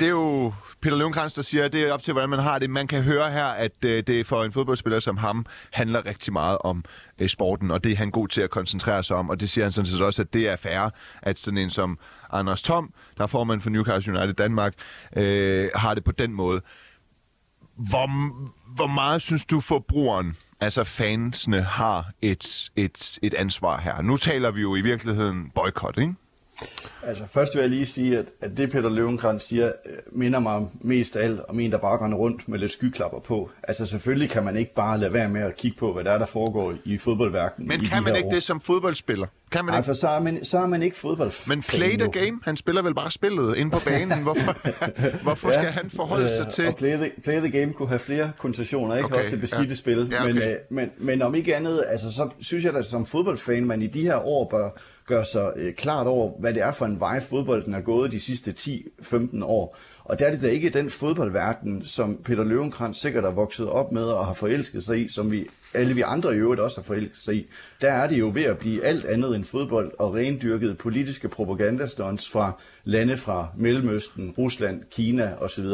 det 0.00 0.06
er 0.06 0.10
jo 0.10 0.52
Peter 0.80 0.96
Løvenkrantz, 0.96 1.34
der 1.34 1.42
siger, 1.42 1.64
at 1.64 1.72
det 1.72 1.82
er 1.82 1.92
op 1.92 2.02
til, 2.02 2.12
hvordan 2.12 2.30
man 2.30 2.38
har 2.38 2.58
det. 2.58 2.70
Man 2.70 2.86
kan 2.86 3.02
høre 3.02 3.30
her, 3.30 3.44
at 3.44 3.84
øh, 3.84 4.02
det 4.06 4.26
for 4.26 4.44
en 4.44 4.52
fodboldspiller 4.52 5.00
som 5.00 5.16
ham 5.16 5.46
handler 5.70 6.06
rigtig 6.06 6.32
meget 6.32 6.58
om 6.60 6.84
øh, 7.18 7.28
sporten, 7.28 7.70
og 7.70 7.84
det 7.84 7.92
er 7.92 7.96
han 7.96 8.10
god 8.10 8.28
til 8.28 8.40
at 8.40 8.50
koncentrere 8.50 9.02
sig 9.02 9.16
om, 9.16 9.30
og 9.30 9.40
det 9.40 9.50
siger 9.50 9.64
han 9.64 9.72
sådan 9.72 9.86
set 9.86 10.00
også, 10.00 10.22
at 10.22 10.32
det 10.32 10.48
er 10.48 10.56
færre, 10.56 10.90
at 11.22 11.38
sådan 11.38 11.58
en 11.58 11.70
som 11.70 11.98
Anders 12.30 12.62
Tom, 12.62 12.92
der 13.16 13.22
er 13.22 13.26
formand 13.26 13.60
for 13.60 13.70
Newcastle 13.70 14.18
United 14.18 14.34
Danmark, 14.34 14.74
øh, 15.16 15.70
har 15.74 15.94
det 15.94 16.04
på 16.04 16.12
den 16.12 16.32
måde. 16.32 16.60
Hvor, 17.76 18.08
hvor 18.74 18.86
meget 18.86 19.22
synes 19.22 19.44
du 19.44 19.60
forbrugeren, 19.60 20.36
altså 20.60 20.84
fansene, 20.84 21.62
har 21.62 22.10
et, 22.22 22.70
et, 22.76 23.18
et 23.22 23.34
ansvar 23.34 23.80
her? 23.80 24.02
Nu 24.02 24.16
taler 24.16 24.50
vi 24.50 24.60
jo 24.60 24.76
i 24.76 24.80
virkeligheden 24.80 25.50
boykot, 25.54 25.98
ikke? 25.98 26.14
Altså 27.02 27.24
først 27.26 27.54
vil 27.54 27.60
jeg 27.60 27.70
lige 27.70 27.86
sige, 27.86 28.18
at, 28.18 28.26
at 28.40 28.56
det 28.56 28.70
Peter 28.70 28.90
Løvenkrantz 28.90 29.44
siger, 29.44 29.66
øh, 29.66 29.92
minder 30.12 30.38
mig 30.38 30.66
mest 30.80 31.16
af 31.16 31.24
alt 31.24 31.40
om 31.48 31.60
en, 31.60 31.72
der 31.72 31.78
bare 31.78 31.98
går 31.98 32.14
rundt 32.14 32.48
med 32.48 32.58
lidt 32.58 32.72
skyklapper 32.72 33.20
på. 33.20 33.50
Altså 33.62 33.86
selvfølgelig 33.86 34.30
kan 34.30 34.44
man 34.44 34.56
ikke 34.56 34.74
bare 34.74 34.98
lade 34.98 35.12
være 35.12 35.28
med 35.28 35.40
at 35.40 35.56
kigge 35.56 35.78
på, 35.78 35.92
hvad 35.92 36.04
der 36.04 36.10
er, 36.10 36.18
der 36.18 36.26
foregår 36.26 36.74
i 36.84 36.98
fodboldverdenen. 36.98 37.68
Men 37.68 37.82
i 37.82 37.84
kan 37.84 38.02
man 38.02 38.16
ikke 38.16 38.28
år. 38.28 38.32
det 38.32 38.42
som 38.42 38.60
fodboldspiller? 38.60 39.26
Kan 39.52 39.64
man 39.64 39.72
Nej, 39.72 39.78
ikke? 39.78 39.86
for 39.86 39.92
så 39.92 40.08
er 40.08 40.20
man, 40.20 40.44
så 40.44 40.58
er 40.58 40.66
man 40.66 40.82
ikke 40.82 40.96
fodbold. 40.96 41.32
Men 41.46 41.62
play 41.62 41.98
the 41.98 42.10
game. 42.10 42.40
Han 42.42 42.56
spiller 42.56 42.82
vel 42.82 42.94
bare 42.94 43.10
spillet 43.10 43.56
ind 43.56 43.70
på 43.70 43.78
banen. 43.84 44.22
Hvorfor, 44.26 44.56
hvorfor 45.22 45.52
skal 45.52 45.72
han 45.72 45.90
forholde 45.90 46.30
sig 46.30 46.46
til... 46.52 46.66
Og 46.66 46.76
play 46.76 46.96
the, 46.96 47.10
play 47.24 47.40
the 47.40 47.60
game 47.60 47.72
kunne 47.72 47.88
have 47.88 47.98
flere 47.98 48.32
konnotationer, 48.38 48.94
ikke 48.96 49.04
Okay, 49.04 49.18
også 49.18 49.30
det 49.30 49.40
beskidte 49.40 49.68
ja. 49.68 49.74
spil. 49.74 50.08
Ja, 50.10 50.24
men, 50.26 50.36
okay. 50.36 50.50
øh, 50.50 50.56
men, 50.70 50.90
men 50.98 51.22
om 51.22 51.34
ikke 51.34 51.56
andet, 51.56 51.84
altså, 51.88 52.12
så 52.12 52.28
synes 52.40 52.64
jeg 52.64 52.72
da 52.74 52.82
som 52.82 53.06
fodboldfan, 53.06 53.64
man 53.64 53.82
i 53.82 53.86
de 53.86 54.02
her 54.02 54.26
år 54.26 54.48
bør 54.50 54.70
gøre 55.06 55.24
sig 55.24 55.52
øh, 55.56 55.74
klart 55.74 56.06
over, 56.06 56.32
hvad 56.38 56.54
det 56.54 56.62
er 56.62 56.72
for 56.72 56.86
en 56.86 57.00
vej 57.00 57.20
fodbolden 57.20 57.74
er 57.74 57.80
gået 57.80 58.12
de 58.12 58.20
sidste 58.20 58.54
10-15 58.58 59.44
år. 59.44 59.76
Og 60.04 60.18
der 60.18 60.26
er 60.26 60.30
det 60.30 60.42
da 60.42 60.48
ikke 60.48 60.70
den 60.70 60.90
fodboldverden, 60.90 61.84
som 61.84 62.16
Peter 62.24 62.44
Løvenkrantz 62.44 62.98
sikkert 62.98 63.24
er 63.24 63.30
vokset 63.30 63.68
op 63.68 63.92
med 63.92 64.04
og 64.04 64.26
har 64.26 64.32
forelsket 64.32 64.84
sig 64.84 65.04
i, 65.04 65.08
som 65.08 65.30
vi 65.30 65.46
alle 65.74 65.94
vi 65.94 66.00
andre 66.00 66.34
i 66.34 66.38
øvrigt 66.38 66.60
også 66.60 66.80
har 66.80 66.84
forelsket 66.84 67.16
sig 67.16 67.34
i. 67.34 67.46
Der 67.80 67.92
er 67.92 68.06
det 68.06 68.18
jo 68.18 68.30
ved 68.34 68.42
at 68.42 68.58
blive 68.58 68.84
alt 68.84 69.04
andet 69.04 69.36
end 69.36 69.44
fodbold 69.44 69.92
og 69.98 70.14
rendyrket 70.14 70.78
politiske 70.78 71.28
propagandastunts 71.28 72.30
fra 72.30 72.60
lande 72.84 73.16
fra 73.16 73.48
Mellemøsten, 73.56 74.34
Rusland, 74.38 74.82
Kina 74.90 75.34
osv. 75.38 75.66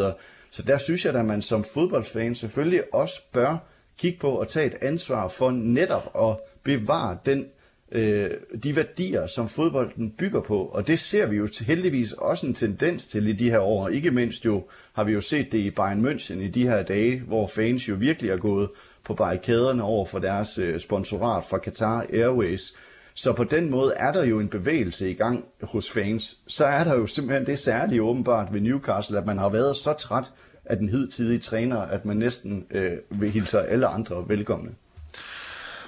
Så 0.51 0.63
der 0.63 0.79
synes 0.79 1.05
jeg, 1.05 1.15
at 1.15 1.25
man 1.25 1.43
som 1.43 1.65
fodboldfan 1.75 2.35
selvfølgelig 2.35 2.95
også 2.95 3.23
bør 3.33 3.57
kigge 3.99 4.19
på 4.19 4.31
og 4.31 4.49
tage 4.49 4.67
et 4.67 4.75
ansvar 4.83 5.29
for 5.29 5.51
netop 5.51 6.11
at 6.21 6.37
bevare 6.65 7.19
den 7.27 7.47
øh, 7.93 8.31
de 8.63 8.77
værdier, 8.77 9.27
som 9.27 9.49
fodbolden 9.49 10.11
bygger 10.11 10.41
på. 10.41 10.59
Og 10.65 10.87
det 10.87 10.99
ser 10.99 11.27
vi 11.27 11.37
jo 11.37 11.47
til- 11.47 11.67
heldigvis 11.67 12.13
også 12.13 12.47
en 12.47 12.55
tendens 12.55 13.07
til 13.07 13.27
i 13.29 13.33
de 13.33 13.51
her 13.51 13.61
år. 13.61 13.89
Ikke 13.89 14.11
mindst 14.11 14.45
jo 14.45 14.65
har 14.93 15.05
vi 15.05 15.13
jo 15.13 15.21
set 15.21 15.53
det 15.53 15.59
i 15.59 15.71
Bayern 15.71 16.07
München 16.07 16.39
i 16.39 16.49
de 16.49 16.63
her 16.69 16.83
dage, 16.83 17.21
hvor 17.27 17.47
fans 17.47 17.89
jo 17.89 17.95
virkelig 17.95 18.31
er 18.31 18.37
gået 18.37 18.69
på 19.05 19.15
barrikaderne 19.15 19.83
over 19.83 20.05
for 20.07 20.19
deres 20.19 20.59
øh, 20.59 20.81
sponsorat 20.81 21.45
fra 21.45 21.59
Qatar 21.65 22.07
Airways. 22.13 22.75
Så 23.15 23.33
på 23.33 23.45
den 23.45 23.71
måde 23.71 23.93
er 23.97 24.13
der 24.13 24.25
jo 24.25 24.41
en 24.41 24.49
bevægelse 24.49 25.11
i 25.11 25.15
gang 25.15 25.45
hos 25.63 25.91
fans. 25.91 26.39
Så 26.47 26.65
er 26.65 26.85
der 26.85 26.95
jo 26.99 27.07
simpelthen 27.07 27.47
det 27.47 27.59
særlige 27.59 28.03
åbenbart 28.03 28.53
ved 28.53 28.61
Newcastle, 28.61 29.19
at 29.19 29.27
man 29.27 29.39
har 29.39 29.49
været 29.49 29.77
så 29.77 29.93
træt 29.93 30.25
af 30.65 30.77
den 30.77 30.89
hidtidige 30.89 31.39
træner, 31.39 31.77
at 31.77 32.05
man 32.05 32.17
næsten 32.17 32.67
øh, 32.71 32.93
vil 33.11 33.31
hilse 33.31 33.61
alle 33.63 33.87
andre 33.87 34.25
velkomne. 34.29 34.71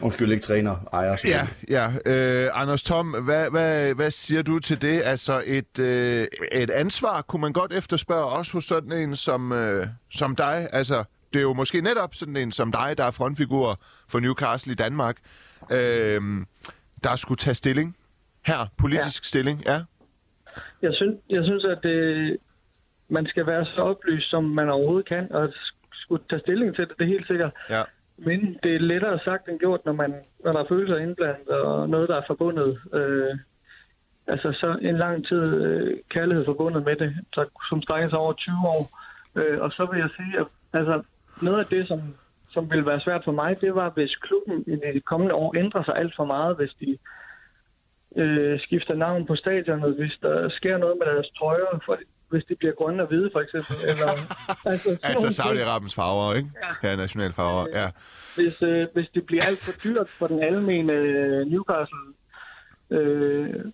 Undskyld, 0.02 0.30
ikke 0.30 0.42
træner, 0.42 0.88
ejer. 0.92 1.16
Ja, 1.24 1.48
ja. 1.68 1.92
Øh, 2.06 2.50
Anders 2.52 2.82
Tom, 2.82 3.24
hvad, 3.24 3.50
hvad, 3.50 3.94
hvad 3.94 4.10
siger 4.10 4.42
du 4.42 4.58
til 4.58 4.82
det? 4.82 5.02
Altså 5.04 5.42
et, 5.46 5.78
øh, 5.78 6.26
et 6.52 6.70
ansvar 6.70 7.22
kunne 7.22 7.40
man 7.40 7.52
godt 7.52 7.72
efterspørge 7.72 8.24
også 8.24 8.52
hos 8.52 8.64
sådan 8.64 8.92
en 8.92 9.16
som, 9.16 9.52
øh, 9.52 9.86
som 10.10 10.36
dig. 10.36 10.68
Altså, 10.72 11.04
det 11.32 11.38
er 11.38 11.42
jo 11.42 11.52
måske 11.52 11.80
netop 11.80 12.14
sådan 12.14 12.36
en 12.36 12.52
som 12.52 12.72
dig, 12.72 12.94
der 12.98 13.04
er 13.04 13.10
frontfigur 13.10 13.80
for 14.08 14.20
Newcastle 14.20 14.72
i 14.72 14.76
Danmark, 14.76 15.16
øh, 15.70 16.20
der 17.04 17.16
skulle 17.16 17.38
tage 17.38 17.54
stilling 17.54 17.96
her, 18.46 18.66
politisk 18.80 19.22
ja. 19.24 19.28
stilling. 19.28 19.62
Ja. 19.66 19.80
Jeg 20.82 20.90
synes, 20.94 21.16
jeg 21.30 21.44
synes 21.44 21.64
at 21.64 21.78
det, 21.82 22.36
man 23.08 23.26
skal 23.26 23.46
være 23.46 23.64
så 23.64 23.80
oplyst, 23.80 24.30
som 24.30 24.44
man 24.44 24.68
overhovedet 24.68 25.08
kan, 25.08 25.32
og 25.32 25.52
skulle 25.92 26.22
tage 26.30 26.40
stilling 26.40 26.74
til 26.74 26.88
det, 26.88 26.94
det 26.98 27.04
er 27.04 27.08
helt 27.08 27.26
sikkert. 27.26 27.52
Ja. 27.70 27.82
Men 28.26 28.58
det 28.62 28.74
er 28.74 28.78
lettere 28.78 29.18
sagt 29.24 29.48
end 29.48 29.58
gjort, 29.58 29.84
når, 29.84 29.92
man, 29.92 30.14
når 30.44 30.52
der 30.52 30.60
er 30.60 30.68
følelser 30.68 30.96
indblandet, 30.96 31.48
og 31.48 31.88
noget, 31.88 32.08
der 32.08 32.16
er 32.16 32.26
forbundet. 32.26 32.80
Øh, 32.92 33.38
altså 34.26 34.52
så 34.52 34.78
en 34.82 34.98
lang 34.98 35.26
tid 35.26 35.42
øh, 35.42 35.98
kærlighed 36.10 36.44
forbundet 36.44 36.84
med 36.84 36.96
det, 36.96 37.16
så, 37.34 37.44
som 37.68 37.82
strækker 37.82 38.08
sig 38.08 38.18
over 38.18 38.32
20 38.32 38.54
år. 38.64 38.82
Øh, 39.36 39.60
og 39.60 39.70
så 39.72 39.86
vil 39.90 39.98
jeg 40.00 40.10
sige, 40.16 40.38
at 40.40 40.46
altså, 40.72 41.02
noget 41.42 41.58
af 41.58 41.66
det, 41.66 41.88
som, 41.88 42.00
som 42.50 42.70
ville 42.70 42.86
være 42.86 43.00
svært 43.00 43.24
for 43.24 43.32
mig, 43.32 43.60
det 43.60 43.74
var, 43.74 43.90
hvis 43.90 44.16
klubben 44.16 44.64
i 44.66 44.76
de 44.94 45.00
kommende 45.00 45.34
år 45.34 45.56
ændrer 45.56 45.84
sig 45.84 45.96
alt 45.96 46.14
for 46.16 46.24
meget, 46.24 46.56
hvis 46.56 46.74
de 46.80 46.98
øh, 48.16 48.60
skifter 48.60 48.94
navn 48.94 49.26
på 49.26 49.36
stadionet, 49.36 49.94
hvis 49.94 50.18
der 50.22 50.48
sker 50.48 50.76
noget 50.78 50.96
med 50.98 51.06
deres 51.06 51.30
trøjer, 51.38 51.80
for, 51.84 51.98
hvis 52.30 52.44
de 52.44 52.54
bliver 52.54 52.74
grønne 52.74 53.02
og 53.02 53.08
hvide, 53.08 53.30
for 53.32 53.40
eksempel. 53.40 53.76
Eller, 53.90 54.10
altså, 54.64 54.98
Altså. 55.02 55.42
Saudi-Arabiens 55.42 55.94
farver, 55.94 56.34
ikke? 56.34 56.50
Ja, 56.82 56.88
ja 56.88 56.96
nationalfarver, 56.96 57.66
ja. 57.78 57.90
hvis, 58.36 58.62
øh, 58.62 58.86
hvis 58.94 59.08
det 59.14 59.26
bliver 59.26 59.44
alt 59.44 59.64
for 59.64 59.72
dyrt 59.84 60.08
for 60.08 60.26
den 60.26 60.42
almene 60.42 60.92
øh, 60.92 61.46
Newcastle 61.46 61.98
øh, 62.90 63.64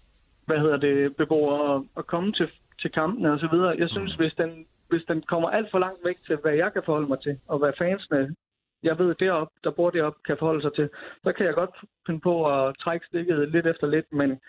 hvad 0.47 0.59
hedder 0.59 0.77
det, 0.77 1.17
beboere 1.17 1.75
at, 1.75 1.83
at 1.97 2.07
komme 2.07 2.33
til, 2.33 2.49
til 2.81 2.91
kampene 2.93 3.33
og 3.33 3.39
så 3.39 3.49
videre. 3.53 3.77
Jeg 3.79 3.91
synes, 3.91 4.15
hvis 4.15 4.35
den, 4.35 4.67
hvis 4.89 5.05
den 5.05 5.23
kommer 5.23 5.49
alt 5.49 5.71
for 5.71 5.79
langt 5.79 6.05
væk 6.05 6.17
til, 6.27 6.37
hvad 6.37 6.53
jeg 6.53 6.73
kan 6.73 6.83
forholde 6.85 7.09
mig 7.09 7.21
til, 7.21 7.39
og 7.49 7.59
hvad 7.59 7.73
fansene, 7.79 8.35
jeg 8.83 8.99
ved 8.99 9.15
derop, 9.15 9.49
der 9.65 9.71
bor 9.71 9.91
derop, 9.91 10.17
kan 10.27 10.37
forholde 10.39 10.63
sig 10.63 10.75
til, 10.75 10.89
så 11.25 11.33
kan 11.33 11.47
jeg 11.47 11.55
godt 11.55 11.75
finde 12.07 12.21
på 12.21 12.35
at 12.55 12.75
trække 12.81 13.07
stikket 13.07 13.49
lidt 13.49 13.67
efter 13.67 13.87
lidt, 13.87 14.13
men 14.13 14.41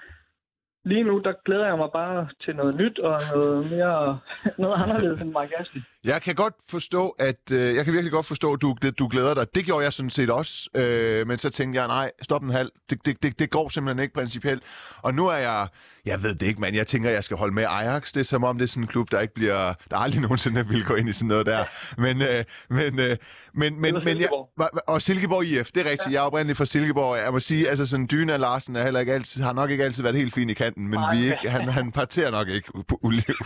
lige 0.88 1.04
nu, 1.04 1.22
der 1.24 1.34
glæder 1.46 1.68
jeg 1.68 1.78
mig 1.78 1.90
bare 1.94 2.28
til 2.46 2.56
noget 2.56 2.76
nyt 2.76 3.00
og 3.00 3.22
noget 3.34 3.72
mere, 3.72 4.20
noget 4.64 4.84
anderledes 4.84 5.22
end 5.22 5.30
Mike 5.40 5.60
Ashley. 5.60 5.82
Jeg 6.04 6.22
kan 6.22 6.36
godt 6.36 6.54
forstå, 6.70 7.10
at 7.10 7.52
øh, 7.52 7.76
jeg 7.76 7.86
kan 7.86 7.94
virkelig 7.94 8.12
godt 8.12 8.26
forstå, 8.26 8.54
at 8.54 8.62
du, 8.62 8.76
det, 8.82 9.00
du 9.00 9.08
glæder 9.08 9.34
dig. 9.34 9.56
Det 9.56 9.66
gjorde 9.66 9.84
jeg 9.84 9.94
sådan 9.94 10.10
set 10.10 10.30
også, 10.30 10.70
øh, 10.76 11.28
men 11.28 11.38
så 11.38 11.50
tænkte 11.50 11.80
jeg, 11.80 11.88
nej, 11.88 12.12
stop 12.22 12.44
en 12.44 12.50
halv. 12.50 12.72
Det, 12.90 13.06
det, 13.06 13.24
det, 13.24 13.40
det 13.40 13.50
går 13.50 13.70
simpelthen 13.70 14.04
ikke 14.04 14.14
principielt. 14.14 14.64
Og 15.02 15.14
nu 15.14 15.28
er 15.28 15.38
jeg, 15.38 15.68
jeg 16.06 16.24
ved 16.24 16.36
det 16.36 16.48
ikke, 16.48 16.62
men 16.62 16.76
jeg 16.76 16.88
tænker, 16.88 17.10
jeg 17.10 17.24
skal 17.24 17.38
holde 17.38 17.54
med 17.54 17.64
Ajax. 17.70 18.12
Det 18.14 18.20
er 18.20 18.24
som 18.24 18.44
om, 18.44 18.58
det 18.58 18.64
er 18.64 18.68
sådan 18.68 18.84
en 18.84 18.88
klub, 18.88 19.12
der 19.12 19.20
ikke 19.20 19.34
bliver, 19.34 19.74
der 19.90 19.98
aldrig 19.98 20.22
nogensinde 20.28 20.68
vil 20.68 20.86
gå 20.86 20.96
ind 20.96 21.10
i 21.10 21.14
sådan 21.14 21.28
noget 21.28 21.46
der. 21.46 21.66
Men, 21.98 22.22
øh, 22.22 22.44
men, 22.70 23.00
øh, 23.00 23.18
men, 23.54 23.82
men, 23.82 23.94
men 24.06 24.22
jeg, 24.22 24.30
og 24.88 25.02
Silkeborg 25.02 25.46
IF, 25.46 25.72
det 25.72 25.86
er 25.86 25.92
rigtigt. 25.92 26.08
Ja. 26.08 26.12
Jeg 26.12 26.18
er 26.18 26.22
oprindeligt 26.22 26.58
fra 26.58 26.66
Silkeborg. 26.66 27.18
Jeg 27.18 27.32
må 27.32 27.40
sige, 27.40 27.70
altså 27.70 27.86
sådan 27.86 28.08
Dyna 28.12 28.38
Larsen 28.38 28.76
er 28.76 28.84
heller 28.84 29.00
ikke 29.00 29.14
altid, 29.14 29.44
har 29.44 29.54
nok 29.54 29.70
ikke 29.70 29.84
altid 29.84 30.04
været 30.04 30.16
helt 30.16 30.34
fin 30.34 30.50
i 30.50 30.54
kanten, 30.54 30.77
men 30.78 31.00
vi 31.00 31.28
er 31.28 31.32
ikke, 31.32 31.50
han, 31.50 31.68
han 31.68 31.92
parterer 31.92 32.32
nok 32.32 32.48
ikke 32.48 32.72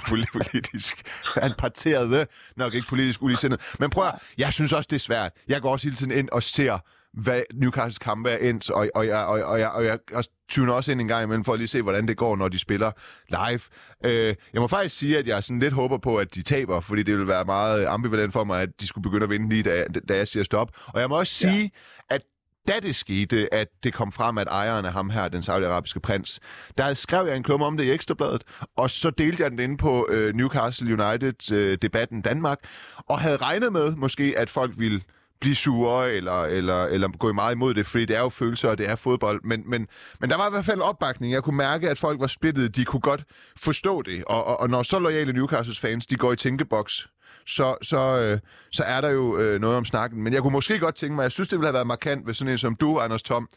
politisk. 0.08 1.02
Han 1.42 1.54
parterede 1.58 2.28
nok 2.56 2.74
ikke 2.74 2.88
politisk 2.90 3.22
uligesindet. 3.22 3.76
Men 3.80 3.90
prøv 3.90 4.08
at, 4.08 4.14
jeg 4.38 4.54
synes 4.54 4.74
også, 4.74 4.88
det 4.90 4.96
er 4.96 5.00
svært. 5.00 5.32
Jeg 5.48 5.62
går 5.62 5.72
også 5.72 5.88
hele 5.88 5.96
tiden 5.96 6.12
ind 6.12 6.30
og 6.30 6.44
ser 6.44 6.78
hvad 7.14 7.42
Newcastles 7.54 7.98
kampe 7.98 8.30
er 8.30 8.50
endt, 8.50 8.70
og, 8.70 8.90
og, 8.96 9.08
jeg, 9.08 9.18
og, 9.18 9.44
og, 9.44 9.60
jeg, 9.60 9.70
og 9.70 9.86
jeg 9.86 10.00
og 10.14 10.24
tuner 10.50 10.74
også 10.74 10.92
ind 10.92 11.02
en 11.02 11.08
gang 11.08 11.24
imellem 11.24 11.44
for 11.44 11.54
at 11.54 11.60
lige 11.60 11.68
se, 11.68 11.82
hvordan 11.82 12.08
det 12.08 12.18
går, 12.18 12.36
når 12.36 12.48
de 12.48 12.60
spiller 12.60 12.92
live. 13.30 13.62
Øh, 14.06 14.36
jeg 14.54 14.62
må 14.62 14.68
faktisk 14.68 14.98
sige, 14.98 15.18
at 15.18 15.28
jeg 15.28 15.44
sådan 15.44 15.60
lidt 15.60 15.74
håber 15.74 15.98
på, 15.98 16.18
at 16.18 16.36
de 16.36 16.42
taber, 16.42 16.80
fordi 16.80 17.04
det 17.04 17.18
vil 17.18 17.28
være 17.28 17.46
meget 17.46 17.86
ambivalent 17.86 18.34
for 18.34 18.44
mig, 18.44 18.62
at 18.62 18.70
de 18.82 18.88
skulle 18.88 19.04
begynde 19.04 19.24
at 19.24 19.30
vinde 19.30 19.50
lige, 19.50 19.64
da, 19.64 19.86
da 20.10 20.16
jeg 20.16 20.28
siger 20.28 20.44
stop. 20.44 20.72
Og 20.88 21.02
jeg 21.02 21.10
må 21.10 21.20
også 21.20 21.34
sige, 21.34 21.72
ja. 22.12 22.16
at 22.16 22.22
da 22.68 22.80
det 22.80 22.96
skete, 22.96 23.54
at 23.54 23.68
det 23.84 23.94
kom 23.94 24.12
frem, 24.12 24.38
at 24.38 24.48
ejeren 24.48 24.86
af 24.86 24.94
ham 24.94 25.10
her, 25.10 25.28
den 25.28 25.44
saudiarabiske 25.44 26.00
prins, 26.00 26.40
der 26.78 26.94
skrev 26.94 27.28
jeg 27.28 27.36
en 27.36 27.44
klumme 27.44 27.66
om 27.66 27.78
det 27.78 27.84
i 27.84 27.92
Ekstrabladet, 27.92 28.44
og 28.78 28.90
så 28.90 29.10
delte 29.10 29.44
jeg 29.44 29.52
den 29.52 29.60
inde 29.60 29.78
på 29.78 30.08
øh, 30.10 30.36
Newcastle 30.36 31.04
United-debatten 31.04 32.18
øh, 32.18 32.24
Danmark, 32.24 32.60
og 32.98 33.20
havde 33.20 33.38
regnet 33.38 33.74
med 33.74 33.96
måske, 33.96 34.34
at 34.38 34.50
folk 34.50 34.74
ville 34.78 35.02
blive 35.42 35.56
sure 35.56 36.14
eller, 36.14 36.42
eller, 36.42 36.84
eller 36.84 37.08
gå 37.08 37.34
meget 37.34 37.56
imod 37.56 37.74
det, 37.74 37.86
fordi 37.86 38.06
det 38.06 38.16
er 38.16 38.22
jo 38.22 38.30
følelser, 38.30 38.70
og 38.70 38.78
det 38.78 38.90
er 38.90 38.96
fodbold. 38.96 39.42
Men, 39.44 39.70
men, 39.70 39.88
men 40.20 40.30
der 40.30 40.38
var 40.38 40.48
i 40.48 40.50
hvert 40.52 40.66
fald 40.66 40.82
opbakning. 40.82 41.34
Jeg 41.34 41.44
kunne 41.44 41.58
mærke, 41.58 41.90
at 41.90 42.00
folk 42.00 42.20
var 42.20 42.28
splittet. 42.28 42.76
De 42.76 42.86
kunne 42.86 43.00
godt 43.00 43.24
forstå 43.58 44.02
det. 44.02 44.24
Og, 44.24 44.44
og, 44.46 44.60
og 44.60 44.70
når 44.70 44.84
så 44.84 45.00
lojale 45.00 45.34
Newcastles 45.34 45.80
fans, 45.80 46.06
de 46.06 46.16
går 46.16 46.34
i 46.34 46.36
tænkeboks, 46.36 47.08
så, 47.52 47.78
så, 47.82 48.20
øh, 48.20 48.40
så 48.72 48.84
er 48.84 49.02
der 49.02 49.10
jo 49.10 49.38
øh, 49.38 49.62
noget 49.62 49.78
om 49.78 49.86
snakken. 49.86 50.22
Men 50.24 50.34
jeg 50.34 50.42
kunne 50.42 50.52
måske 50.52 50.80
godt 50.80 50.96
tænke 50.96 51.16
mig, 51.16 51.24
jeg 51.24 51.32
synes, 51.32 51.50
det 51.50 51.60
ville 51.60 51.68
have 51.68 51.74
været 51.74 51.88
markant, 51.88 52.26
hvis 52.26 52.38
sådan 52.38 52.52
en 52.52 52.58
som 52.58 52.76
du, 52.76 53.00
Anders 53.00 53.24
Tom, 53.24 53.50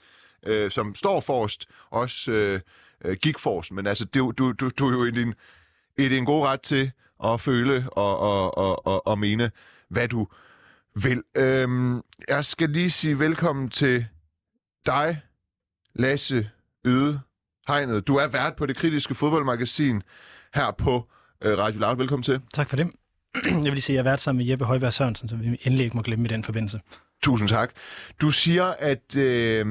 øh, 0.46 0.70
som 0.70 0.94
står 0.94 1.20
forrest, 1.20 1.66
også 1.90 2.32
øh, 2.32 2.60
øh 3.04 3.16
gik 3.22 3.38
forrest. 3.38 3.72
Men 3.72 3.86
altså, 3.86 4.04
du, 4.04 4.32
du, 4.38 4.52
du, 4.52 4.70
du 4.78 4.88
er 4.88 4.92
jo 4.92 5.04
i 5.04 5.10
din, 5.10 5.34
i 5.98 6.08
din 6.08 6.24
gode 6.24 6.46
ret 6.46 6.60
til 6.60 6.92
at 7.24 7.40
føle 7.40 7.84
og, 7.92 8.18
og, 8.18 8.58
og, 8.58 8.86
og, 8.86 9.06
og 9.06 9.18
mene, 9.18 9.50
hvad 9.88 10.08
du 10.08 10.28
vil. 10.94 11.22
Øhm, 11.34 12.02
jeg 12.28 12.44
skal 12.44 12.70
lige 12.70 12.90
sige 12.90 13.18
velkommen 13.18 13.68
til 13.68 14.06
dig, 14.86 15.22
Lasse 15.94 16.50
Yde 16.84 17.20
Hegnet. 17.68 18.06
Du 18.06 18.16
er 18.16 18.26
vært 18.26 18.56
på 18.56 18.66
det 18.66 18.76
kritiske 18.76 19.14
fodboldmagasin 19.14 20.02
her 20.54 20.70
på 20.70 21.10
øh, 21.42 21.58
Radio 21.58 21.80
Loud. 21.80 21.96
Velkommen 21.96 22.22
til. 22.22 22.40
Tak 22.54 22.68
for 22.68 22.76
det. 22.76 23.03
Jeg 23.44 23.64
vil 23.64 23.72
lige 23.72 23.80
sige, 23.80 23.94
at 23.94 23.96
jeg 23.96 24.00
har 24.02 24.10
været 24.10 24.20
sammen 24.20 24.38
med 24.38 24.50
Jeppe 24.50 24.64
Højberg 24.64 24.92
Sørensen, 24.92 25.28
så 25.28 25.36
vi 25.36 25.46
endelig 25.46 25.84
ikke 25.84 25.96
må 25.96 26.02
glemme 26.02 26.24
i 26.24 26.28
den 26.28 26.44
forbindelse. 26.44 26.80
Tusind 27.22 27.48
tak. 27.48 27.70
Du 28.20 28.30
siger, 28.30 28.64
at... 28.64 29.16
Øh, 29.16 29.66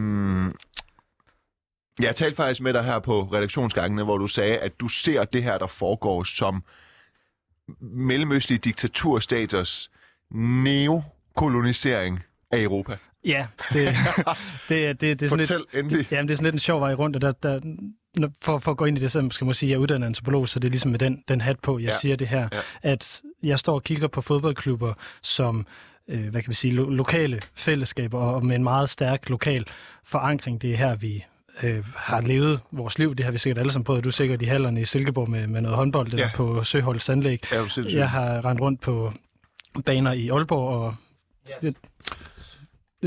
jeg 1.99 2.15
talte 2.15 2.35
faktisk 2.35 2.61
med 2.61 2.73
dig 2.73 2.83
her 2.83 2.99
på 2.99 3.21
redaktionsgangene, 3.21 4.03
hvor 4.03 4.17
du 4.17 4.27
sagde, 4.27 4.57
at 4.57 4.79
du 4.79 4.87
ser 4.87 5.23
det 5.23 5.43
her, 5.43 5.57
der 5.57 5.67
foregår 5.67 6.23
som 6.23 6.63
mellemøstlige 7.79 8.59
diktaturstaters 8.59 9.91
neokolonisering 10.31 12.19
af 12.51 12.59
Europa. 12.61 12.97
Ja, 13.25 13.47
det, 13.73 13.95
det, 14.69 15.01
det, 15.01 15.19
det, 15.19 15.25
er 15.25 15.29
sådan 15.29 15.45
Fortæl 15.45 15.57
lidt, 15.57 15.85
endelig. 15.85 16.07
Jamen, 16.11 16.27
det 16.27 16.33
er 16.33 16.37
sådan 16.37 16.45
lidt 16.45 16.55
en 16.55 16.59
sjov 16.59 16.81
vej 16.81 16.93
rundt, 16.93 17.15
og 17.15 17.21
der, 17.21 17.31
der, 17.31 17.59
for, 18.41 18.57
for 18.57 18.71
at 18.71 18.77
gå 18.77 18.85
ind 18.85 18.97
i 18.97 19.01
det, 19.01 19.11
så 19.11 19.27
skal 19.31 19.45
man 19.45 19.53
sige, 19.53 19.67
at 19.67 19.71
jeg 19.71 19.75
er 19.75 19.81
uddannet 19.81 20.07
antropolog, 20.07 20.49
så 20.49 20.59
det 20.59 20.67
er 20.67 20.71
ligesom 20.71 20.91
med 20.91 20.99
den, 20.99 21.23
den 21.27 21.41
hat 21.41 21.59
på, 21.59 21.79
jeg 21.79 21.85
ja. 21.85 21.97
siger 22.01 22.15
det 22.15 22.27
her, 22.27 22.49
ja. 22.53 22.59
at 22.81 23.21
jeg 23.43 23.59
står 23.59 23.73
og 23.73 23.83
kigger 23.83 24.07
på 24.07 24.21
fodboldklubber 24.21 24.93
som 25.21 25.67
øh, 26.07 26.29
hvad 26.29 26.41
kan 26.41 26.49
vi 26.49 26.55
sige, 26.55 26.73
lo- 26.73 26.89
lokale 26.89 27.41
fællesskaber 27.53 28.19
og 28.19 28.45
med 28.45 28.55
en 28.55 28.63
meget 28.63 28.89
stærk 28.89 29.29
lokal 29.29 29.65
forankring. 30.03 30.61
Det 30.61 30.71
er 30.71 30.77
her, 30.77 30.95
vi 30.95 31.25
øh, 31.63 31.83
har 31.95 32.21
levet 32.21 32.59
vores 32.71 32.99
liv. 32.99 33.15
Det 33.15 33.25
har 33.25 33.31
vi 33.31 33.37
sikkert 33.37 33.57
alle 33.57 33.71
sammen 33.71 33.85
prøvet. 33.85 34.03
Du 34.03 34.09
er 34.09 34.13
sikkert 34.13 34.41
i 34.41 34.45
hallerne 34.45 34.81
i 34.81 34.85
Silkeborg 34.85 35.29
med, 35.29 35.47
med 35.47 35.61
noget 35.61 35.77
håndbold 35.77 36.07
ja. 36.07 36.13
eller 36.13 36.29
på 36.35 36.63
Søholds 36.63 37.09
anlæg. 37.09 37.43
Ja, 37.51 37.65
jeg 37.99 38.09
har 38.09 38.45
rendt 38.45 38.61
rundt 38.61 38.81
på 38.81 39.13
baner 39.85 40.11
i 40.11 40.29
Aalborg 40.29 40.69
og 40.69 40.95
yes 41.63 41.73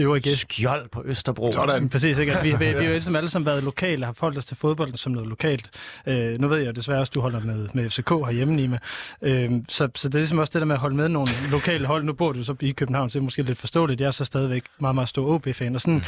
øvrige 0.03 0.23
gæst. 0.23 0.41
Skjold 0.41 0.89
på 0.89 1.03
Østerbro. 1.05 1.53
Sådan. 1.53 1.89
Præcis, 1.89 2.19
ikke? 2.19 2.37
vi, 2.43 2.51
vi, 2.51 2.57
vi, 2.57 2.67
vi 2.67 2.73
har 2.73 2.73
jo 2.73 2.81
ligesom 2.81 3.17
alle 3.17 3.29
sammen 3.31 3.47
været 3.47 3.65
lokale, 3.65 4.05
har 4.05 4.13
forholdt 4.13 4.39
os 4.39 4.45
til 4.45 4.57
fodbold 4.57 4.97
som 4.97 5.13
noget 5.13 5.29
lokalt. 5.29 5.71
Øh, 6.07 6.41
nu 6.41 6.49
ved 6.49 6.59
jeg 6.59 6.77
desværre 6.77 7.01
også, 7.01 7.13
du 7.15 7.21
holder 7.21 7.41
med, 7.41 7.69
med 7.75 7.91
FCK 7.91 8.09
herhjemme, 8.09 8.57
Nima. 8.57 8.79
Øh, 9.23 9.51
så, 9.69 9.89
så 9.95 10.09
det 10.09 10.15
er 10.15 10.19
ligesom 10.19 10.39
også 10.39 10.51
det 10.53 10.61
der 10.61 10.67
med 10.67 10.75
at 10.75 10.81
holde 10.81 10.97
med 10.97 11.09
nogle 11.09 11.29
lokale 11.51 11.87
hold. 11.87 12.05
Nu 12.05 12.13
bor 12.13 12.33
du 12.33 12.45
så 12.45 12.55
i 12.61 12.71
København, 12.71 13.11
så 13.11 13.19
det 13.19 13.21
er 13.21 13.25
måske 13.25 13.43
lidt 13.43 13.59
forståeligt. 13.59 14.01
Jeg 14.01 14.07
er 14.07 14.11
så 14.11 14.25
stadigvæk 14.25 14.63
meget, 14.79 14.95
meget 14.95 15.09
stor 15.09 15.35
OB-fan, 15.35 15.75
og 15.75 15.81
sådan, 15.81 15.95
mm. 15.95 16.03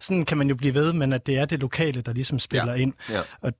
sådan 0.00 0.24
kan 0.24 0.38
man 0.38 0.48
jo 0.48 0.54
blive 0.54 0.74
ved, 0.74 0.92
men 0.92 1.12
at 1.12 1.26
det 1.26 1.38
er 1.38 1.44
det 1.44 1.60
lokale, 1.60 2.00
der 2.00 2.12
ligesom 2.12 2.38
spiller 2.38 2.72
ja. 2.72 2.78
ind. 2.78 2.92
Ja. 3.10 3.20
Og 3.40 3.52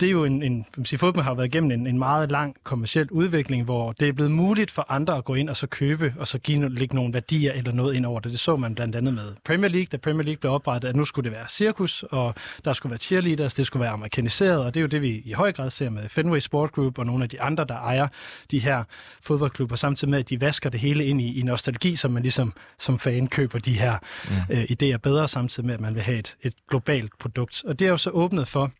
det 0.00 0.06
er 0.06 0.10
jo 0.10 0.24
en, 0.24 0.42
en 0.42 0.66
sige, 0.84 0.98
fodbold 0.98 1.24
har 1.24 1.34
været 1.34 1.46
igennem 1.46 1.70
en, 1.70 1.86
en 1.86 1.98
meget 1.98 2.30
lang 2.30 2.56
kommersiel 2.64 3.10
udvikling, 3.10 3.64
hvor 3.64 3.92
det 3.92 4.08
er 4.08 4.12
blevet 4.12 4.30
muligt 4.30 4.70
for 4.70 4.86
andre 4.88 5.16
at 5.16 5.24
gå 5.24 5.34
ind 5.34 5.48
og 5.48 5.56
så 5.56 5.66
købe, 5.66 6.14
og 6.18 6.26
så 6.26 6.38
give 6.38 6.68
lægge 6.68 6.96
nogle 6.96 7.14
værdier 7.14 7.52
eller 7.52 7.72
noget 7.72 7.94
ind 7.94 8.06
over 8.06 8.20
det. 8.20 8.32
Det 8.32 8.40
så 8.40 8.56
man 8.56 8.74
blandt 8.74 8.96
andet 8.96 9.14
med 9.14 9.34
Premier 9.44 9.68
League, 9.68 9.86
da 9.92 9.96
Premier 9.96 10.24
League 10.24 10.40
blev 10.40 10.52
oprettet, 10.52 10.88
at 10.88 10.96
nu 10.96 11.04
skulle 11.04 11.30
det 11.30 11.38
være 11.38 11.48
cirkus, 11.48 12.02
og 12.02 12.34
der 12.64 12.72
skulle 12.72 12.90
være 12.90 12.98
cheerleaders, 12.98 13.54
det 13.54 13.66
skulle 13.66 13.80
være 13.80 13.90
amerikaniseret, 13.90 14.58
og 14.58 14.74
det 14.74 14.80
er 14.80 14.82
jo 14.82 14.86
det, 14.86 15.02
vi 15.02 15.22
i 15.24 15.32
høj 15.32 15.52
grad 15.52 15.70
ser 15.70 15.90
med 15.90 16.08
Fenway 16.08 16.38
Sport 16.38 16.72
Group 16.72 16.98
og 16.98 17.06
nogle 17.06 17.22
af 17.22 17.28
de 17.28 17.40
andre, 17.40 17.64
der 17.64 17.76
ejer 17.76 18.08
de 18.50 18.58
her 18.58 18.84
fodboldklubber, 19.22 19.76
samtidig 19.76 20.10
med, 20.10 20.18
at 20.18 20.30
de 20.30 20.40
vasker 20.40 20.70
det 20.70 20.80
hele 20.80 21.04
ind 21.04 21.20
i, 21.20 21.40
i 21.40 21.42
nostalgi, 21.42 21.96
som 21.96 22.10
man 22.10 22.22
ligesom 22.22 22.52
som 22.78 22.98
fan 22.98 23.26
køber 23.26 23.58
de 23.58 23.78
her 23.78 23.98
mm. 24.28 24.56
øh, 24.56 24.62
idéer 24.62 24.96
bedre, 24.96 25.28
samtidig 25.28 25.66
med, 25.66 25.74
at 25.74 25.80
man 25.80 25.94
vil 25.94 26.02
have 26.02 26.18
et, 26.18 26.36
et 26.42 26.54
globalt 26.68 27.18
produkt. 27.18 27.62
Og 27.66 27.78
det 27.78 27.84
er 27.84 27.90
jo 27.90 27.96
så 27.96 28.10
åbnet 28.10 28.48
for, 28.48 28.70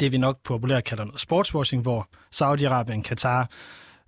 det 0.00 0.12
vi 0.12 0.18
nok 0.18 0.38
populært 0.44 0.84
kalder 0.84 1.04
noget 1.04 1.20
sportswashing, 1.20 1.82
hvor 1.82 2.08
Saudi-Arabien, 2.34 3.02
Katar, 3.02 3.48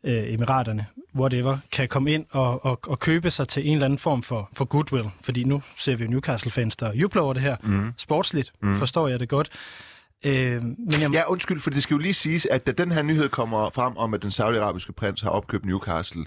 øh, 0.05 0.33
Emiraterne, 0.33 0.87
whatever, 1.17 1.59
kan 1.73 1.89
komme 1.89 2.13
ind 2.13 2.27
og, 2.31 2.65
og, 2.65 2.81
og 2.87 2.99
købe 2.99 3.31
sig 3.31 3.49
til 3.49 3.67
en 3.67 3.73
eller 3.73 3.85
anden 3.85 3.99
form 3.99 4.23
for, 4.23 4.49
for 4.53 4.65
goodwill. 4.65 5.11
Fordi 5.23 5.45
nu 5.45 5.63
ser 5.77 5.97
vi 5.97 6.05
jo 6.05 6.11
Newcastle-fans, 6.11 6.77
der 6.77 6.93
jubler 6.95 7.23
over 7.23 7.33
det 7.33 7.43
her. 7.43 7.57
Mm. 7.63 7.93
Sportsligt 7.97 8.53
mm. 8.63 8.79
forstår 8.79 9.09
jeg 9.09 9.21
det 9.21 9.29
godt. 9.29 9.51
Øh, 10.25 10.63
men 10.63 11.01
jeg... 11.01 11.11
Ja, 11.13 11.31
undskyld, 11.31 11.61
for 11.61 11.71
det 11.71 11.83
skal 11.83 11.95
jo 11.95 11.99
lige 11.99 12.15
siges, 12.15 12.47
at 12.47 12.67
da 12.67 12.73
den 12.73 12.93
her 12.93 13.03
nyhed 13.03 13.29
kommer 13.29 13.71
frem 13.71 13.97
om, 13.97 14.15
at 14.15 14.23
den 14.23 14.31
saudiarabiske 14.31 14.93
prins 14.93 15.21
har 15.21 15.31
opkøbt 15.31 15.65
Newcastle, 15.65 16.25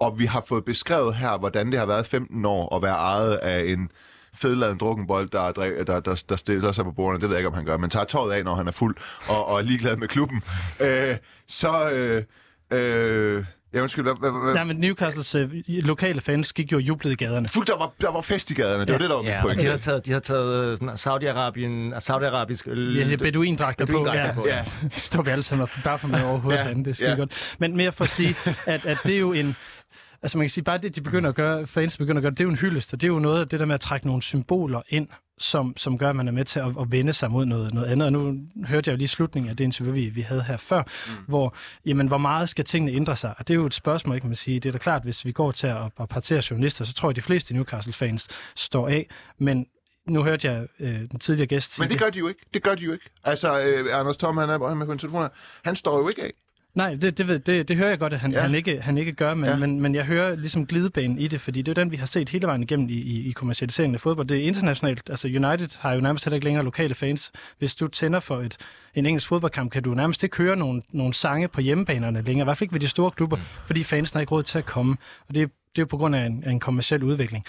og 0.00 0.18
vi 0.18 0.26
har 0.26 0.42
fået 0.46 0.64
beskrevet 0.64 1.14
her, 1.14 1.38
hvordan 1.38 1.72
det 1.72 1.78
har 1.78 1.86
været 1.86 2.06
15 2.06 2.44
år 2.44 2.76
at 2.76 2.82
være 2.82 2.94
ejet 2.94 3.34
af 3.34 3.64
en 3.72 3.90
fedladen 4.36 4.78
drukkenbold, 4.78 5.28
der, 5.28 5.52
der, 5.52 5.84
der, 5.84 6.00
der, 6.00 6.22
der 6.28 6.36
stiller 6.36 6.72
sig 6.72 6.84
på 6.84 6.92
bordene. 6.92 7.20
Det 7.20 7.28
ved 7.28 7.36
jeg 7.36 7.40
ikke, 7.40 7.48
om 7.48 7.54
han 7.54 7.64
gør, 7.64 7.76
men 7.76 7.90
tager 7.90 8.04
tøjet 8.04 8.32
af, 8.32 8.44
når 8.44 8.54
han 8.54 8.68
er 8.68 8.72
fuld 8.72 8.96
og, 9.28 9.46
og 9.46 9.58
er 9.58 9.62
ligeglad 9.62 9.96
med 9.96 10.08
klubben. 10.08 10.42
Øh, 10.80 11.16
så... 11.46 11.90
Øh, 11.90 12.22
øh, 12.70 13.44
Ja, 13.76 13.82
undskyld. 13.82 14.04
Hvad, 14.04 14.14
hvad, 14.20 14.44
hvad? 14.44 14.54
Nej, 14.54 14.64
men 14.64 14.76
Newcastles 14.76 15.34
øh, 15.34 15.50
lokale 15.68 16.20
fans 16.20 16.52
gik 16.52 16.72
jo 16.72 16.78
jublet 16.78 17.12
i 17.12 17.14
gaderne. 17.14 17.48
Fuldt, 17.48 17.68
der 17.68 17.78
var, 17.78 17.92
der 18.00 18.12
var 18.12 18.20
fest 18.20 18.50
i 18.50 18.54
gaderne. 18.54 18.80
Det 18.80 18.88
ja. 18.88 18.92
var 18.92 18.98
det, 18.98 19.10
der 19.10 19.16
var 19.16 19.22
ja, 19.22 19.42
point. 19.42 19.60
de 19.60 19.66
har 19.66 19.76
taget, 19.76 20.06
de 20.06 20.12
har 20.12 20.20
taget 20.20 20.70
øh, 20.70 20.76
sådan 20.76 20.88
Saudi-Arabien, 20.88 22.00
Saudi-arabisk... 22.00 22.68
Øh, 22.68 23.10
ja, 23.10 23.16
beduindragter 23.16 23.86
på. 23.86 24.06
Ja. 24.14 24.32
på. 24.32 24.46
Ja. 24.46 24.64
står 24.90 25.22
vi 25.22 25.30
alle 25.30 25.42
sammen 25.42 25.68
bare 25.84 25.98
for 25.98 26.08
med 26.08 26.22
overhovedet 26.22 26.58
ja. 26.58 26.74
det 26.74 27.02
er 27.02 27.10
ja. 27.10 27.16
godt. 27.16 27.56
Men 27.58 27.76
mere 27.76 27.92
for 27.92 28.04
at 28.04 28.10
sige, 28.10 28.34
at, 28.66 28.86
at 28.86 28.98
det 29.04 29.14
er 29.14 29.18
jo 29.18 29.32
en... 29.32 29.56
Altså 30.22 30.38
man 30.38 30.44
kan 30.44 30.50
sige, 30.50 30.64
bare 30.64 30.78
det, 30.78 30.96
de 30.96 31.00
begynder 31.00 31.28
at 31.28 31.36
gøre, 31.36 31.66
fans 31.66 31.96
begynder 31.96 32.18
at 32.18 32.22
gøre, 32.22 32.30
det 32.30 32.40
er 32.40 32.44
jo 32.44 32.50
en 32.50 32.56
hyldest, 32.56 32.92
og 32.92 33.00
det 33.00 33.06
er 33.06 33.12
jo 33.12 33.18
noget 33.18 33.40
af 33.40 33.48
det 33.48 33.60
der 33.60 33.66
med 33.66 33.74
at 33.74 33.80
trække 33.80 34.06
nogle 34.06 34.22
symboler 34.22 34.82
ind, 34.88 35.08
som, 35.38 35.76
som 35.76 35.98
gør, 35.98 36.10
at 36.10 36.16
man 36.16 36.28
er 36.28 36.32
med 36.32 36.44
til 36.44 36.60
at, 36.60 36.66
at 36.80 36.92
vende 36.92 37.12
sig 37.12 37.30
mod 37.30 37.46
noget, 37.46 37.74
noget 37.74 37.86
andet. 37.86 38.06
Og 38.06 38.12
nu 38.12 38.38
hørte 38.66 38.88
jeg 38.88 38.92
jo 38.92 38.98
lige 38.98 39.08
slutningen 39.08 39.50
af 39.50 39.56
det 39.56 39.64
interview, 39.64 39.94
vi, 39.94 40.06
vi 40.08 40.20
havde 40.20 40.42
her 40.42 40.56
før, 40.56 40.82
mm. 40.82 41.24
hvor, 41.28 41.56
jamen, 41.86 42.08
hvor 42.08 42.18
meget 42.18 42.48
skal 42.48 42.64
tingene 42.64 42.92
ændre 42.92 43.16
sig? 43.16 43.34
Og 43.38 43.48
det 43.48 43.54
er 43.54 43.58
jo 43.58 43.66
et 43.66 43.74
spørgsmål, 43.74 44.14
ikke 44.14 44.26
man 44.26 44.36
sige. 44.36 44.60
Det 44.60 44.68
er 44.68 44.72
da 44.72 44.78
klart, 44.78 45.02
hvis 45.02 45.24
vi 45.24 45.32
går 45.32 45.52
til 45.52 45.66
at, 45.66 45.76
at 46.00 46.08
partere 46.08 46.42
journalister, 46.50 46.84
så 46.84 46.94
tror 46.94 47.08
jeg, 47.08 47.16
de 47.16 47.22
fleste 47.22 47.54
Newcastle-fans 47.54 48.28
står 48.56 48.88
af. 48.88 49.08
Men 49.38 49.66
nu 50.08 50.22
hørte 50.22 50.48
jeg 50.48 50.66
øh, 50.80 50.88
den 51.10 51.18
tidligere 51.18 51.46
gæst 51.46 51.80
Men 51.80 51.90
det 51.90 51.98
gør 51.98 52.10
de 52.10 52.18
jo 52.18 52.28
ikke. 52.28 52.40
Det 52.54 52.62
gør 52.62 52.74
de 52.74 52.82
jo 52.82 52.92
ikke. 52.92 53.10
Altså, 53.24 53.60
øh, 53.60 53.98
Anders 53.98 54.16
Tom, 54.16 54.36
han 54.36 54.50
er 54.50 54.74
med 54.74 54.86
på 54.86 54.92
en 54.92 54.98
telefon 54.98 55.28
Han 55.64 55.76
står 55.76 55.98
jo 55.98 56.08
ikke 56.08 56.22
af. 56.22 56.32
Nej, 56.76 56.94
det, 56.94 57.18
det, 57.18 57.28
ved, 57.28 57.38
det, 57.38 57.68
det 57.68 57.76
hører 57.76 57.88
jeg 57.88 57.98
godt, 57.98 58.12
at 58.12 58.20
han, 58.20 58.32
ja. 58.32 58.40
han, 58.40 58.54
ikke, 58.54 58.80
han 58.80 58.98
ikke 58.98 59.12
gør, 59.12 59.34
men, 59.34 59.50
ja. 59.50 59.56
men, 59.56 59.80
men 59.80 59.94
jeg 59.94 60.04
hører 60.04 60.36
ligesom 60.36 60.66
glidebanen 60.66 61.18
i 61.18 61.28
det, 61.28 61.40
fordi 61.40 61.62
det 61.62 61.78
er 61.78 61.82
den, 61.82 61.92
vi 61.92 61.96
har 61.96 62.06
set 62.06 62.28
hele 62.28 62.46
vejen 62.46 62.62
igennem 62.62 62.88
i, 62.88 62.92
i, 62.92 63.28
i 63.28 63.30
kommercialiseringen 63.30 63.94
af 63.94 64.00
fodbold. 64.00 64.26
Det 64.26 64.38
er 64.38 64.42
internationalt. 64.42 65.10
Altså 65.10 65.28
United 65.28 65.78
har 65.78 65.92
jo 65.92 66.00
nærmest 66.00 66.24
heller 66.24 66.34
ikke 66.34 66.44
længere 66.44 66.64
lokale 66.64 66.94
fans. 66.94 67.32
Hvis 67.58 67.74
du 67.74 67.88
tænder 67.88 68.20
for 68.20 68.36
et, 68.36 68.56
en 68.94 69.06
engelsk 69.06 69.28
fodboldkamp, 69.28 69.72
kan 69.72 69.82
du 69.82 69.94
nærmest 69.94 70.22
ikke 70.22 70.36
høre 70.36 70.56
nogle, 70.56 70.82
nogle 70.90 71.14
sange 71.14 71.48
på 71.48 71.60
hjemmebanerne 71.60 72.22
længere. 72.22 72.44
I 72.44 72.46
hvert 72.46 72.58
fald 72.58 72.66
ikke 72.66 72.74
ved 72.74 72.80
de 72.80 72.88
store 72.88 73.10
klubber, 73.10 73.36
mm. 73.36 73.42
fordi 73.66 73.84
fans 73.84 74.12
har 74.12 74.20
ikke 74.20 74.32
råd 74.32 74.42
til 74.42 74.58
at 74.58 74.66
komme. 74.66 74.96
Og 75.28 75.34
det, 75.34 75.50
det 75.50 75.78
er 75.78 75.82
jo 75.82 75.86
på 75.86 75.96
grund 75.96 76.16
af 76.16 76.26
en, 76.26 76.44
en 76.46 76.60
kommersiel 76.60 77.02
udvikling. 77.02 77.44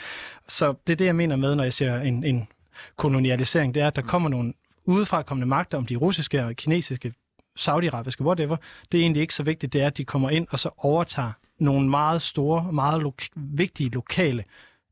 Så 0.47 0.73
det 0.87 0.93
er 0.93 0.97
det, 0.97 1.05
jeg 1.05 1.15
mener 1.15 1.35
med, 1.35 1.55
når 1.55 1.63
jeg 1.63 1.73
siger 1.73 2.01
en, 2.01 2.23
en 2.23 2.47
kolonialisering, 2.95 3.75
det 3.75 3.83
er, 3.83 3.87
at 3.87 3.95
der 3.95 4.01
kommer 4.01 4.29
nogle 4.29 4.53
udefra 4.85 5.21
kommende 5.21 5.47
magter, 5.47 5.77
om 5.77 5.85
de 5.85 5.95
russiske 5.95 6.45
og 6.45 6.55
kinesiske 6.55 7.13
saudiarabiske, 7.57 8.23
whatever, 8.23 8.57
det 8.91 8.97
er 8.97 9.01
egentlig 9.01 9.21
ikke 9.21 9.33
så 9.33 9.43
vigtigt, 9.43 9.73
det 9.73 9.81
er, 9.81 9.87
at 9.87 9.97
de 9.97 10.05
kommer 10.05 10.29
ind 10.29 10.47
og 10.49 10.59
så 10.59 10.69
overtager 10.77 11.31
nogle 11.59 11.89
meget 11.89 12.21
store, 12.21 12.71
meget 12.73 13.01
lo- 13.01 13.13
vigtige 13.35 13.89
lokale 13.89 14.43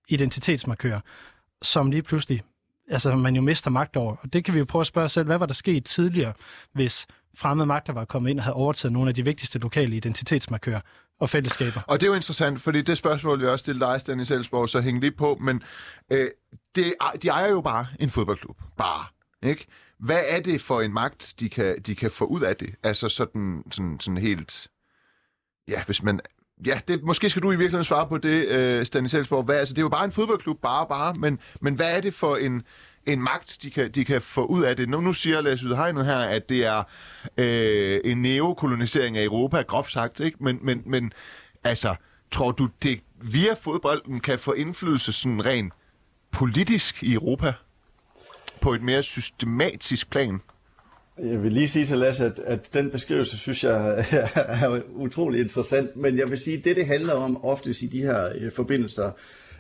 identitetsmarkører, 0.07 0.99
som 1.61 1.91
lige 1.91 2.03
pludselig 2.03 2.43
altså, 2.89 3.16
man 3.16 3.36
jo 3.36 3.41
mister 3.41 3.70
magt 3.70 3.95
over. 3.95 4.16
Og 4.16 4.34
det 4.34 4.45
kan 4.45 4.53
vi 4.53 4.59
jo 4.59 4.66
prøve 4.66 4.82
at 4.82 4.88
spørge 4.88 5.05
os 5.05 5.11
selv, 5.11 5.26
hvad 5.26 5.38
var 5.38 5.45
der 5.45 5.53
sket 5.53 5.86
tidligere, 5.86 6.34
hvis 6.74 7.07
fremmede 7.38 7.66
magter 7.66 7.93
var 7.93 8.05
kommet 8.05 8.30
ind 8.30 8.39
og 8.39 8.43
havde 8.43 8.55
overtaget 8.55 8.93
nogle 8.93 9.09
af 9.09 9.16
de 9.16 9.24
vigtigste 9.24 9.59
lokale 9.59 9.95
identitetsmarkører? 9.95 10.82
og 11.20 11.30
fællesskaber. 11.30 11.82
Og 11.88 11.99
det 11.99 12.05
er 12.05 12.09
jo 12.09 12.16
interessant, 12.16 12.61
fordi 12.61 12.82
det 12.82 12.97
spørgsmål, 12.97 13.41
vi 13.41 13.47
også 13.47 13.63
stillede 13.63 13.86
dig, 13.86 14.01
Stanis 14.01 14.32
Elsborg, 14.32 14.70
så 14.70 14.82
hæng 14.82 14.99
lige 14.99 15.11
på, 15.11 15.38
men 15.41 15.63
øh, 16.11 16.28
det, 16.76 16.93
de 17.24 17.28
ejer 17.28 17.49
jo 17.49 17.61
bare 17.61 17.88
en 17.99 18.09
fodboldklub. 18.09 18.57
Bare. 18.78 19.05
Ikke? 19.43 19.66
Hvad 20.00 20.24
er 20.28 20.39
det 20.39 20.62
for 20.62 20.82
en 20.82 20.93
magt, 20.93 21.34
de 21.39 21.50
kan, 21.50 21.82
de 21.82 21.96
kan 21.96 22.12
få 22.12 22.26
ud 22.26 22.41
af 22.41 22.56
det? 22.56 22.76
Altså 22.84 23.10
sådan, 23.10 23.64
sådan, 23.72 24.00
sådan 24.00 24.18
helt... 24.18 24.68
Ja, 25.68 25.84
hvis 25.84 26.04
man... 26.04 26.20
Ja, 26.66 26.80
det, 26.88 27.04
måske 27.04 27.30
skal 27.30 27.41
du 27.41 27.52
i 27.52 27.56
virkeligheden 27.56 27.84
svare 27.84 28.08
på 28.08 28.18
det, 28.18 28.48
øh, 28.48 28.86
Stanley 28.86 29.08
Selsborg. 29.10 29.43
Hvad, 29.43 29.56
altså, 29.56 29.74
det 29.74 29.78
er 29.78 29.84
jo 29.84 29.89
bare 29.89 30.06
en 30.06 30.12
fodboldklub, 30.12 30.62
bare, 30.62 30.88
bare. 30.88 31.14
Men, 31.14 31.39
men 31.62 31.76
hvad 31.76 31.96
er 31.96 32.02
det 32.02 32.14
for 32.14 32.36
en, 32.36 32.64
en 33.06 33.22
magt, 33.22 33.58
de 33.64 33.72
kan, 33.72 33.91
de 33.91 34.06
kan 34.06 34.22
få 34.22 34.46
ud 34.46 34.64
af 34.64 34.78
det? 34.78 34.89
Nu, 34.89 35.02
nu 35.02 35.14
siger 35.14 35.41
Lars 35.41 35.62
Ydhegnet 35.62 36.06
her, 36.06 36.18
at 36.18 36.50
det 36.50 36.66
er 36.66 36.84
øh, 37.38 38.00
en 38.04 38.22
neokolonisering 38.22 39.18
af 39.18 39.24
Europa, 39.24 39.62
groft 39.62 39.91
sagt. 39.91 40.20
Ikke? 40.20 40.38
Men, 40.43 40.60
men, 40.62 40.84
men 40.86 41.14
altså, 41.64 41.96
tror 42.32 42.52
du, 42.52 42.70
det 42.84 43.00
via 43.22 43.54
fodbolden 43.54 44.20
kan 44.20 44.39
få 44.39 44.52
indflydelse 44.52 45.14
sådan 45.14 45.46
rent 45.46 45.74
politisk 46.32 47.04
i 47.04 47.14
Europa? 47.14 47.54
På 48.66 48.74
et 48.74 48.84
mere 48.84 49.03
systematisk 49.03 50.09
plan? 50.09 50.39
Jeg 51.24 51.43
vil 51.43 51.53
lige 51.53 51.68
sige 51.68 51.86
til 51.86 51.97
Lasse, 51.97 52.26
at, 52.26 52.39
at 52.39 52.74
den 52.74 52.91
beskrivelse 52.91 53.38
synes 53.38 53.63
jeg 53.63 54.05
er 54.36 54.82
utrolig 54.95 55.41
interessant, 55.41 55.95
men 55.95 56.18
jeg 56.18 56.30
vil 56.30 56.38
sige, 56.38 56.57
at 56.57 56.66
det, 56.66 56.76
det 56.76 56.86
handler 56.86 57.13
om 57.13 57.45
oftest 57.45 57.82
i 57.82 57.88
de 57.88 58.01
her 58.01 58.30
øh, 58.41 58.51
forbindelser, 58.51 59.11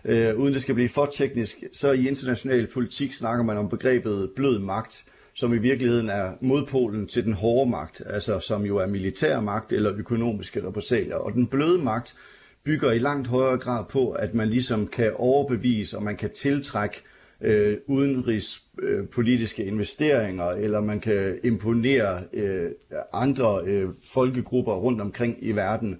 øh, 0.05 0.35
uden 0.35 0.53
det 0.53 0.61
skal 0.61 0.75
blive 0.75 0.89
for 0.89 1.05
teknisk, 1.05 1.57
så 1.73 1.91
i 1.91 2.07
international 2.07 2.67
politik 2.67 3.13
snakker 3.13 3.43
man 3.43 3.57
om 3.57 3.69
begrebet 3.69 4.31
blød 4.35 4.59
magt, 4.59 5.03
som 5.33 5.53
i 5.53 5.57
virkeligheden 5.57 6.09
er 6.09 6.31
modpolen 6.41 7.07
til 7.07 7.23
den 7.25 7.33
hårde 7.33 7.69
magt, 7.69 8.01
altså 8.05 8.39
som 8.39 8.65
jo 8.65 8.77
er 8.77 8.87
militær 8.87 9.39
magt 9.39 9.73
eller 9.73 9.93
økonomiske 9.97 10.67
repressalier. 10.67 11.15
Og 11.15 11.33
den 11.33 11.47
bløde 11.47 11.83
magt 11.83 12.15
bygger 12.63 12.91
i 12.91 12.99
langt 12.99 13.27
højere 13.27 13.57
grad 13.57 13.85
på, 13.89 14.11
at 14.11 14.33
man 14.33 14.49
ligesom 14.49 14.87
kan 14.87 15.11
overbevise 15.15 15.97
og 15.97 16.03
man 16.03 16.17
kan 16.17 16.29
tiltrække 16.35 17.01
øh, 17.41 17.77
udenrigs 17.87 18.64
øh, 18.81 19.67
investeringer, 19.67 20.45
eller 20.45 20.81
man 20.81 20.99
kan 20.99 21.39
imponere 21.43 22.23
øh, 22.33 22.71
andre 23.13 23.61
øh, 23.65 23.89
folkegrupper 24.13 24.73
rundt 24.73 25.01
omkring 25.01 25.37
i 25.41 25.51
verden. 25.51 25.99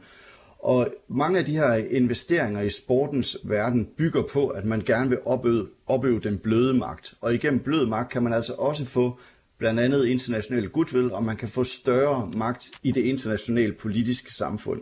Og 0.60 0.88
mange 1.08 1.40
af 1.40 1.46
de 1.46 1.52
her 1.52 1.74
investeringer 1.74 2.62
i 2.62 2.70
sportens 2.70 3.38
verden 3.44 3.90
bygger 3.98 4.24
på, 4.34 4.48
at 4.48 4.66
man 4.66 4.82
gerne 4.82 5.10
vil 5.10 5.20
opøve, 5.26 5.68
opøve 5.88 6.20
den 6.20 6.38
bløde 6.38 6.74
magt. 6.74 7.14
Og 7.22 7.34
igennem 7.34 7.60
blød 7.60 7.86
magt 7.86 8.12
kan 8.12 8.24
man 8.24 8.34
altså 8.34 8.54
også 8.54 8.86
få 8.86 9.20
blandt 9.58 9.80
andet 9.80 10.06
international 10.06 10.70
goodwill, 10.70 11.12
og 11.12 11.24
man 11.24 11.38
kan 11.38 11.50
få 11.50 11.64
større 11.64 12.32
magt 12.38 12.72
i 12.84 12.92
det 12.92 13.02
internationale 13.02 13.74
politiske 13.74 14.34
samfund. 14.34 14.82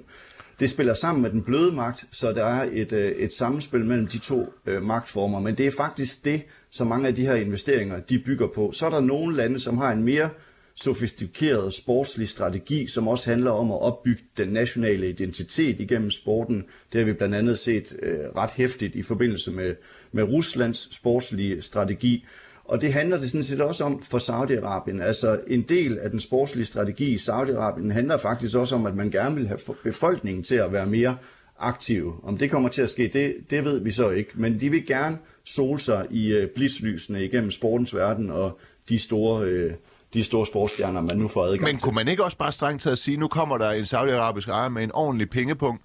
Det 0.60 0.70
spiller 0.70 0.94
sammen 0.94 1.22
med 1.22 1.30
den 1.30 1.44
bløde 1.44 1.72
magt, 1.72 2.06
så 2.12 2.32
der 2.32 2.46
er 2.46 2.70
et, 2.74 2.94
øh, 2.94 3.12
et 3.12 3.34
samspil 3.34 3.86
mellem 3.86 4.08
de 4.08 4.18
to 4.18 4.54
øh, 4.66 4.82
magtformer. 4.84 5.40
Men 5.40 5.58
det 5.58 5.68
er 5.68 5.72
faktisk 5.72 6.26
det, 6.26 6.42
som 6.70 6.88
mange 6.88 7.08
af 7.08 7.16
de 7.16 7.26
her 7.26 7.36
investeringer 7.36 8.00
de 8.00 8.20
bygger 8.20 8.48
på. 8.56 8.72
Så 8.72 8.86
er 8.86 8.90
der 8.90 9.00
nogle 9.00 9.36
lande, 9.36 9.60
som 9.60 9.78
har 9.78 9.92
en 9.92 10.04
mere 10.04 10.30
sofistikeret 10.76 11.74
sportslig 11.74 12.30
strategi, 12.30 12.88
som 12.88 13.08
også 13.08 13.30
handler 13.30 13.52
om 13.52 13.72
at 13.72 13.82
opbygge 13.82 14.24
den 14.38 14.48
nationale 14.48 15.10
identitet 15.10 15.80
igennem 15.80 16.12
sporten. 16.12 16.66
Det 16.94 17.02
har 17.02 17.06
vi 17.06 17.14
blandt 17.14 17.36
andet 17.36 17.60
set 17.60 17.96
øh, 18.02 18.20
ret 18.36 18.52
hæftigt 18.52 18.96
i 18.96 19.02
forbindelse 19.02 19.52
med, 19.52 19.76
med 20.12 20.24
Ruslands 20.24 20.96
sportslige 20.96 21.62
strategi. 21.62 22.26
Og 22.66 22.82
det 22.82 22.94
handler 22.94 23.20
det 23.20 23.32
sådan 23.32 23.44
set 23.44 23.62
også 23.62 23.84
om 23.84 24.04
for 24.04 24.18
Saudi-Arabien. 24.18 25.02
Altså 25.02 25.40
en 25.48 25.62
del 25.62 25.98
af 25.98 26.10
den 26.10 26.20
sportslige 26.20 26.66
strategi 26.66 27.14
i 27.14 27.18
Saudi-Arabien 27.18 27.92
handler 27.92 28.18
faktisk 28.18 28.56
også 28.56 28.76
om, 28.76 28.86
at 28.86 28.96
man 28.96 29.12
gerne 29.12 29.36
vil 29.36 29.48
have 29.48 29.60
befolkningen 29.84 30.44
til 30.44 30.56
at 30.56 30.72
være 30.72 30.86
mere 30.86 31.18
aktive. 31.60 32.14
Om 32.24 32.38
det 32.38 32.52
kommer 32.52 32.70
til 32.70 32.82
at 32.82 32.90
ske, 32.90 33.10
det, 33.14 33.36
det 33.50 33.64
ved 33.64 33.80
vi 33.80 33.92
så 33.92 34.10
ikke. 34.10 34.32
Men 34.36 34.60
de 34.60 34.70
vil 34.70 34.88
gerne 34.88 35.18
sole 35.44 35.80
sig 35.80 36.08
i 36.12 36.38
uh, 36.38 36.50
blitzlysene 36.56 37.26
igennem 37.26 37.52
sportens 37.52 37.96
verden 37.96 38.30
og 38.30 38.60
de 38.90 39.00
store... 39.00 39.66
Uh, 39.66 39.72
de 40.14 40.24
store 40.24 40.46
sportsstjerner, 40.46 41.02
man 41.02 41.18
nu 41.18 41.28
får 41.28 41.44
adgang 41.44 41.64
Men 41.64 41.80
kunne 41.80 41.96
man 41.96 42.08
ikke 42.08 42.24
også 42.24 42.38
bare 42.38 42.52
strengt 42.52 42.82
til 42.82 42.90
at 42.90 42.98
sige, 42.98 43.18
nu 43.18 43.28
kommer 43.28 43.58
der 43.58 43.72
en 43.72 43.86
saudiarabisk 43.86 44.48
ejer 44.48 44.70
med 44.70 44.84
en 44.84 44.92
ordentlig 44.92 45.30
pengepunkt, 45.30 45.82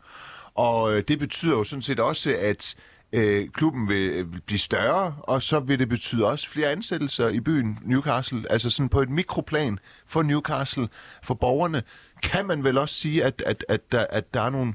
og 0.54 0.94
øh, 0.94 1.02
det 1.08 1.18
betyder 1.18 1.52
jo 1.52 1.64
sådan 1.64 1.82
set 1.82 2.00
også, 2.00 2.36
at 2.40 2.74
øh, 3.12 3.48
klubben 3.48 3.92
øh, 3.92 4.32
vil 4.32 4.40
blive 4.40 4.58
større, 4.58 5.14
og 5.18 5.42
så 5.42 5.60
vil 5.60 5.78
det 5.78 5.88
betyde 5.88 6.26
også 6.26 6.48
flere 6.48 6.70
ansættelser 6.70 7.28
i 7.28 7.40
byen 7.40 7.78
Newcastle, 7.82 8.52
altså 8.52 8.70
sådan 8.70 8.88
på 8.88 9.00
et 9.00 9.10
mikroplan 9.10 9.78
for 10.06 10.22
Newcastle, 10.22 10.88
for 11.22 11.34
borgerne. 11.34 11.82
Kan 12.22 12.46
man 12.46 12.64
vel 12.64 12.78
også 12.78 12.94
sige, 12.94 13.24
at, 13.24 13.42
at, 13.46 13.64
at, 13.68 13.92
der, 13.92 14.06
at 14.10 14.34
der 14.34 14.40
er 14.40 14.50
nogle 14.50 14.74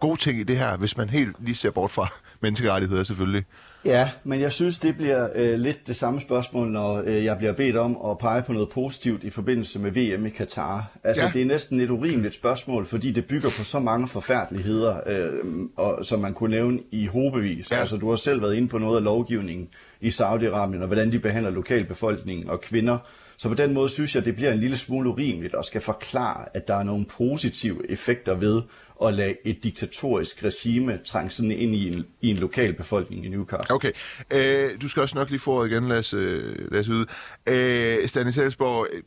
gode 0.00 0.20
ting 0.20 0.40
i 0.40 0.42
det 0.42 0.58
her, 0.58 0.76
hvis 0.76 0.96
man 0.96 1.10
helt 1.10 1.36
lige 1.38 1.54
ser 1.54 1.70
bort 1.70 1.90
fra 1.90 2.08
menneskerettigheder 2.40 3.02
selvfølgelig? 3.02 3.44
Ja, 3.84 4.10
men 4.24 4.40
jeg 4.40 4.52
synes, 4.52 4.78
det 4.78 4.96
bliver 4.96 5.28
øh, 5.34 5.58
lidt 5.58 5.86
det 5.86 5.96
samme 5.96 6.20
spørgsmål, 6.20 6.68
når 6.68 7.02
øh, 7.06 7.24
jeg 7.24 7.38
bliver 7.38 7.52
bedt 7.52 7.76
om 7.76 7.98
at 8.10 8.18
pege 8.18 8.42
på 8.42 8.52
noget 8.52 8.68
positivt 8.68 9.24
i 9.24 9.30
forbindelse 9.30 9.78
med 9.78 9.90
VM 9.90 10.26
i 10.26 10.30
Katar. 10.30 10.90
Altså, 11.04 11.24
ja. 11.24 11.30
det 11.34 11.42
er 11.42 11.46
næsten 11.46 11.80
et 11.80 11.90
urimeligt 11.90 12.34
spørgsmål, 12.34 12.86
fordi 12.86 13.12
det 13.12 13.24
bygger 13.24 13.48
på 13.58 13.64
så 13.64 13.78
mange 13.78 14.08
forfærdeligheder, 14.08 15.00
øh, 15.06 15.32
og, 15.76 16.06
som 16.06 16.20
man 16.20 16.34
kunne 16.34 16.50
nævne 16.50 16.78
i 16.90 17.06
hobevis. 17.06 17.70
Ja. 17.70 17.80
Altså, 17.80 17.96
du 17.96 18.10
har 18.10 18.16
selv 18.16 18.42
været 18.42 18.54
inde 18.54 18.68
på 18.68 18.78
noget 18.78 18.96
af 18.96 19.04
lovgivningen 19.04 19.68
i 20.00 20.08
Saudi-Arabien, 20.08 20.80
og 20.80 20.86
hvordan 20.86 21.12
de 21.12 21.18
behandler 21.18 21.50
lokalbefolkningen 21.50 22.50
og 22.50 22.60
kvinder. 22.60 22.98
Så 23.40 23.48
på 23.48 23.54
den 23.54 23.74
måde 23.74 23.88
synes 23.88 24.14
jeg, 24.14 24.24
det 24.24 24.36
bliver 24.36 24.52
en 24.52 24.60
lille 24.60 24.76
smule 24.76 25.10
urimeligt 25.10 25.54
at 25.54 25.64
skal 25.64 25.80
forklare, 25.80 26.56
at 26.56 26.68
der 26.68 26.74
er 26.74 26.82
nogle 26.82 27.04
positive 27.04 27.90
effekter 27.90 28.34
ved 28.34 28.62
at 29.04 29.14
lade 29.14 29.36
et 29.44 29.64
diktatorisk 29.64 30.44
regime 30.44 30.98
trænge 31.04 31.30
sådan 31.30 31.50
ind 31.50 31.74
i 31.74 31.88
en, 31.88 32.06
i 32.20 32.30
en 32.30 32.36
lokal 32.36 32.72
befolkning 32.72 33.26
i 33.26 33.28
Newcastle. 33.28 33.74
Okay. 33.74 33.92
Øh, 34.30 34.82
du 34.82 34.88
skal 34.88 35.02
også 35.02 35.18
nok 35.18 35.30
lige 35.30 35.40
få 35.40 35.64
igen, 35.64 35.88
Lasse, 35.88 36.40
Lasse 36.72 36.92
Yde. 36.92 37.06
Øh, 37.46 38.08
Stanislavsborg, 38.08 38.86
øh, 38.92 39.02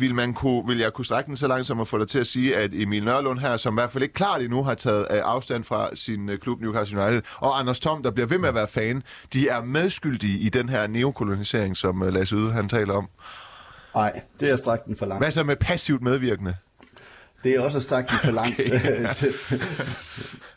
vil, 0.00 0.14
man 0.14 0.34
kunne, 0.34 0.66
vil 0.66 0.78
jeg 0.78 0.92
kunne 0.92 1.04
strække 1.04 1.28
den 1.28 1.36
så 1.36 1.46
langt 1.46 1.66
som 1.66 1.80
at 1.80 1.88
få 1.88 1.98
dig 1.98 2.08
til 2.08 2.18
at 2.18 2.26
sige, 2.26 2.56
at 2.56 2.70
Emil 2.74 3.04
Nørlund 3.04 3.38
her, 3.38 3.56
som 3.56 3.74
i 3.74 3.76
hvert 3.76 3.90
fald 3.90 4.02
ikke 4.02 4.14
klart 4.14 4.42
endnu 4.42 4.62
har 4.62 4.74
taget 4.74 5.06
øh, 5.10 5.20
afstand 5.24 5.64
fra 5.64 5.90
sin 5.94 6.28
øh, 6.28 6.38
klub 6.38 6.60
Newcastle 6.60 7.02
United, 7.02 7.22
og 7.36 7.58
Anders 7.58 7.80
Tom, 7.80 8.02
der 8.02 8.10
bliver 8.10 8.26
ved 8.26 8.38
med 8.38 8.48
at 8.48 8.54
være 8.54 8.68
fan, 8.68 9.02
de 9.32 9.48
er 9.48 9.62
medskyldige 9.64 10.38
i 10.38 10.48
den 10.48 10.68
her 10.68 10.86
neokolonisering, 10.86 11.76
som 11.76 12.02
Lasse 12.02 12.36
Yde 12.36 12.52
han 12.52 12.68
taler 12.68 12.94
om. 12.94 13.08
Nej, 13.96 14.20
det 14.40 14.50
er 14.50 14.56
strækt 14.56 14.84
den 14.86 14.96
for 14.96 15.06
langt. 15.06 15.24
Hvad 15.24 15.32
så 15.32 15.42
med 15.42 15.56
passivt 15.56 16.02
medvirkende? 16.02 16.54
Det 17.44 17.54
er 17.54 17.60
også 17.60 17.80
strækt 17.80 18.10
den 18.10 18.18
for 18.24 18.30
langt. 18.30 18.60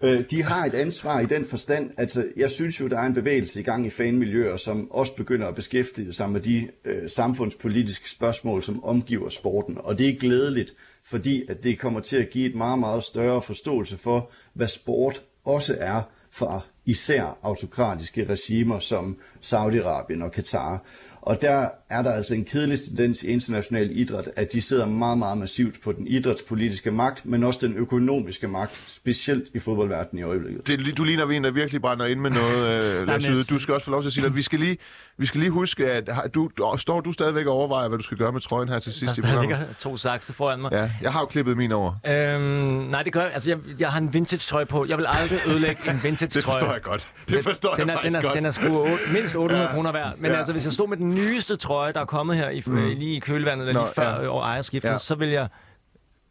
Øh, 0.02 0.24
de 0.32 0.44
har 0.44 0.66
et 0.66 0.74
ansvar 0.74 1.20
i 1.20 1.26
den 1.26 1.46
forstand, 1.46 1.92
altså 1.98 2.26
jeg 2.36 2.52
synes 2.52 2.80
jo, 2.80 2.88
der 2.88 3.00
er 3.00 3.06
en 3.06 3.14
bevægelse 3.14 3.60
i 3.60 3.64
gang 3.64 3.86
i 3.86 3.90
fanmiljøer, 3.90 4.58
som 4.58 4.92
også 4.92 5.16
begynder 5.16 5.48
at 5.48 5.56
beskæftige 5.56 6.14
sig 6.14 6.30
med 6.30 6.42
de 6.42 6.68
øh, 6.86 7.10
samfundspolitiske 7.10 8.10
spørgsmål, 8.10 8.64
som 8.64 8.84
omgiver 8.84 9.30
sporten. 9.30 9.78
Og 9.84 9.98
det 9.98 10.10
er 10.10 10.20
glædeligt, 10.20 10.74
fordi 11.06 11.44
at 11.50 11.64
det 11.64 11.80
kommer 11.80 12.00
til 12.00 12.18
at 12.18 12.30
give 12.30 12.50
et 12.50 12.56
meget, 12.56 12.80
meget 12.80 13.04
større 13.04 13.42
forståelse 13.42 13.98
for, 13.98 14.32
hvad 14.54 14.68
sport 14.68 15.24
også 15.46 15.78
er 15.80 16.02
for 16.32 16.66
især 16.86 17.38
autokratiske 17.44 18.26
regimer 18.30 18.80
som 18.80 19.18
Saudi-Arabien 19.42 20.24
og 20.24 20.32
Katar. 20.32 20.84
Og 21.22 21.42
der 21.42 21.70
er 21.90 22.02
der 22.02 22.12
altså 22.12 22.36
en 22.36 22.46
kedelig 22.46 22.80
tendens 22.80 23.24
i 23.24 23.28
international 23.28 23.98
idræt, 23.98 24.30
at 24.36 24.54
de 24.54 24.62
sidder 24.62 24.86
meget, 24.86 25.18
meget 25.18 25.38
massivt 25.38 25.82
på 25.84 25.92
den 25.92 26.08
idrætspolitiske 26.08 26.92
magt, 26.92 27.26
men 27.26 27.44
også 27.44 27.68
den 27.68 27.76
økonomiske 27.76 28.48
magt, 28.48 28.84
specielt 28.88 29.50
i 29.54 29.60
fodboldverdenen 29.60 30.20
i 30.20 30.24
øjeblikket. 30.24 30.68
Det, 30.68 30.98
du 30.98 31.04
ligner 31.04 31.26
en, 31.26 31.44
der 31.44 31.52
virkelig 31.52 31.82
brænder 31.82 32.06
ind 32.06 32.20
med 32.20 32.32
noget, 32.32 32.68
øh, 32.68 33.08
Lasse 33.08 33.44
Du 33.44 33.60
skal 33.60 33.74
også 33.74 33.86
få 33.86 33.92
lov 33.92 34.02
til 34.02 34.10
at 34.10 34.14
sige 34.14 34.26
at 34.26 34.36
vi 34.36 34.42
skal 34.42 34.60
lige, 34.60 34.78
vi 35.20 35.26
skal 35.26 35.40
lige 35.40 35.52
huske, 35.52 35.92
at 35.92 36.36
du, 36.36 36.50
står 36.78 37.02
du 37.02 37.12
stadigvæk 37.12 37.46
og 37.46 37.54
overvejer, 37.54 37.88
hvad 37.88 37.98
du 37.98 38.04
skal 38.04 38.18
gøre 38.18 38.32
med 38.32 38.42
trøjen 38.42 38.70
her 38.70 38.80
til 38.80 38.94
sidst 38.94 39.16
der, 39.16 39.32
i 39.32 39.36
Der 39.36 39.42
ligger 39.42 39.58
to 39.80 39.98
sakse 39.98 40.34
foran 40.34 40.62
mig. 40.62 40.72
Ja, 40.72 40.92
jeg 41.02 41.12
har 41.12 41.20
jo 41.20 41.26
klippet 41.26 41.58
min 41.58 41.72
over. 41.72 41.94
Øhm, 42.08 42.42
nej, 42.42 43.04
det 43.04 43.14
gør 43.14 43.22
jeg. 43.22 43.34
Altså, 43.34 43.50
jeg, 43.50 43.60
jeg 43.80 43.90
har 43.90 44.00
en 44.00 44.14
vintage 44.14 44.40
trøje 44.40 44.66
på. 44.66 44.86
Jeg 44.86 44.98
vil 44.98 45.06
aldrig 45.10 45.40
ødelægge 45.48 45.92
en 45.92 46.00
vintage 46.04 46.42
trøje. 46.42 46.60
det 46.60 46.62
forstår 46.62 46.74
jeg 46.74 46.82
godt. 46.82 47.10
Det 47.30 47.44
forstår 47.44 47.76
den, 47.76 47.88
jeg 47.88 47.94
er, 47.94 47.98
faktisk 47.98 48.18
den 48.18 48.26
er, 48.26 48.28
godt. 48.28 48.38
Den 48.38 48.46
er 48.46 48.52
sgu 48.52 49.14
mindst 49.14 49.36
800 49.36 49.64
ja. 49.64 49.74
kroner 49.74 49.92
værd. 49.92 50.18
Men 50.18 50.32
ja. 50.32 50.38
altså, 50.38 50.52
hvis 50.52 50.66
jeg 50.66 50.74
stod 50.74 50.88
med 50.88 50.98
den 50.98 51.10
nyeste 51.10 51.56
trøje, 51.56 51.94
der 51.94 52.02
er 52.02 52.06
kommet 52.06 52.38
her 52.38 52.50
i, 52.50 52.64
mm. 52.66 52.76
lige 52.76 53.16
i 53.16 53.20
kølvandet, 53.20 53.74
Nå, 53.74 53.82
lige 53.82 53.92
før 53.96 54.22
ja. 54.22 54.28
år 54.28 54.42
ejerskiftet, 54.42 54.90
ja. 54.90 54.98
så 54.98 55.16
vil 55.16 55.30
jeg... 55.30 55.48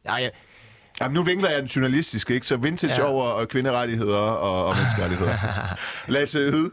Ja, 0.05 0.15
jeg 0.15 0.31
Jamen, 1.01 1.15
nu 1.15 1.23
vinkler 1.23 1.51
jeg 1.51 1.59
den 1.59 1.69
journalistiske, 1.69 2.35
ikke? 2.35 2.47
Så 2.47 2.57
vintage 2.57 2.95
ja. 2.95 3.03
over 3.03 3.25
og 3.25 3.49
kvinderettigheder 3.49 4.17
og, 4.17 4.65
og 4.65 4.77
menneskerettigheder. 4.77 5.37
Lasse 6.15 6.39
Yde, 6.39 6.71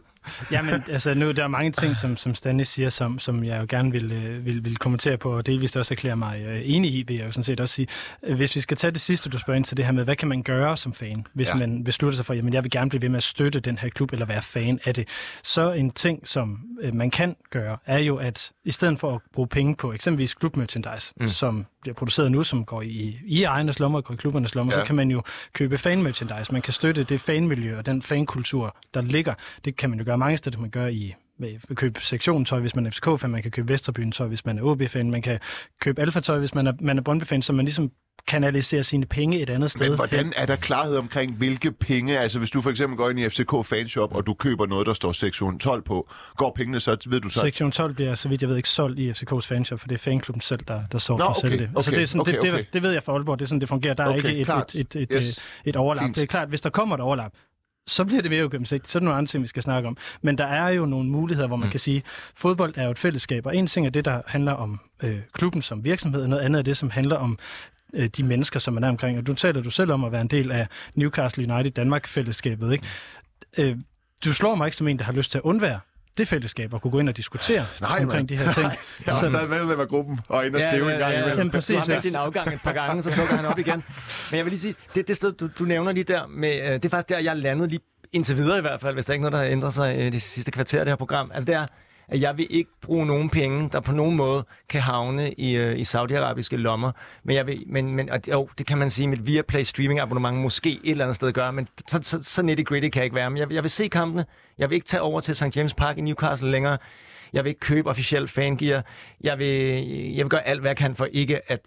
Jamen, 0.52 0.84
altså 0.90 1.14
nu, 1.14 1.32
der 1.32 1.44
er 1.44 1.48
mange 1.48 1.72
ting, 1.72 1.98
som, 1.98 2.18
som 2.18 2.36
Stanley 2.36 2.64
siger, 2.64 2.90
som, 2.90 3.20
som 3.20 3.44
jeg 3.44 3.62
jo 3.62 3.66
gerne 3.70 3.92
vil, 3.92 4.12
øh, 4.12 4.46
vil, 4.46 4.66
vil 4.66 4.78
kommentere 4.78 5.18
på, 5.18 5.38
og 5.38 5.46
delvist 5.46 5.78
også 5.78 5.94
erklære 5.94 6.16
mig 6.18 6.44
øh, 6.48 6.62
enig 6.64 6.94
i, 6.94 7.04
vil 7.08 7.16
jeg 7.18 7.26
jo 7.26 7.32
sådan 7.32 7.44
set 7.44 7.60
også 7.60 7.76
sige. 7.76 7.88
Øh, 8.24 8.36
Hvis 8.36 8.56
vi 8.56 8.62
skal 8.62 8.78
tage 8.78 8.92
det 8.92 9.02
sidste, 9.02 9.30
du 9.30 9.38
spørger 9.38 9.56
ind 9.58 9.66
til 9.66 9.78
det 9.78 9.86
her 9.86 9.92
med, 9.92 10.04
hvad 10.04 10.16
kan 10.16 10.28
man 10.28 10.44
gøre 10.44 10.78
som 10.78 10.94
fan, 10.94 11.28
hvis 11.34 11.50
Ja. 11.50 11.56
man 11.56 11.84
beslutter 11.84 12.16
sig 12.16 12.26
for, 12.26 12.34
jamen 12.34 12.54
jeg 12.54 12.64
vil 12.64 12.72
gerne 12.72 12.90
blive 12.90 13.02
ved 13.02 13.10
med 13.10 13.18
at 13.18 13.24
støtte 13.24 13.60
den 13.60 13.78
her 13.78 13.90
klub, 13.90 14.14
eller 14.14 14.26
være 14.26 14.42
fan 14.42 14.80
af 14.86 14.94
det. 14.94 15.08
Så 15.44 15.72
en 15.72 15.92
ting, 15.92 16.28
som 16.28 16.60
øh, 16.82 16.94
man 16.96 17.12
kan 17.12 17.36
gøre, 17.52 17.78
er 17.86 18.00
jo, 18.00 18.16
at 18.16 18.52
i 18.66 18.72
stedet 18.72 19.00
for 19.00 19.16
at 19.16 19.22
bruge 19.34 19.48
penge 19.48 19.76
på 19.76 19.94
eksempelvis 19.94 20.34
klubmerchandise, 20.34 21.14
mm. 21.20 21.28
som 21.28 21.66
bliver 21.82 21.96
produceret 21.96 22.32
nu, 22.32 22.44
som 22.44 22.66
går 22.66 22.82
i, 22.82 23.20
i 23.26 23.44
ejernes 23.44 23.80
lommer 23.80 24.00
og 24.00 24.04
går 24.04 24.14
i 24.14 24.18
klubbernes 24.18 24.56
lommer, 24.56 24.74
ja. 24.74 24.80
så 24.82 24.86
kan 24.86 24.96
man 24.96 25.12
jo 25.12 25.24
købe 25.54 25.78
fanmerchandise. 25.78 26.52
Man 26.52 26.62
kan 26.62 26.74
støtte 26.74 27.04
det 27.04 27.22
fanmiljø 27.22 27.78
og 27.78 27.86
den 27.86 28.02
fankultur, 28.02 28.76
der 28.94 29.02
ligger. 29.02 29.34
Det 29.66 29.76
kan 29.76 29.90
man 29.90 30.00
jo 30.00 30.06
gøre 30.06 30.15
mange 30.18 30.38
steder. 30.38 30.60
Man 30.60 30.70
gøre 30.70 30.94
i 30.94 31.16
købe 31.76 32.02
sektiontøj, 32.02 32.60
hvis 32.60 32.76
man 32.76 32.86
er 32.86 32.92
FCK-fan, 32.92 33.30
man 33.30 33.42
kan 33.42 33.52
købe 33.52 33.70
Vesterbyen-tøj, 33.70 34.28
hvis 34.28 34.46
man 34.46 34.60
er 34.60 34.64
OB-fan, 34.64 35.12
man 35.12 35.22
kan 35.22 35.40
købe 35.82 36.02
Alfa-tøj, 36.02 36.40
hvis 36.40 36.56
man 36.56 36.68
er, 36.68 36.74
man 36.82 36.98
er 36.98 37.02
Brøndby-fan, 37.02 37.42
så 37.42 37.54
man 37.54 37.66
ligesom 37.66 37.92
kanaliserer 38.28 38.82
sine 38.82 39.06
penge 39.06 39.42
et 39.42 39.50
andet 39.50 39.72
sted. 39.72 39.88
Men 39.90 39.96
hvordan 39.96 40.34
er 40.36 40.46
der 40.46 40.56
klarhed 40.56 40.98
omkring, 40.98 41.36
hvilke 41.36 41.72
penge, 41.72 42.20
altså 42.20 42.40
hvis 42.40 42.52
du 42.52 42.62
for 42.62 42.70
eksempel 42.70 42.98
går 42.98 43.10
ind 43.10 43.20
i 43.20 43.30
FCK 43.30 43.52
fanshop, 43.66 44.16
og 44.16 44.26
du 44.26 44.34
køber 44.34 44.66
noget, 44.66 44.88
der 44.88 44.94
står 44.94 45.12
sektion 45.12 45.60
12 45.60 45.82
på, 45.82 46.10
går 46.36 46.54
pengene 46.56 46.80
så, 46.80 46.98
ved 47.08 47.22
du 47.22 47.30
så... 47.30 47.40
Sektion 47.40 47.72
12 47.72 47.94
bliver, 47.94 48.16
så 48.16 48.30
vidt 48.30 48.42
jeg 48.42 48.50
ved, 48.50 48.58
ikke 48.58 48.70
solgt 48.70 49.00
i 49.00 49.12
FCK's 49.12 49.40
fanshop, 49.40 49.80
for 49.80 49.88
det 49.88 49.96
er 49.96 50.00
fanklubben 50.00 50.42
selv, 50.42 50.60
der, 50.68 50.86
der 50.92 50.98
står 50.98 51.18
Nå, 51.18 51.24
for 51.24 51.30
at 51.30 51.38
sælge 51.38 51.56
okay, 51.56 51.64
det. 51.68 51.72
Altså, 51.76 51.92
okay, 51.92 51.98
det, 51.98 52.04
er 52.04 52.08
sådan, 52.08 52.22
okay, 52.22 52.32
det, 52.32 52.40
okay. 52.40 52.58
det, 52.58 52.74
det, 52.74 52.84
ved 52.84 52.92
jeg 52.92 53.04
fra 53.04 53.14
Aalborg, 53.14 53.40
det 53.40 53.46
er 53.46 53.48
sådan, 53.48 53.62
det 53.62 53.70
fungerer. 53.70 53.94
Der 53.94 54.04
er 54.04 54.10
Okay, 54.10 54.18
ikke 54.18 54.40
et, 54.40 54.46
klart. 54.46 54.76
et, 54.76 54.96
et, 54.96 55.02
et, 55.02 55.08
Yes. 55.18 55.46
et 55.66 55.76
overlap. 55.76 56.04
Fint. 56.04 56.16
Det 56.16 56.22
er 56.22 56.28
klart, 56.28 56.50
hvis 56.50 56.62
der 56.62 56.70
kommer 56.70 56.96
et 56.96 57.02
overlap, 57.02 57.32
så 57.88 58.06
bliver 58.06 58.22
det 58.22 58.32
mere 58.32 58.46
ugennemsigtigt. 58.46 58.92
Så 58.92 58.98
er 58.98 59.00
det 59.00 59.06
nogle 59.06 59.18
andre 59.18 59.28
ting, 59.28 59.44
vi 59.44 59.48
skal 59.48 59.64
snakke 59.64 59.88
om. 59.88 59.98
Men 60.22 60.38
der 60.38 60.46
er 60.46 60.70
jo 60.70 60.86
nogle 60.86 61.10
muligheder, 61.10 61.48
hvor 61.48 61.58
man 61.58 61.68
mm. 61.68 61.72
kan 61.72 61.80
sige, 61.80 62.04
fodbold 62.36 62.74
er 62.78 62.84
jo 62.84 62.92
et 62.92 63.00
fællesskab, 63.00 63.46
og 63.46 63.56
en 63.56 63.68
ting 63.68 63.86
er 63.86 63.90
det, 63.90 64.06
der 64.06 64.22
handler 64.28 64.52
om 64.52 64.80
øh, 65.04 65.20
klubben 65.34 65.62
som 65.62 65.84
virksomhed, 65.84 66.22
og 66.22 66.30
noget 66.30 66.44
andet 66.44 66.60
er 66.60 66.64
det, 66.64 66.78
som 66.78 66.90
handler 66.90 67.16
om 67.16 67.40
øh, 67.94 68.08
de 68.08 68.24
mennesker, 68.24 68.60
som 68.60 68.74
man 68.74 68.84
er 68.84 68.90
omkring. 68.90 69.18
Og 69.18 69.28
du 69.28 69.34
taler 69.34 69.62
du 69.62 69.70
selv 69.70 69.92
om 69.92 70.04
at 70.04 70.12
være 70.12 70.22
en 70.22 70.28
del 70.28 70.52
af 70.52 70.68
Newcastle 70.96 71.54
United 71.54 71.72
Danmark-fællesskabet, 71.72 72.74
ikke? 72.74 72.86
Øh, 73.58 73.78
du 74.26 74.34
slår 74.34 74.56
mig 74.56 74.66
ikke 74.66 74.78
som 74.78 74.88
en, 74.88 75.00
der 75.00 75.06
har 75.06 75.14
lyst 75.14 75.32
til 75.32 75.38
at 75.38 75.42
undvære 75.42 75.80
det 76.18 76.28
fællesskab 76.28 76.74
og 76.74 76.82
kunne 76.82 76.92
gå 76.92 77.00
ind 77.00 77.10
og 77.10 77.18
diskutere 77.18 77.68
Nej, 77.82 77.92
omkring 77.92 78.14
mand. 78.14 78.28
de 78.28 78.38
her 78.38 78.52
ting. 78.54 78.66
Jeg 79.06 79.14
har 79.14 79.28
stadig 79.30 79.50
medlem 79.50 79.80
af 79.80 79.88
gruppen, 79.88 80.20
og 80.30 80.46
ind 80.46 80.56
og 80.56 80.62
skrive 80.62 80.94
en 80.94 81.00
gang 81.00 81.14
imellem. 81.14 81.38
Jamen, 81.38 81.52
præcis, 81.52 81.76
Du 81.76 81.92
har 81.92 81.94
ja. 81.94 82.00
din 82.02 82.16
afgang 82.16 82.54
et 82.54 82.60
par 82.64 82.74
gange, 82.74 83.04
så 83.04 83.10
dukker 83.10 83.36
han 83.36 83.46
op 83.46 83.60
igen. 83.60 83.84
Men 84.32 84.38
jeg 84.38 84.46
vil 84.46 84.52
lige 84.52 84.60
sige, 84.60 84.76
det, 84.96 85.08
det 85.08 85.16
sted, 85.16 85.32
du, 85.32 85.50
du 85.60 85.64
nævner 85.64 85.92
lige 85.92 86.04
der, 86.04 86.28
med, 86.28 86.62
øh, 86.62 86.74
det 86.74 86.86
er 86.86 86.90
faktisk 86.90 87.10
der, 87.10 87.20
jeg 87.20 87.38
landet 87.38 87.70
lige 87.70 87.82
indtil 88.14 88.38
videre 88.38 88.58
i 88.58 88.62
hvert 88.62 88.82
fald, 88.82 88.94
hvis 88.94 89.06
der 89.06 89.14
ikke 89.14 89.26
er 89.26 89.30
noget, 89.30 89.42
der 89.42 89.48
har 89.48 89.52
ændret 89.52 89.74
sig 89.74 89.96
øh, 90.00 90.12
de 90.12 90.20
sidste 90.20 90.52
kvarter 90.52 90.80
af 90.80 90.86
det 90.86 90.92
her 90.92 90.96
program. 90.98 91.32
Altså 91.34 91.46
det 91.46 91.56
er, 91.56 91.66
at 92.08 92.22
jeg 92.22 92.38
vil 92.38 92.48
ikke 92.50 92.70
bruge 92.82 93.06
nogen 93.06 93.30
penge, 93.30 93.70
der 93.72 93.80
på 93.80 93.92
nogen 93.92 94.16
måde 94.16 94.46
kan 94.70 94.82
havne 94.82 95.34
i, 95.34 95.56
øh, 95.58 95.80
i 95.80 95.84
saudiarabiske 95.84 96.58
lommer. 96.58 96.92
Men 97.24 97.36
jeg 97.36 97.48
vil, 97.48 97.64
men, 97.68 97.96
men 97.96 98.10
og, 98.10 98.26
det- 98.26 98.32
jo, 98.32 98.50
det 98.58 98.68
kan 98.68 98.78
man 98.78 98.90
sige, 98.90 99.08
mit 99.08 99.28
Viaplay 99.28 99.64
streaming 99.64 100.00
abonnement 100.00 100.38
måske 100.38 100.70
et 100.84 100.92
eller 100.92 101.04
andet 101.06 101.16
sted 101.16 101.34
gør, 101.34 101.52
men 101.52 101.68
så, 101.90 102.00
så, 102.04 102.24
så 102.24 102.42
nitty 102.42 102.64
gritty 102.64 102.90
kan 102.90 103.00
jeg 103.00 103.04
ikke 103.06 103.16
være. 103.16 103.30
Men 103.30 103.38
jeg, 103.38 103.54
jeg 103.54 103.64
vil 103.64 103.72
se 103.72 103.88
kampene. 103.88 104.26
Jeg 104.58 104.70
vil 104.70 104.76
ikke 104.76 104.88
tage 104.88 105.02
over 105.02 105.22
til 105.22 105.36
St. 105.36 105.56
James 105.58 105.74
Park 105.74 105.98
i 105.98 106.02
Newcastle 106.02 106.52
længere. 106.52 106.78
Jeg 107.34 107.44
vil 107.44 107.50
ikke 107.50 107.60
købe 107.60 107.90
officiel 107.90 108.28
fangear. 108.28 108.86
Jeg 109.22 109.40
vil, 109.40 109.56
jeg 110.16 110.24
vil 110.26 110.30
gøre 110.30 110.48
alt, 110.48 110.60
hvad 110.62 110.70
jeg 110.70 110.78
kan 110.78 110.96
for 110.96 111.06
ikke 111.06 111.52
at 111.52 111.60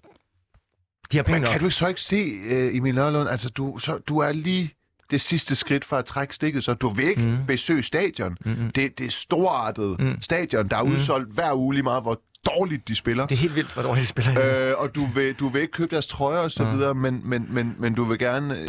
de 1.13 1.17
har 1.17 1.25
penge 1.25 1.39
Men 1.41 1.43
nok. 1.43 1.53
kan 1.53 1.61
du 1.61 1.71
så 1.71 1.89
ikke 1.89 2.01
se, 2.01 2.33
uh, 2.37 2.77
Emil 2.77 2.95
Nørlund, 2.95 3.29
altså 3.29 3.49
du, 3.51 3.79
så, 3.79 3.99
du 3.99 4.19
er 4.19 4.33
lige 4.33 4.71
det 5.11 5.21
sidste 5.21 5.55
skridt 5.57 5.85
for 5.85 5.97
at 5.97 6.05
trække 6.05 6.35
stikket, 6.35 6.65
så 6.65 6.75
du 6.75 6.89
vil 6.89 7.09
ikke 7.09 7.23
mm. 7.23 7.47
besøge 7.47 7.83
stadion. 7.83 8.37
Mm-hmm. 8.45 8.71
Det, 8.71 8.99
det 8.99 9.07
er 9.07 9.11
storartet 9.11 10.01
mm. 10.01 10.23
stadion, 10.23 10.69
der 10.69 10.77
er 10.77 10.83
udsolgt 10.83 11.33
hver 11.35 11.55
uge 11.55 11.75
lige 11.75 11.83
meget, 11.83 12.03
hvor 12.03 12.21
dårligt 12.47 12.89
de 12.89 12.95
spiller. 12.95 13.27
Det 13.27 13.35
er 13.35 13.39
helt 13.39 13.55
vildt, 13.57 13.73
hvor 13.75 13.83
dårligt 13.83 14.03
de 14.03 14.09
spiller. 14.09 14.69
Øh, 14.71 14.75
og 14.79 14.95
du 14.95 15.07
vil, 15.15 15.35
du 15.35 15.49
vil 15.49 15.61
ikke 15.63 15.73
købe 15.73 15.91
deres 15.91 16.07
trøjer 16.07 16.39
og 16.39 16.51
så 16.51 16.65
videre, 16.65 16.95
men, 16.95 17.21
men, 17.25 17.47
men, 17.51 17.77
men 17.79 17.95
du 17.95 18.05
vil 18.05 18.19
gerne... 18.19 18.59
Øh, 18.59 18.69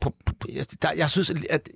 på, 0.00 0.14
på, 0.26 0.32
jeg- 0.48 0.66
der, 0.82 0.92
jeg 0.92 1.10
synes, 1.10 1.32
at 1.50 1.68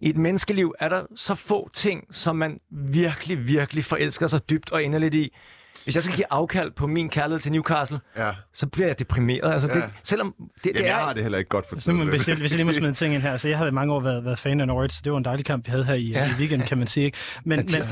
i 0.00 0.10
et 0.10 0.16
menneskeliv 0.16 0.74
er 0.78 0.88
der 0.88 1.02
så 1.16 1.34
få 1.34 1.70
ting, 1.72 2.04
som 2.10 2.36
man 2.36 2.60
virkelig, 2.70 3.46
virkelig 3.48 3.84
forelsker 3.84 4.26
sig 4.26 4.50
dybt 4.50 4.72
og 4.72 4.82
inderligt 4.82 5.14
i. 5.14 5.32
Hvis 5.84 5.94
jeg 5.94 6.02
skal 6.02 6.16
give 6.16 6.26
afkald 6.30 6.70
på 6.70 6.86
min 6.86 7.08
kærlighed 7.08 7.40
til 7.40 7.52
Newcastle, 7.52 8.00
ja. 8.16 8.30
så 8.52 8.66
bliver 8.66 8.86
jeg 8.86 8.98
deprimeret. 8.98 9.52
Altså, 9.52 9.68
Ja. 9.68 9.80
det, 9.80 9.90
selvom 10.02 10.34
det, 10.38 10.64
det 10.64 10.70
Jamen, 10.74 10.86
jeg 10.86 11.00
er... 11.00 11.04
har 11.04 11.12
det 11.12 11.22
heller 11.22 11.38
ikke 11.38 11.48
godt 11.48 11.68
for 11.68 11.78
Så 11.80 11.92
nu, 11.92 11.98
tiden. 11.98 12.08
hvis, 12.08 12.28
jeg, 12.28 12.36
hvis 12.36 12.50
jeg 12.52 12.56
lige 12.58 12.66
må 12.66 12.72
smide 12.72 12.88
en 12.88 12.94
ting 12.94 13.14
ind 13.14 13.22
her, 13.22 13.36
så 13.36 13.48
jeg 13.48 13.58
havde 13.58 13.68
i 13.68 13.72
mange 13.72 13.94
år 13.94 14.00
været, 14.00 14.24
været 14.24 14.38
fan 14.38 14.60
af 14.60 14.66
Norwich, 14.66 14.96
så 14.96 15.00
det 15.04 15.12
var 15.12 15.18
en 15.18 15.24
dejlig 15.24 15.44
kamp, 15.44 15.66
vi 15.66 15.70
havde 15.70 15.84
her 15.84 15.94
i, 15.94 16.02
Ja. 16.08 16.18
ja. 16.24 16.30
i 16.30 16.34
weekenden, 16.38 16.68
kan 16.68 16.78
man 16.78 16.86
sige. 16.86 17.06
Ikke? 17.06 17.18
Men, 17.44 17.60
Ja, 17.72 17.78
men, 17.78 17.86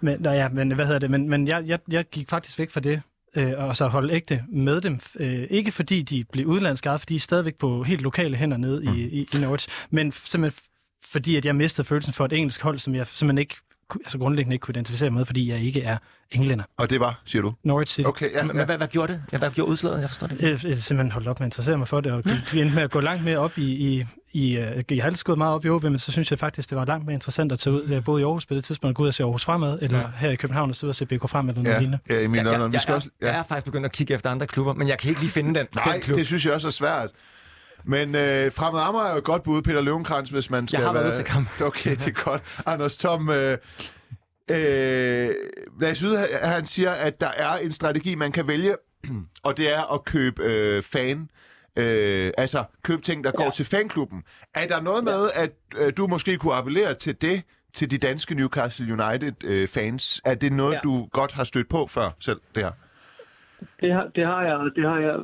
men, 0.00 0.20
nå 0.22 0.30
ja, 0.30 0.48
men 0.48 0.72
hvad 0.72 0.84
hedder 0.86 0.98
det? 0.98 1.10
Men, 1.10 1.28
men 1.28 1.48
jeg, 1.48 1.62
jeg, 1.66 1.78
jeg 1.88 2.04
gik 2.12 2.28
faktisk 2.30 2.58
væk 2.58 2.70
fra 2.70 2.80
det, 2.80 3.02
øh, 3.36 3.52
og 3.56 3.76
så 3.76 3.86
holde 3.86 4.12
ægte 4.14 4.42
med 4.52 4.80
dem. 4.80 5.00
Øh, 5.16 5.46
ikke 5.50 5.72
fordi 5.72 6.02
de 6.02 6.24
blev 6.32 6.46
udenlandske 6.46 6.88
ejet, 6.88 7.00
fordi 7.00 7.14
de 7.14 7.16
er 7.16 7.20
stadigvæk 7.20 7.54
på 7.54 7.82
helt 7.82 8.00
lokale 8.00 8.36
hænder 8.36 8.56
nede 8.56 8.84
i, 8.84 8.88
i, 9.08 9.26
i 9.34 9.38
Norwich, 9.38 9.68
men 9.90 10.12
simpelthen 10.12 10.62
fordi, 11.10 11.36
at 11.36 11.44
jeg 11.44 11.56
mistede 11.56 11.86
følelsen 11.88 12.12
for 12.12 12.24
et 12.24 12.32
engelsk 12.32 12.62
hold, 12.62 12.78
som 12.78 12.94
jeg 12.94 13.06
simpelthen 13.06 13.38
ikke 13.38 13.56
altså 14.04 14.18
grundlæggende 14.18 14.54
ikke 14.54 14.62
kunne 14.62 14.72
identificere 14.72 15.10
med, 15.10 15.24
fordi 15.24 15.50
jeg 15.50 15.60
ikke 15.60 15.82
er 15.82 15.96
englænder. 16.30 16.64
Og 16.78 16.90
det 16.90 17.00
var, 17.00 17.20
siger 17.24 17.42
du? 17.42 17.52
Norwich 17.64 17.94
City. 17.94 18.06
Okay, 18.08 18.32
ja. 18.32 18.42
Men, 18.42 18.56
ja. 18.56 18.64
hvad, 18.64 18.76
hvad 18.76 18.88
gjorde 18.88 19.12
det? 19.12 19.22
Ja, 19.32 19.38
hvad 19.38 19.50
gjorde 19.50 19.70
udslaget? 19.70 20.00
Jeg 20.00 20.10
forstår 20.10 20.26
det 20.26 20.34
ikke. 20.40 20.46
Jeg, 20.48 20.64
jeg 20.70 20.78
simpelthen 20.78 21.12
holdt 21.12 21.28
op 21.28 21.40
med 21.40 21.44
at 21.44 21.46
interessere 21.46 21.78
mig 21.78 21.88
for 21.88 22.00
det, 22.00 22.12
og 22.12 22.22
vi 22.52 22.60
endte 22.60 22.74
med 22.74 22.82
at 22.82 22.90
gå 22.90 23.00
langt 23.00 23.24
mere 23.24 23.38
op 23.38 23.58
i... 23.58 23.62
i 23.98 24.04
i, 24.34 24.54
jeg 24.58 24.84
har 24.90 25.02
altid 25.02 25.24
gået 25.24 25.38
meget 25.38 25.54
op 25.54 25.64
i 25.64 25.68
OB, 25.68 25.82
men 25.82 25.98
så 25.98 26.12
synes 26.12 26.30
jeg 26.30 26.38
faktisk, 26.38 26.70
det 26.70 26.78
var 26.78 26.84
langt 26.84 27.06
mere 27.06 27.14
interessant 27.14 27.52
at 27.52 27.58
tage 27.58 27.74
ud. 27.74 27.86
Da 27.86 27.94
jeg 27.94 28.04
boede 28.04 28.20
i 28.20 28.24
Aarhus 28.24 28.46
på 28.46 28.54
det 28.54 28.64
tidspunkt, 28.64 28.90
at 28.90 28.96
gå 28.96 29.02
ud 29.02 29.08
og 29.08 29.14
se 29.14 29.22
Aarhus 29.22 29.44
Fremad, 29.44 29.78
eller 29.82 29.98
Ja. 29.98 30.04
her 30.16 30.30
i 30.30 30.36
København 30.36 30.70
og 30.70 30.76
stå 30.76 30.86
ud 30.86 30.88
og 30.88 30.94
se 30.96 31.06
BK 31.06 31.28
Frem, 31.28 31.48
eller 31.48 31.62
noget 31.62 31.74
Ja, 31.74 31.78
lignende. 31.80 31.98
ja 32.10 32.20
Emil 32.24 32.36
Jeg, 32.38 32.46
jeg, 32.46 32.68
vi 32.68 32.72
jeg, 32.72 32.80
skal 32.80 32.92
er, 32.92 32.96
også... 32.96 33.08
jeg 33.20 33.28
er 33.38 33.42
faktisk 33.42 33.64
begyndt 33.64 33.86
at 33.86 33.92
kigge 33.92 34.14
efter 34.14 34.30
andre 34.30 34.46
klubber, 34.46 34.72
men 34.74 34.88
jeg 34.88 34.98
kan 34.98 35.08
ikke 35.08 35.20
lige 35.20 35.30
finde 35.30 35.54
den, 35.60 35.66
Nej, 35.74 35.92
den 35.92 36.02
klub. 36.02 36.18
det 36.18 36.26
synes 36.26 36.46
jeg 36.46 36.54
også 36.54 36.66
er 36.66 36.70
svært. 36.72 37.10
Men 37.84 38.14
øh, 38.14 38.52
Fremad 38.52 38.80
Amager 38.80 39.04
er 39.04 39.12
jo 39.12 39.18
et 39.18 39.24
godt 39.24 39.42
bud, 39.42 39.62
Peter 39.62 39.80
Løvenkrantz, 39.80 40.30
hvis 40.30 40.50
man 40.50 40.68
skal 40.68 40.80
har 40.80 40.92
været 40.92 41.04
være... 41.04 41.14
til 41.14 41.24
kamp. 41.24 41.60
Okay, 41.62 41.90
det 41.90 42.06
er 42.08 42.24
godt. 42.24 42.42
Anders 42.66 42.98
Tom, 42.98 43.30
øh, 43.30 43.58
øh, 44.50 45.30
Lars 45.80 45.98
Yde, 45.98 46.28
han 46.42 46.66
siger, 46.66 46.90
at 46.90 47.20
der 47.20 47.28
er 47.28 47.56
en 47.56 47.72
strategi, 47.72 48.14
man 48.14 48.32
kan 48.32 48.46
vælge, 48.48 48.76
og 49.42 49.56
det 49.56 49.72
er 49.72 49.94
at 49.94 50.04
købe 50.04 50.42
øh, 50.42 50.82
fan. 50.82 51.28
Øh, 51.76 52.32
altså 52.38 52.64
købe 52.84 53.02
ting, 53.02 53.24
der 53.24 53.30
går 53.30 53.50
til 53.50 53.64
fanklubben. 53.64 54.22
Er 54.54 54.66
der 54.66 54.80
noget 54.80 55.04
med, 55.04 55.30
at 55.34 55.50
øh, 55.76 55.92
du 55.96 56.06
måske 56.06 56.38
kunne 56.38 56.54
appellere 56.54 56.94
til 56.94 57.20
det, 57.20 57.42
til 57.74 57.90
de 57.90 57.98
danske 57.98 58.34
Newcastle 58.34 58.92
United 59.04 59.44
øh, 59.44 59.68
fans? 59.68 60.20
Er 60.24 60.34
det 60.34 60.52
noget, 60.52 60.74
Ja. 60.74 60.80
du 60.84 61.08
godt 61.12 61.32
har 61.32 61.44
stødt 61.44 61.68
på 61.68 61.86
før 61.86 62.10
selv, 62.20 62.40
det 62.54 62.62
her? 62.62 62.70
Det 63.80 63.92
har, 63.92 64.06
det 64.16 64.24
har 64.26 64.42
jeg, 64.42 64.54
og 64.54 64.70
det 64.76 64.84
har 64.90 64.98
jeg, 64.98 65.16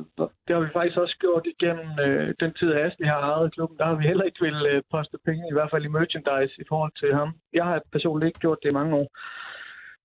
det 0.45 0.51
har 0.55 0.59
vi 0.59 0.69
faktisk 0.73 0.97
også 0.97 1.15
gjort 1.19 1.45
igennem 1.53 1.89
øh, 2.05 2.35
den 2.39 2.53
tid, 2.53 2.73
Asli 2.73 3.05
har 3.05 3.21
ejet 3.21 3.53
klubben. 3.53 3.77
Der 3.77 3.85
har 3.85 3.95
vi 3.95 4.03
heller 4.03 4.23
ikke 4.23 4.41
vil 4.41 4.65
øh, 4.71 4.83
poste 4.91 5.17
penge, 5.25 5.43
i 5.49 5.53
hvert 5.53 5.71
fald 5.71 5.85
i 5.85 5.95
merchandise 5.97 6.61
i 6.61 6.65
forhold 6.69 6.91
til 7.01 7.15
ham. 7.15 7.29
Jeg 7.53 7.65
har 7.65 7.81
personligt 7.91 8.27
ikke 8.29 8.39
gjort 8.39 8.57
det 8.63 8.69
i 8.69 8.77
mange 8.79 8.95
år. 8.95 9.07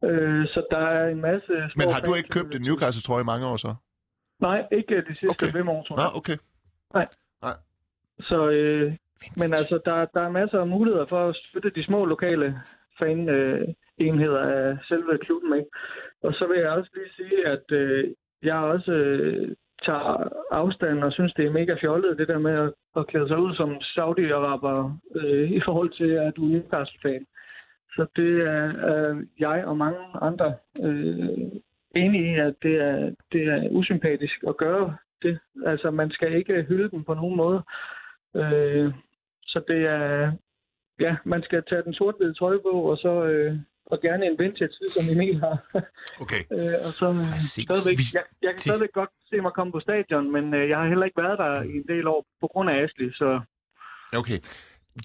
Øh, 0.08 0.46
så 0.46 0.66
der 0.70 0.78
er 0.78 1.08
en 1.08 1.20
masse... 1.20 1.52
Men 1.76 1.90
har 1.94 2.00
du 2.00 2.14
ikke 2.14 2.28
købt 2.28 2.54
en 2.54 2.62
Newcastle-trøje 2.62 3.22
i 3.22 3.30
mange 3.32 3.46
år 3.46 3.56
så? 3.56 3.74
Nej, 4.40 4.66
ikke 4.72 4.96
de 5.08 5.14
sidste 5.14 5.26
Okay. 5.26 5.46
okay. 5.46 5.58
fem 5.58 5.68
år, 5.68 5.82
tror 5.82 6.00
jeg. 6.00 6.10
okay. 6.20 6.36
Så, 8.20 8.48
øh, 8.50 8.92
men 9.40 9.54
altså, 9.54 9.80
der, 9.84 10.04
der 10.14 10.20
er 10.20 10.30
masser 10.30 10.60
af 10.60 10.66
muligheder 10.66 11.06
for 11.06 11.28
at 11.28 11.36
støtte 11.36 11.70
de 11.70 11.84
små 11.84 12.04
lokale 12.04 12.60
fan, 12.98 13.28
øh, 13.28 13.68
enheder 13.98 14.40
af 14.40 14.78
selve 14.88 15.18
klubben. 15.18 15.58
Ikke? 15.58 15.70
Og 16.22 16.32
så 16.34 16.46
vil 16.46 16.58
jeg 16.60 16.70
også 16.70 16.90
lige 16.94 17.12
sige, 17.16 17.46
at 17.46 17.72
øh, 17.72 18.14
jeg 18.44 18.56
også 18.56 18.92
øh, 18.92 19.56
tager 19.86 20.28
afstand 20.50 21.04
og 21.04 21.12
synes, 21.12 21.32
det 21.32 21.46
er 21.46 21.50
mega 21.52 21.74
fjollet, 21.80 22.18
det 22.18 22.28
der 22.28 22.38
med 22.38 22.52
at, 22.52 22.72
at 22.96 23.06
klæde 23.06 23.28
sig 23.28 23.38
ud 23.38 23.54
som 23.54 23.70
Saudi-Araber 23.74 24.76
øh, 25.14 25.50
i 25.50 25.60
forhold 25.64 25.90
til, 25.90 26.10
at 26.10 26.36
du 26.36 26.44
er 26.44 26.48
Newcastle-fan. 26.48 27.26
Så 27.96 28.06
det 28.16 28.42
er, 28.42 28.66
øh, 28.90 29.16
jeg 29.38 29.64
og 29.66 29.76
mange 29.76 30.04
andre 30.22 30.54
øh, 30.82 31.28
enige 31.96 32.34
i, 32.34 32.38
at 32.38 32.54
det 32.62 32.74
er, 32.76 33.14
det 33.32 33.42
er 33.46 33.68
usympatisk 33.70 34.44
at 34.48 34.56
gøre 34.56 34.96
det. 35.22 35.38
Altså, 35.66 35.90
man 35.90 36.10
skal 36.10 36.34
ikke 36.34 36.62
hylde 36.62 36.90
dem 36.90 37.04
på 37.04 37.14
nogen 37.14 37.36
måde. 37.36 37.62
Øh, 38.36 38.92
så 39.42 39.60
det 39.68 39.86
er, 39.86 40.32
ja, 41.00 41.16
man 41.24 41.42
skal 41.42 41.62
tage 41.68 41.82
den 41.82 41.94
sort-hvide 41.94 42.34
trøje 42.34 42.58
på, 42.58 42.70
og 42.70 42.96
så 42.96 43.24
øh, 43.24 43.56
og 43.86 44.00
gerne 44.00 44.26
en 44.26 44.38
vintage, 44.38 44.76
som 44.94 45.04
Emil 45.12 45.40
har. 45.40 45.56
Okay. 46.20 46.42
øh, 46.56 46.74
og 46.86 46.90
så 47.00 47.06
øh, 47.10 47.32
Præcis. 47.32 47.64
stadigvæk, 47.64 47.98
jeg, 48.14 48.24
jeg 48.42 48.52
kan 48.52 48.60
stadigvæk 48.60 48.92
godt 48.92 49.10
se 49.30 49.36
mig 49.40 49.52
komme 49.52 49.72
på 49.72 49.80
stadion, 49.80 50.32
men 50.32 50.54
øh, 50.54 50.68
jeg 50.68 50.78
har 50.78 50.88
heller 50.88 51.06
ikke 51.08 51.22
været 51.22 51.38
der 51.38 51.62
i 51.62 51.76
en 51.80 51.86
del 51.88 52.06
år 52.06 52.26
på 52.40 52.46
grund 52.52 52.70
af 52.70 52.82
Asli, 52.82 53.12
så 53.12 53.40
Okay. 54.12 54.38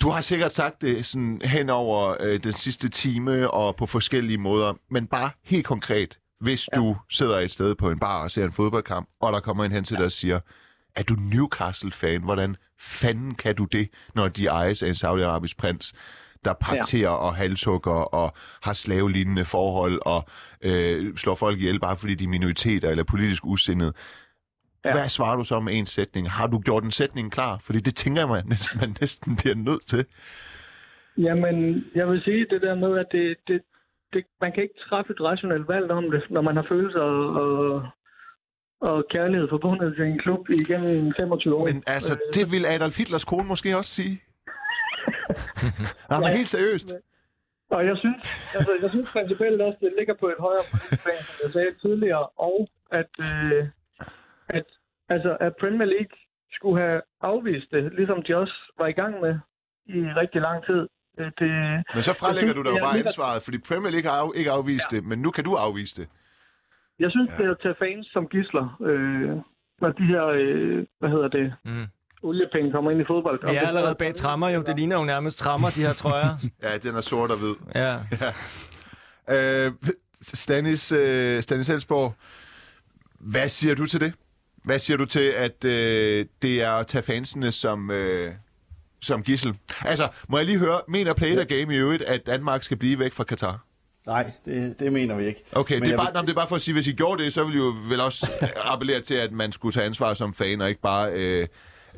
Du 0.02 0.10
har 0.10 0.22
sikkert 0.22 0.54
sagt 0.54 0.82
det 0.82 1.06
sådan 1.06 1.42
hen 1.44 1.70
over 1.70 2.18
øh, 2.20 2.44
den 2.44 2.54
sidste 2.54 2.90
time 2.90 3.52
og 3.52 3.76
på 3.76 3.86
forskellige 3.86 4.38
måder, 4.38 4.74
men 4.90 5.08
bare 5.08 5.30
helt 5.44 5.66
konkret, 5.66 6.20
hvis 6.40 6.70
ja. 6.74 6.80
du 6.80 6.98
sidder 7.10 7.40
et 7.40 7.52
sted 7.52 7.76
på 7.76 7.92
en 7.92 8.00
bar 8.00 8.24
og 8.24 8.32
ser 8.32 8.46
en 8.46 8.52
fodboldkamp, 8.52 9.10
og 9.20 9.34
der 9.34 9.40
kommer 9.40 9.64
en 9.64 9.72
hen 9.72 9.84
til 9.84 9.98
dig 9.98 10.06
og 10.06 10.12
siger, 10.12 10.40
er 10.96 11.04
du 11.04 11.14
Newcastle-fan? 11.14 12.24
Hvordan 12.24 12.56
fanden 12.80 13.36
kan 13.36 13.56
du 13.56 13.66
det, 13.66 13.90
når 14.16 14.28
de 14.28 14.46
ejes 14.48 14.84
af 14.84 14.88
en 14.88 14.96
saudiarabisk 14.96 15.58
prins? 15.58 15.94
Der 16.46 16.54
parterer 16.54 17.12
ja. 17.12 17.16
og 17.16 17.36
halshugger 17.36 17.92
og 17.92 18.34
har 18.62 18.74
slavelignende 18.74 19.46
forhold 19.46 20.02
og 20.06 20.26
øh, 20.62 21.16
slår 21.16 21.36
folk 21.36 21.60
ihjel 21.60 21.80
bare 21.80 21.98
fordi 21.98 22.16
de 22.16 22.24
er 22.24 22.28
minoriteter 22.28 22.90
eller 22.90 23.04
politisk 23.04 23.46
usindede. 23.46 23.94
Ja. 24.86 24.92
Hvad 24.92 25.10
svarer 25.10 25.36
du 25.36 25.44
så 25.44 25.60
med 25.60 25.74
en 25.74 25.86
sætning? 25.86 26.32
Har 26.32 26.48
du 26.48 26.60
gjort 26.60 26.84
en 26.84 26.92
sætning 26.92 27.32
klar? 27.32 27.60
Fordi 27.64 27.80
det 27.80 27.96
tænker 27.96 28.22
jeg, 28.22 28.30
man 28.30 28.46
næsten, 28.54 28.80
man 28.80 28.96
næsten 29.02 29.36
bliver 29.36 29.56
nødt 29.56 29.86
til. 29.88 30.06
Jamen, 31.18 31.86
jeg 31.96 32.08
vil 32.10 32.22
sige 32.22 32.46
det 32.50 32.62
der 32.62 32.76
med, 32.76 33.00
at 33.00 33.06
det, 33.12 33.38
det, 33.48 33.62
det, 34.14 34.24
man 34.42 34.52
kan 34.52 34.64
ikke 34.64 34.80
træffe 34.90 35.14
et 35.14 35.22
rationelt 35.22 35.68
valg 35.68 35.92
om 35.92 36.12
det, 36.12 36.24
når 36.30 36.42
man 36.42 36.56
har 36.56 36.66
følelser 36.70 37.00
og, 37.00 37.84
og, 38.82 39.04
kærlighed 39.10 39.50
forbundet 39.50 39.96
til 39.96 40.06
en 40.06 40.20
klub 40.20 40.50
igennem 40.50 41.14
25 41.18 41.56
år. 41.56 41.66
Men 41.66 41.84
altså, 41.88 42.14
øh, 42.14 42.20
det 42.34 42.52
vil 42.52 42.66
Adolf 42.66 42.98
Hitlers 42.98 43.26
kone 43.26 43.48
måske 43.48 43.78
også 43.78 43.92
sige. 43.92 44.22
Nej, 46.10 46.20
men 46.20 46.30
helt 46.30 46.48
seriøst. 46.48 46.94
Og 47.70 47.86
jeg 47.86 47.98
synes, 47.98 48.22
altså, 48.56 48.72
jeg 48.82 48.90
synes 48.90 49.10
principielt 49.12 49.62
også, 49.62 49.78
det 49.82 49.94
ligger 49.98 50.14
på 50.14 50.28
et 50.28 50.40
højere 50.40 50.66
plan, 51.04 51.22
som 51.28 51.36
jeg 51.44 51.52
sagde 51.52 51.74
tidligere, 51.82 52.26
og 52.28 52.70
at, 52.92 53.12
øh, 53.20 53.68
at, 54.50 54.66
altså, 55.10 55.38
at 55.40 55.56
Premier 55.56 55.86
League 55.86 56.16
skulle 56.52 56.82
have 56.82 57.02
afvist 57.22 57.72
det, 57.72 57.94
ligesom 57.94 58.24
de 58.24 58.36
også 58.36 58.74
var 58.78 58.88
i 58.88 58.92
gang 58.92 59.22
med 59.22 59.40
i 59.86 60.00
rigtig 60.22 60.42
lang 60.42 60.66
tid. 60.66 60.88
Det, 61.40 61.52
men 61.96 62.04
så 62.04 62.14
frelægger 62.20 62.54
du 62.54 62.64
dig 62.64 62.70
jo 62.70 62.84
bare 62.84 62.94
ligger... 62.94 63.10
ansvaret, 63.10 63.44
fordi 63.44 63.58
Premier 63.58 63.92
League 63.92 64.12
har 64.12 64.32
ikke 64.36 64.52
afvist 64.52 64.92
ja. 64.92 64.98
det, 64.98 65.06
men 65.06 65.20
nu 65.22 65.32
kan 65.32 65.44
du 65.44 65.56
afvise 65.56 66.02
det. 66.02 66.10
Jeg 67.00 67.12
synes, 67.12 67.30
ja. 67.32 67.38
det 67.38 67.46
er 67.46 67.52
at 67.52 67.60
tage 67.62 67.76
fans 67.80 68.08
som 68.08 68.28
gisler, 68.28 68.78
øh, 68.82 69.38
når 69.82 69.92
de 69.92 70.04
her, 70.04 70.26
øh, 70.26 70.86
hvad 71.00 71.10
hedder 71.10 71.28
det, 71.28 71.54
mm. 71.66 71.88
Oliepenge 72.24 72.72
kommer 72.72 72.92
ind 72.92 73.02
i 73.02 73.04
fodbold. 73.04 73.40
Det 73.42 73.58
er 73.58 73.68
allerede 73.68 73.96
bag 73.96 74.16
trammer 74.16 74.50
jo. 74.50 74.62
Det 74.62 74.76
ligner 74.76 74.96
jo 74.96 75.06
nærmest 75.06 75.40
trammer, 75.40 75.70
de 75.70 75.82
her 75.82 75.94
trøjer. 75.94 76.38
ja, 76.64 76.78
den 76.78 76.96
er 76.96 77.02
sort 77.02 77.32
og 77.32 77.38
hvid. 77.38 77.54
Ja. 77.76 77.98
ja. 79.30 79.66
Øh, 79.66 79.72
Stanis, 80.22 80.92
øh, 80.92 81.44
Stanis 81.44 81.70
Elsborg, 81.70 82.14
hvad 83.20 83.50
siger 83.50 83.76
du 83.76 83.86
til 83.86 84.00
det? 84.00 84.14
Hvad 84.64 84.80
siger 84.80 84.98
du 84.98 85.06
til, 85.06 85.20
at 85.20 85.66
øh, 85.66 86.26
det 86.42 86.62
er 86.62 86.72
at 86.72 86.88
tage 86.88 87.04
fansene 87.04 87.52
som, 87.52 87.92
øh, 87.92 88.34
som 89.02 89.24
gissel? 89.24 89.58
Altså, 89.86 90.08
må 90.30 90.38
jeg 90.38 90.46
lige 90.46 90.58
høre, 90.58 90.82
mener 90.88 91.14
Play 91.14 91.36
the 91.36 91.46
Game 91.46 91.76
i 91.76 91.78
øvrigt, 91.78 92.02
at 92.02 92.26
Danmark 92.26 92.64
skal 92.64 92.78
blive 92.78 93.00
væk 93.00 93.14
fra 93.14 93.24
Katar? 93.24 93.60
Nej, 94.08 94.32
det, 94.46 94.80
det 94.80 94.94
mener 94.94 95.16
vi 95.16 95.26
ikke. 95.26 95.44
Okay, 95.52 95.82
det 95.82 95.92
er, 95.92 95.98
bare, 95.98 96.14
vil... 96.14 96.22
det 96.22 96.30
er 96.30 96.36
bare 96.36 96.48
for 96.48 96.56
at 96.56 96.62
sige, 96.62 96.74
hvis 96.74 96.88
I 96.88 96.92
gjorde 96.92 97.24
det, 97.24 97.34
så 97.34 97.44
ville 97.44 97.60
I 97.60 97.64
jo 97.64 97.74
vel 97.90 98.02
også 98.02 98.32
appellere 98.64 99.02
til, 99.02 99.16
at 99.16 99.32
man 99.32 99.52
skulle 99.52 99.74
tage 99.74 99.86
ansvar 99.86 100.14
som 100.14 100.34
fan, 100.34 100.62
og 100.62 100.70
ikke 100.70 100.82
bare 100.82 101.12
øh, 101.14 101.48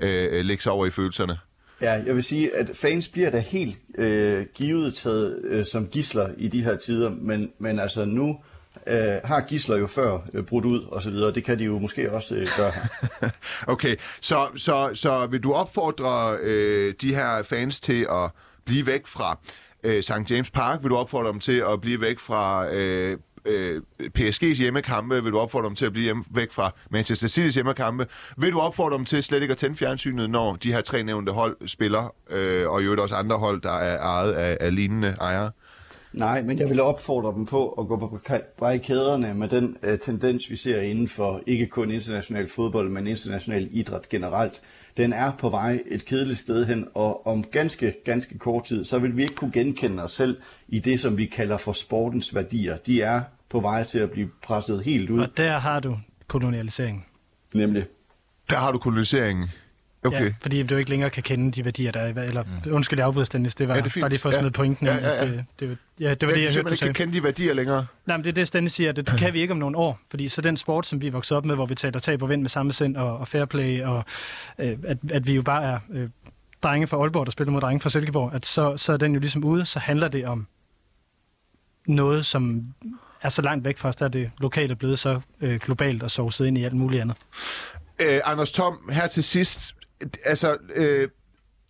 øh, 0.02 0.46
lægge 0.46 0.64
sig 0.64 0.72
over 0.72 0.86
i 0.86 0.90
følelserne. 0.90 1.38
Ja, 1.82 1.92
jeg 1.92 2.16
vil 2.16 2.24
sige, 2.24 2.56
at 2.56 2.72
fans 2.74 3.08
bliver 3.10 3.30
da 3.30 3.40
helt 3.40 3.78
øh, 3.98 4.46
givet 4.54 4.96
taget 4.96 5.42
øh, 5.44 5.66
som 5.66 5.88
gisler 5.88 6.30
i 6.38 6.48
de 6.48 6.64
her 6.64 6.76
tider, 6.78 7.10
men, 7.10 7.52
men 7.60 7.80
altså 7.80 8.06
nu 8.06 8.40
øh, 8.88 8.96
har 9.24 9.42
gisler 9.42 9.78
jo 9.78 9.88
før 9.88 10.20
øh, 10.34 10.44
brudt 10.44 10.66
ud 10.66 10.82
og 10.82 11.02
så 11.02 11.10
videre. 11.10 11.34
Det 11.34 11.44
kan 11.44 11.60
de 11.60 11.64
jo 11.64 11.80
måske 11.80 12.12
også 12.12 12.36
øh, 12.36 12.48
gøre 12.58 12.72
her. 12.72 13.30
okay, 13.74 13.96
så, 14.22 14.48
så, 14.56 14.90
så 14.94 15.26
vil 15.26 15.44
du 15.44 15.54
opfordre 15.54 16.38
øh, 16.42 16.94
de 17.02 17.16
her 17.16 17.44
fans 17.44 17.80
til 17.80 18.08
at 18.12 18.30
blive 18.66 18.86
væk 18.86 19.08
fra 19.08 19.40
øh, 19.84 20.04
St. 20.04 20.32
James 20.32 20.50
Park? 20.50 20.84
Vil 20.84 20.90
du 20.90 20.98
opfordre 20.98 21.32
dem 21.32 21.40
til 21.40 21.64
at 21.72 21.82
blive 21.82 22.02
væk 22.02 22.20
fra 22.20 22.74
øh, 22.74 23.18
øh, 23.46 23.82
PSG's 24.20 24.58
hjemmekampe? 24.58 25.24
Vil 25.24 25.32
du 25.32 25.40
opfordre 25.40 25.68
dem 25.68 25.76
til 25.76 25.86
at 25.86 25.92
blive 25.92 26.04
hjemme, 26.04 26.24
væk 26.32 26.52
fra 26.52 26.72
Manchester 26.90 27.28
City's 27.28 27.54
hjemmekampe? 27.54 28.08
Vil 28.38 28.52
du 28.52 28.60
opfordre 28.60 28.98
dem 28.98 29.06
til 29.06 29.24
slet 29.24 29.42
ikke 29.42 29.52
at 29.52 29.58
tænde 29.58 29.76
fjernsynet, 29.76 30.30
når 30.30 30.56
de 30.56 30.74
her 30.74 30.82
tre 30.82 31.04
nævnte 31.04 31.32
hold 31.32 31.68
spiller, 31.68 32.14
øh, 32.30 32.70
og 32.70 32.82
i 32.82 32.84
øvrigt 32.84 33.02
også 33.02 33.16
andre 33.16 33.38
hold, 33.38 33.62
der 33.62 33.78
er 33.78 34.00
ejet 34.00 34.34
af, 34.34 34.58
af 34.60 34.76
lignende 34.76 35.16
ejere? 35.22 35.52
Nej, 36.14 36.42
men 36.42 36.60
jeg 36.60 36.70
vil 36.70 36.82
opfordre 36.82 37.34
dem 37.36 37.46
på 37.46 37.70
at 37.70 37.88
gå 37.88 37.98
på 37.98 38.20
barrikaderne 38.60 39.34
med 39.34 39.48
den 39.48 39.78
øh, 39.84 40.00
tendens, 40.00 40.50
vi 40.50 40.56
ser 40.56 40.82
inden 40.82 41.08
for 41.08 41.42
ikke 41.48 41.68
kun 41.68 41.92
international 41.92 42.48
fodbold, 42.48 42.90
men 42.90 43.08
international 43.08 43.68
idræt 43.72 44.10
generelt. 44.10 44.62
Den 44.98 45.14
er 45.14 45.32
på 45.32 45.50
vej 45.50 45.84
et 45.86 46.06
kedeligt 46.06 46.40
sted 46.40 46.66
hen, 46.66 46.88
og 46.94 47.28
om 47.28 47.44
ganske, 47.44 47.96
ganske 48.06 48.38
kort 48.38 48.64
tid, 48.64 48.86
så 48.86 49.00
vil 49.00 49.18
vi 49.18 49.22
ikke 49.22 49.36
kunne 49.36 49.52
genkende 49.52 50.04
os 50.04 50.12
selv 50.12 50.38
i 50.68 50.80
det, 50.80 51.00
som 51.00 51.18
vi 51.18 51.26
kalder 51.26 51.58
for 51.58 51.72
sportens 51.72 52.36
værdier. 52.36 52.78
De 52.78 53.02
er 53.02 53.22
på 53.50 53.60
vej 53.60 53.84
til 53.84 54.00
at 54.00 54.12
blive 54.12 54.30
presset 54.44 54.84
helt 54.84 55.10
ud. 55.10 55.20
Og 55.20 55.38
der 55.38 55.60
har 55.60 55.80
du 55.80 55.98
kolonialisering. 56.28 57.08
Nemlig. 57.54 57.86
Der 58.50 58.58
har 58.58 58.72
du 58.72 58.78
kolonialiseringen. 58.78 59.50
Okay. 60.04 60.26
Ja, 60.26 60.34
fordi 60.42 60.64
du 60.64 60.76
ikke 60.76 60.90
længere 60.90 61.10
kan 61.10 61.24
kende 61.24 61.52
de 61.52 61.66
værdier, 61.66 61.92
der 61.92 62.00
er. 62.00 62.24
Eller, 62.24 62.44
mm. 62.44 62.74
undskyld, 62.74 63.00
jeg 63.00 63.08
afbryder 63.08 63.30
Dennis. 63.32 63.56
Det 63.56 63.68
var 63.68 63.76
ja, 63.76 63.82
det 63.82 63.94
bare 64.00 64.10
lige 64.10 64.20
for 64.20 64.30
at 64.30 64.36
smide 64.36 64.46
ja. 64.46 64.52
pointen. 64.52 64.88
Ja, 64.88 64.96
ja, 64.96 65.26
ja. 65.26 65.32
Det, 65.32 65.46
det, 65.60 65.78
ja, 66.00 66.14
det 66.14 66.28
var 66.28 66.34
ja, 66.34 66.40
det, 66.40 66.46
jeg 66.46 66.54
hørte, 66.54 66.70
du 66.70 66.74
ikke 66.74 66.86
kan 66.86 66.94
kende 66.94 67.14
de 67.14 67.24
værdier 67.24 67.54
længere? 67.54 67.86
Nej, 68.06 68.18
men 68.18 68.24
det 68.24 68.30
er 68.30 68.34
det, 68.34 68.54
Dennis 68.54 68.74
siger. 68.74 68.92
Det, 68.92 69.08
det 69.08 69.20
kan 69.20 69.34
vi 69.34 69.42
ikke 69.42 69.52
om 69.52 69.58
nogle 69.58 69.78
år. 69.78 70.00
Fordi 70.10 70.28
så 70.28 70.42
den 70.42 70.58
sport, 70.58 70.88
som 70.88 71.02
vi 71.02 71.08
er 71.08 71.12
vokset 71.12 71.38
op 71.38 71.46
med, 71.46 71.56
hvor 71.56 71.66
vi 71.66 71.76
taler 71.76 72.00
tab 72.00 72.22
og 72.22 72.30
vind 72.30 72.42
med 72.42 72.50
samme 72.50 72.74
sind 72.74 72.98
og, 72.98 73.18
og 73.18 73.28
fair 73.28 73.46
play, 73.46 73.82
og 73.84 74.06
øh, 74.60 74.78
at, 74.84 74.98
at 75.12 75.28
vi 75.28 75.34
jo 75.34 75.42
bare 75.42 75.64
er 75.64 75.80
øh, 75.92 76.10
drenge 76.64 76.88
fra 76.88 76.98
Aalborg, 76.98 77.26
der 77.26 77.32
spiller 77.32 77.52
mod 77.52 77.62
drenge 77.62 77.80
fra 77.80 77.90
Silkeborg, 77.90 78.34
at 78.34 78.46
så, 78.46 78.78
så 78.78 78.94
er 78.94 78.98
den 78.98 79.14
jo 79.14 79.20
ligesom 79.20 79.44
ude, 79.44 79.66
så 79.66 79.80
handler 79.80 80.08
det 80.08 80.26
om 80.26 80.48
noget, 81.88 82.26
som 82.26 82.64
er 83.22 83.30
så 83.30 83.42
langt 83.42 83.66
væk 83.66 83.78
fra 83.78 83.90
os, 83.90 83.96
der 83.96 84.06
er 84.06 84.10
det 84.10 84.32
lokale 84.40 84.76
blevet 84.76 85.00
så 85.00 85.22
øh, 85.42 85.60
globalt 85.60 86.04
og 86.04 86.12
sovset 86.12 86.48
ind 86.48 86.58
i 86.58 86.64
alt 86.64 86.74
muligt 86.74 87.02
andet. 87.02 87.18
Øh, 88.00 88.22
Anders 88.24 88.52
Tom, 88.52 88.90
her 88.92 89.08
til 89.08 89.24
sidst, 89.24 89.76
altså, 90.26 90.58
øh, 90.76 91.10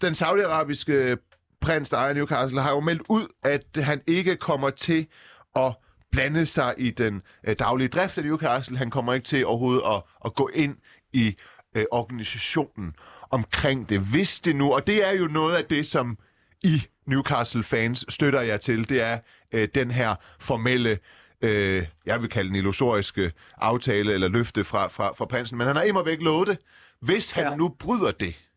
den 0.01 0.15
saudiarabiske 0.15 1.17
prins, 1.61 1.89
der 1.89 1.97
ejer 1.97 2.13
Newcastle, 2.13 2.61
har 2.61 2.71
jo 2.71 2.79
meldt 2.79 3.01
ud, 3.09 3.27
at 3.43 3.63
han 3.75 4.01
ikke 4.07 4.35
kommer 4.35 4.69
til 4.69 5.07
at 5.55 5.75
blande 6.11 6.45
sig 6.45 6.75
i 6.77 6.89
den 6.89 7.21
øh, 7.43 7.55
daglige 7.59 7.87
drift 7.87 8.17
af 8.17 8.23
Newcastle. 8.23 8.77
Han 8.77 8.89
kommer 8.89 9.13
ikke 9.13 9.25
til 9.25 9.45
overhovedet 9.45 9.83
at, 9.85 10.03
at 10.25 10.35
gå 10.35 10.49
ind 10.53 10.75
i 11.13 11.35
øh, 11.77 11.85
organisationen 11.91 12.95
omkring 13.29 13.89
det. 13.89 13.99
Hvis 13.99 14.39
det 14.39 14.55
nu, 14.55 14.73
og 14.73 14.87
det 14.87 15.07
er 15.07 15.11
jo 15.11 15.27
noget 15.27 15.55
af 15.55 15.65
det, 15.65 15.87
som 15.87 16.17
I 16.63 16.83
Newcastle-fans 17.05 18.05
støtter 18.09 18.41
jer 18.41 18.57
til, 18.57 18.89
det 18.89 19.01
er 19.01 19.19
øh, 19.51 19.67
den 19.75 19.91
her 19.91 20.15
formelle 20.39 20.99
øh, 21.41 21.85
jeg 22.05 22.21
vil 22.21 22.29
kalde 22.29 22.47
den 22.47 22.55
illusoriske 22.55 23.31
aftale 23.57 24.13
eller 24.13 24.27
løfte 24.27 24.63
fra, 24.63 24.87
fra, 24.87 25.13
fra 25.13 25.25
prinsen, 25.25 25.57
men 25.57 25.67
han 25.67 25.75
har 25.75 25.83
imod 25.83 26.05
væk 26.05 26.21
lovet 26.21 26.47
det. 26.47 26.57
Hvis 27.01 27.31
han 27.31 27.43
ja. 27.43 27.55
nu 27.55 27.75
bryder 27.79 28.11
det, 28.11 28.49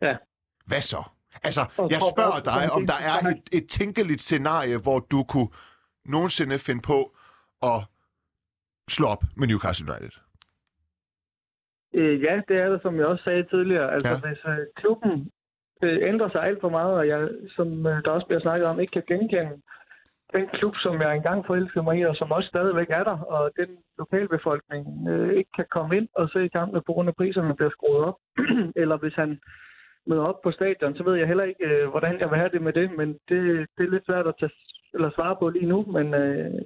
ja. 0.00 0.16
hvad 0.66 0.80
så? 0.80 1.02
Altså, 1.42 1.60
jeg 1.90 2.00
spørger 2.12 2.40
dig, 2.40 2.72
om 2.72 2.86
der 2.86 2.98
er 3.10 3.18
et, 3.28 3.42
et 3.52 3.68
tænkeligt 3.68 4.20
scenarie, 4.20 4.76
hvor 4.76 4.98
du 4.98 5.22
kunne 5.22 5.48
nogensinde 6.04 6.58
finde 6.58 6.82
på 6.82 7.16
at 7.62 7.78
slå 8.88 9.06
op 9.06 9.24
med 9.36 9.48
Newcastle 9.48 9.92
United. 9.92 10.10
Øh, 11.94 12.22
ja, 12.22 12.40
det 12.48 12.56
er 12.56 12.68
det, 12.68 12.82
som 12.82 12.96
jeg 12.96 13.06
også 13.06 13.24
sagde 13.24 13.44
tidligere. 13.44 13.92
Altså, 13.92 14.10
ja. 14.10 14.20
hvis 14.20 14.44
uh, 14.44 14.52
klubben 14.76 15.30
uh, 15.82 15.88
ændrer 16.10 16.30
sig 16.30 16.42
alt 16.42 16.60
for 16.60 16.68
meget, 16.68 16.94
og 16.94 17.08
jeg, 17.08 17.28
som 17.56 17.68
uh, 17.86 17.96
der 18.04 18.10
også 18.10 18.26
bliver 18.26 18.40
snakket 18.40 18.66
om, 18.66 18.80
ikke 18.80 18.90
kan 18.90 19.04
genkende 19.08 19.62
den 20.36 20.46
klub, 20.58 20.74
som 20.76 21.00
jeg 21.00 21.16
engang 21.16 21.46
forelskede 21.46 21.84
mig 21.84 21.98
i, 21.98 22.02
og 22.02 22.16
som 22.16 22.32
også 22.32 22.48
stadigvæk 22.48 22.90
er 22.90 23.04
der, 23.04 23.18
og 23.18 23.50
den 23.60 23.70
lokalbefolkning 23.98 25.08
øh, 25.08 25.32
ikke 25.38 25.50
kan 25.56 25.66
komme 25.70 25.96
ind 25.96 26.08
og 26.14 26.28
se 26.32 26.48
kampene 26.48 26.82
på 26.86 26.92
grund 26.92 27.08
af 27.08 27.16
priserne 27.16 27.56
bliver 27.56 27.70
skruet 27.70 28.04
op. 28.08 28.18
Eller 28.82 28.96
hvis 28.96 29.14
han 29.14 29.40
møder 30.06 30.22
op 30.22 30.40
på 30.42 30.50
stadion, 30.50 30.96
så 30.96 31.02
ved 31.04 31.14
jeg 31.16 31.26
heller 31.26 31.44
ikke, 31.44 31.64
øh, 31.64 31.88
hvordan 31.88 32.20
jeg 32.20 32.30
vil 32.30 32.38
have 32.38 32.54
det 32.54 32.62
med 32.62 32.72
det, 32.72 32.90
men 32.98 33.08
det, 33.28 33.40
det 33.76 33.84
er 33.84 33.90
lidt 33.90 34.06
svært 34.06 34.26
at 34.26 34.34
tage, 34.40 34.52
eller 34.94 35.10
svare 35.10 35.36
på 35.40 35.48
lige 35.48 35.66
nu, 35.66 35.78
men 35.96 36.14
øh, 36.14 36.60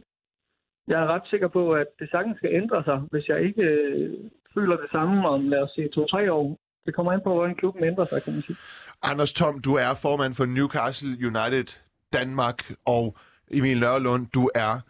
jeg 0.88 1.02
er 1.02 1.06
ret 1.06 1.26
sikker 1.30 1.48
på, 1.48 1.72
at 1.72 1.86
det 1.98 2.10
sagtens 2.10 2.36
skal 2.36 2.54
ændre 2.54 2.84
sig, 2.84 2.98
hvis 3.10 3.28
jeg 3.28 3.42
ikke 3.42 3.62
øh, 3.62 4.10
føler 4.54 4.76
det 4.76 4.90
samme 4.90 5.28
om, 5.28 5.48
lad 5.48 5.62
os 5.62 5.70
sige, 5.74 5.88
to-tre 5.88 6.32
år. 6.32 6.58
Det 6.86 6.94
kommer 6.94 7.12
ind 7.12 7.22
på, 7.22 7.34
hvordan 7.34 7.54
klubben 7.54 7.84
ændrer 7.84 8.06
sig, 8.06 8.22
kan 8.22 8.32
man 8.32 8.42
sige. 8.42 8.56
Anders 9.02 9.32
Tom, 9.32 9.60
du 9.60 9.74
er 9.74 9.94
formand 10.02 10.34
for 10.34 10.44
Newcastle 10.44 11.12
United 11.30 11.68
Danmark, 12.12 12.72
og 12.84 13.16
Emil 13.50 13.80
Nørlund, 13.80 14.26
du 14.34 14.50
er 14.54 14.80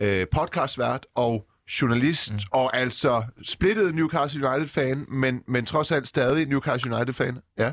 øh, 0.00 0.26
podcastvært 0.32 1.06
og 1.14 1.46
journalist, 1.82 2.32
mm. 2.32 2.38
og 2.50 2.76
altså 2.76 3.22
splittet 3.44 3.94
Newcastle 3.94 4.48
United-fan, 4.48 5.04
men, 5.08 5.42
men 5.48 5.66
trods 5.66 5.92
alt 5.92 6.08
stadig 6.08 6.46
Newcastle 6.46 6.94
United-fan. 6.94 7.38
Ja, 7.58 7.72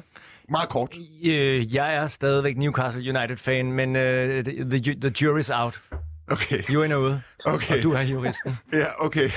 meget 0.50 0.70
kort. 0.70 0.98
Øh, 1.26 1.76
jeg 1.76 1.96
er 1.96 2.08
stadigvæk 2.08 2.58
Newcastle 2.58 3.18
United-fan, 3.18 3.72
men 3.72 3.90
uh, 3.90 4.02
the, 4.02 4.44
the, 4.44 4.96
the 5.02 5.12
jury's 5.22 5.62
out. 5.62 5.82
Okay. 6.28 6.64
You 6.70 6.82
er 6.82 6.96
ude, 6.96 7.22
okay. 7.46 7.78
og 7.78 7.84
du 7.84 7.92
er 7.92 8.02
juristen. 8.02 8.58
ja, 8.74 9.06
okay. 9.06 9.30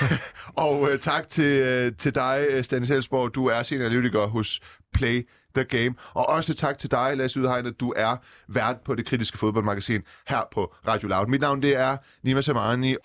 og 0.55 0.81
uh, 0.81 0.89
tak 1.01 1.29
til, 1.29 1.85
uh, 1.87 1.97
til 1.97 2.15
dig, 2.15 2.47
Stanis 2.61 2.89
Helsborg. 2.89 3.35
Du 3.35 3.45
er 3.45 3.63
senioranalytiker 3.63 4.25
hos 4.25 4.59
Play 4.93 5.27
The 5.57 5.77
Game. 5.77 5.95
Og 6.13 6.29
også 6.29 6.53
tak 6.53 6.77
til 6.77 6.91
dig, 6.91 7.17
Lasse 7.17 7.41
Udhegn, 7.41 7.65
at 7.65 7.79
du 7.79 7.93
er 7.95 8.17
vært 8.47 8.77
på 8.85 8.95
det 8.95 9.05
kritiske 9.05 9.37
fodboldmagasin 9.37 10.01
her 10.27 10.41
på 10.51 10.75
Radio 10.87 11.07
Loud. 11.07 11.27
Mit 11.27 11.41
navn 11.41 11.61
det 11.61 11.75
er 11.75 11.97
Nima 12.23 12.41
Samani. 12.41 12.95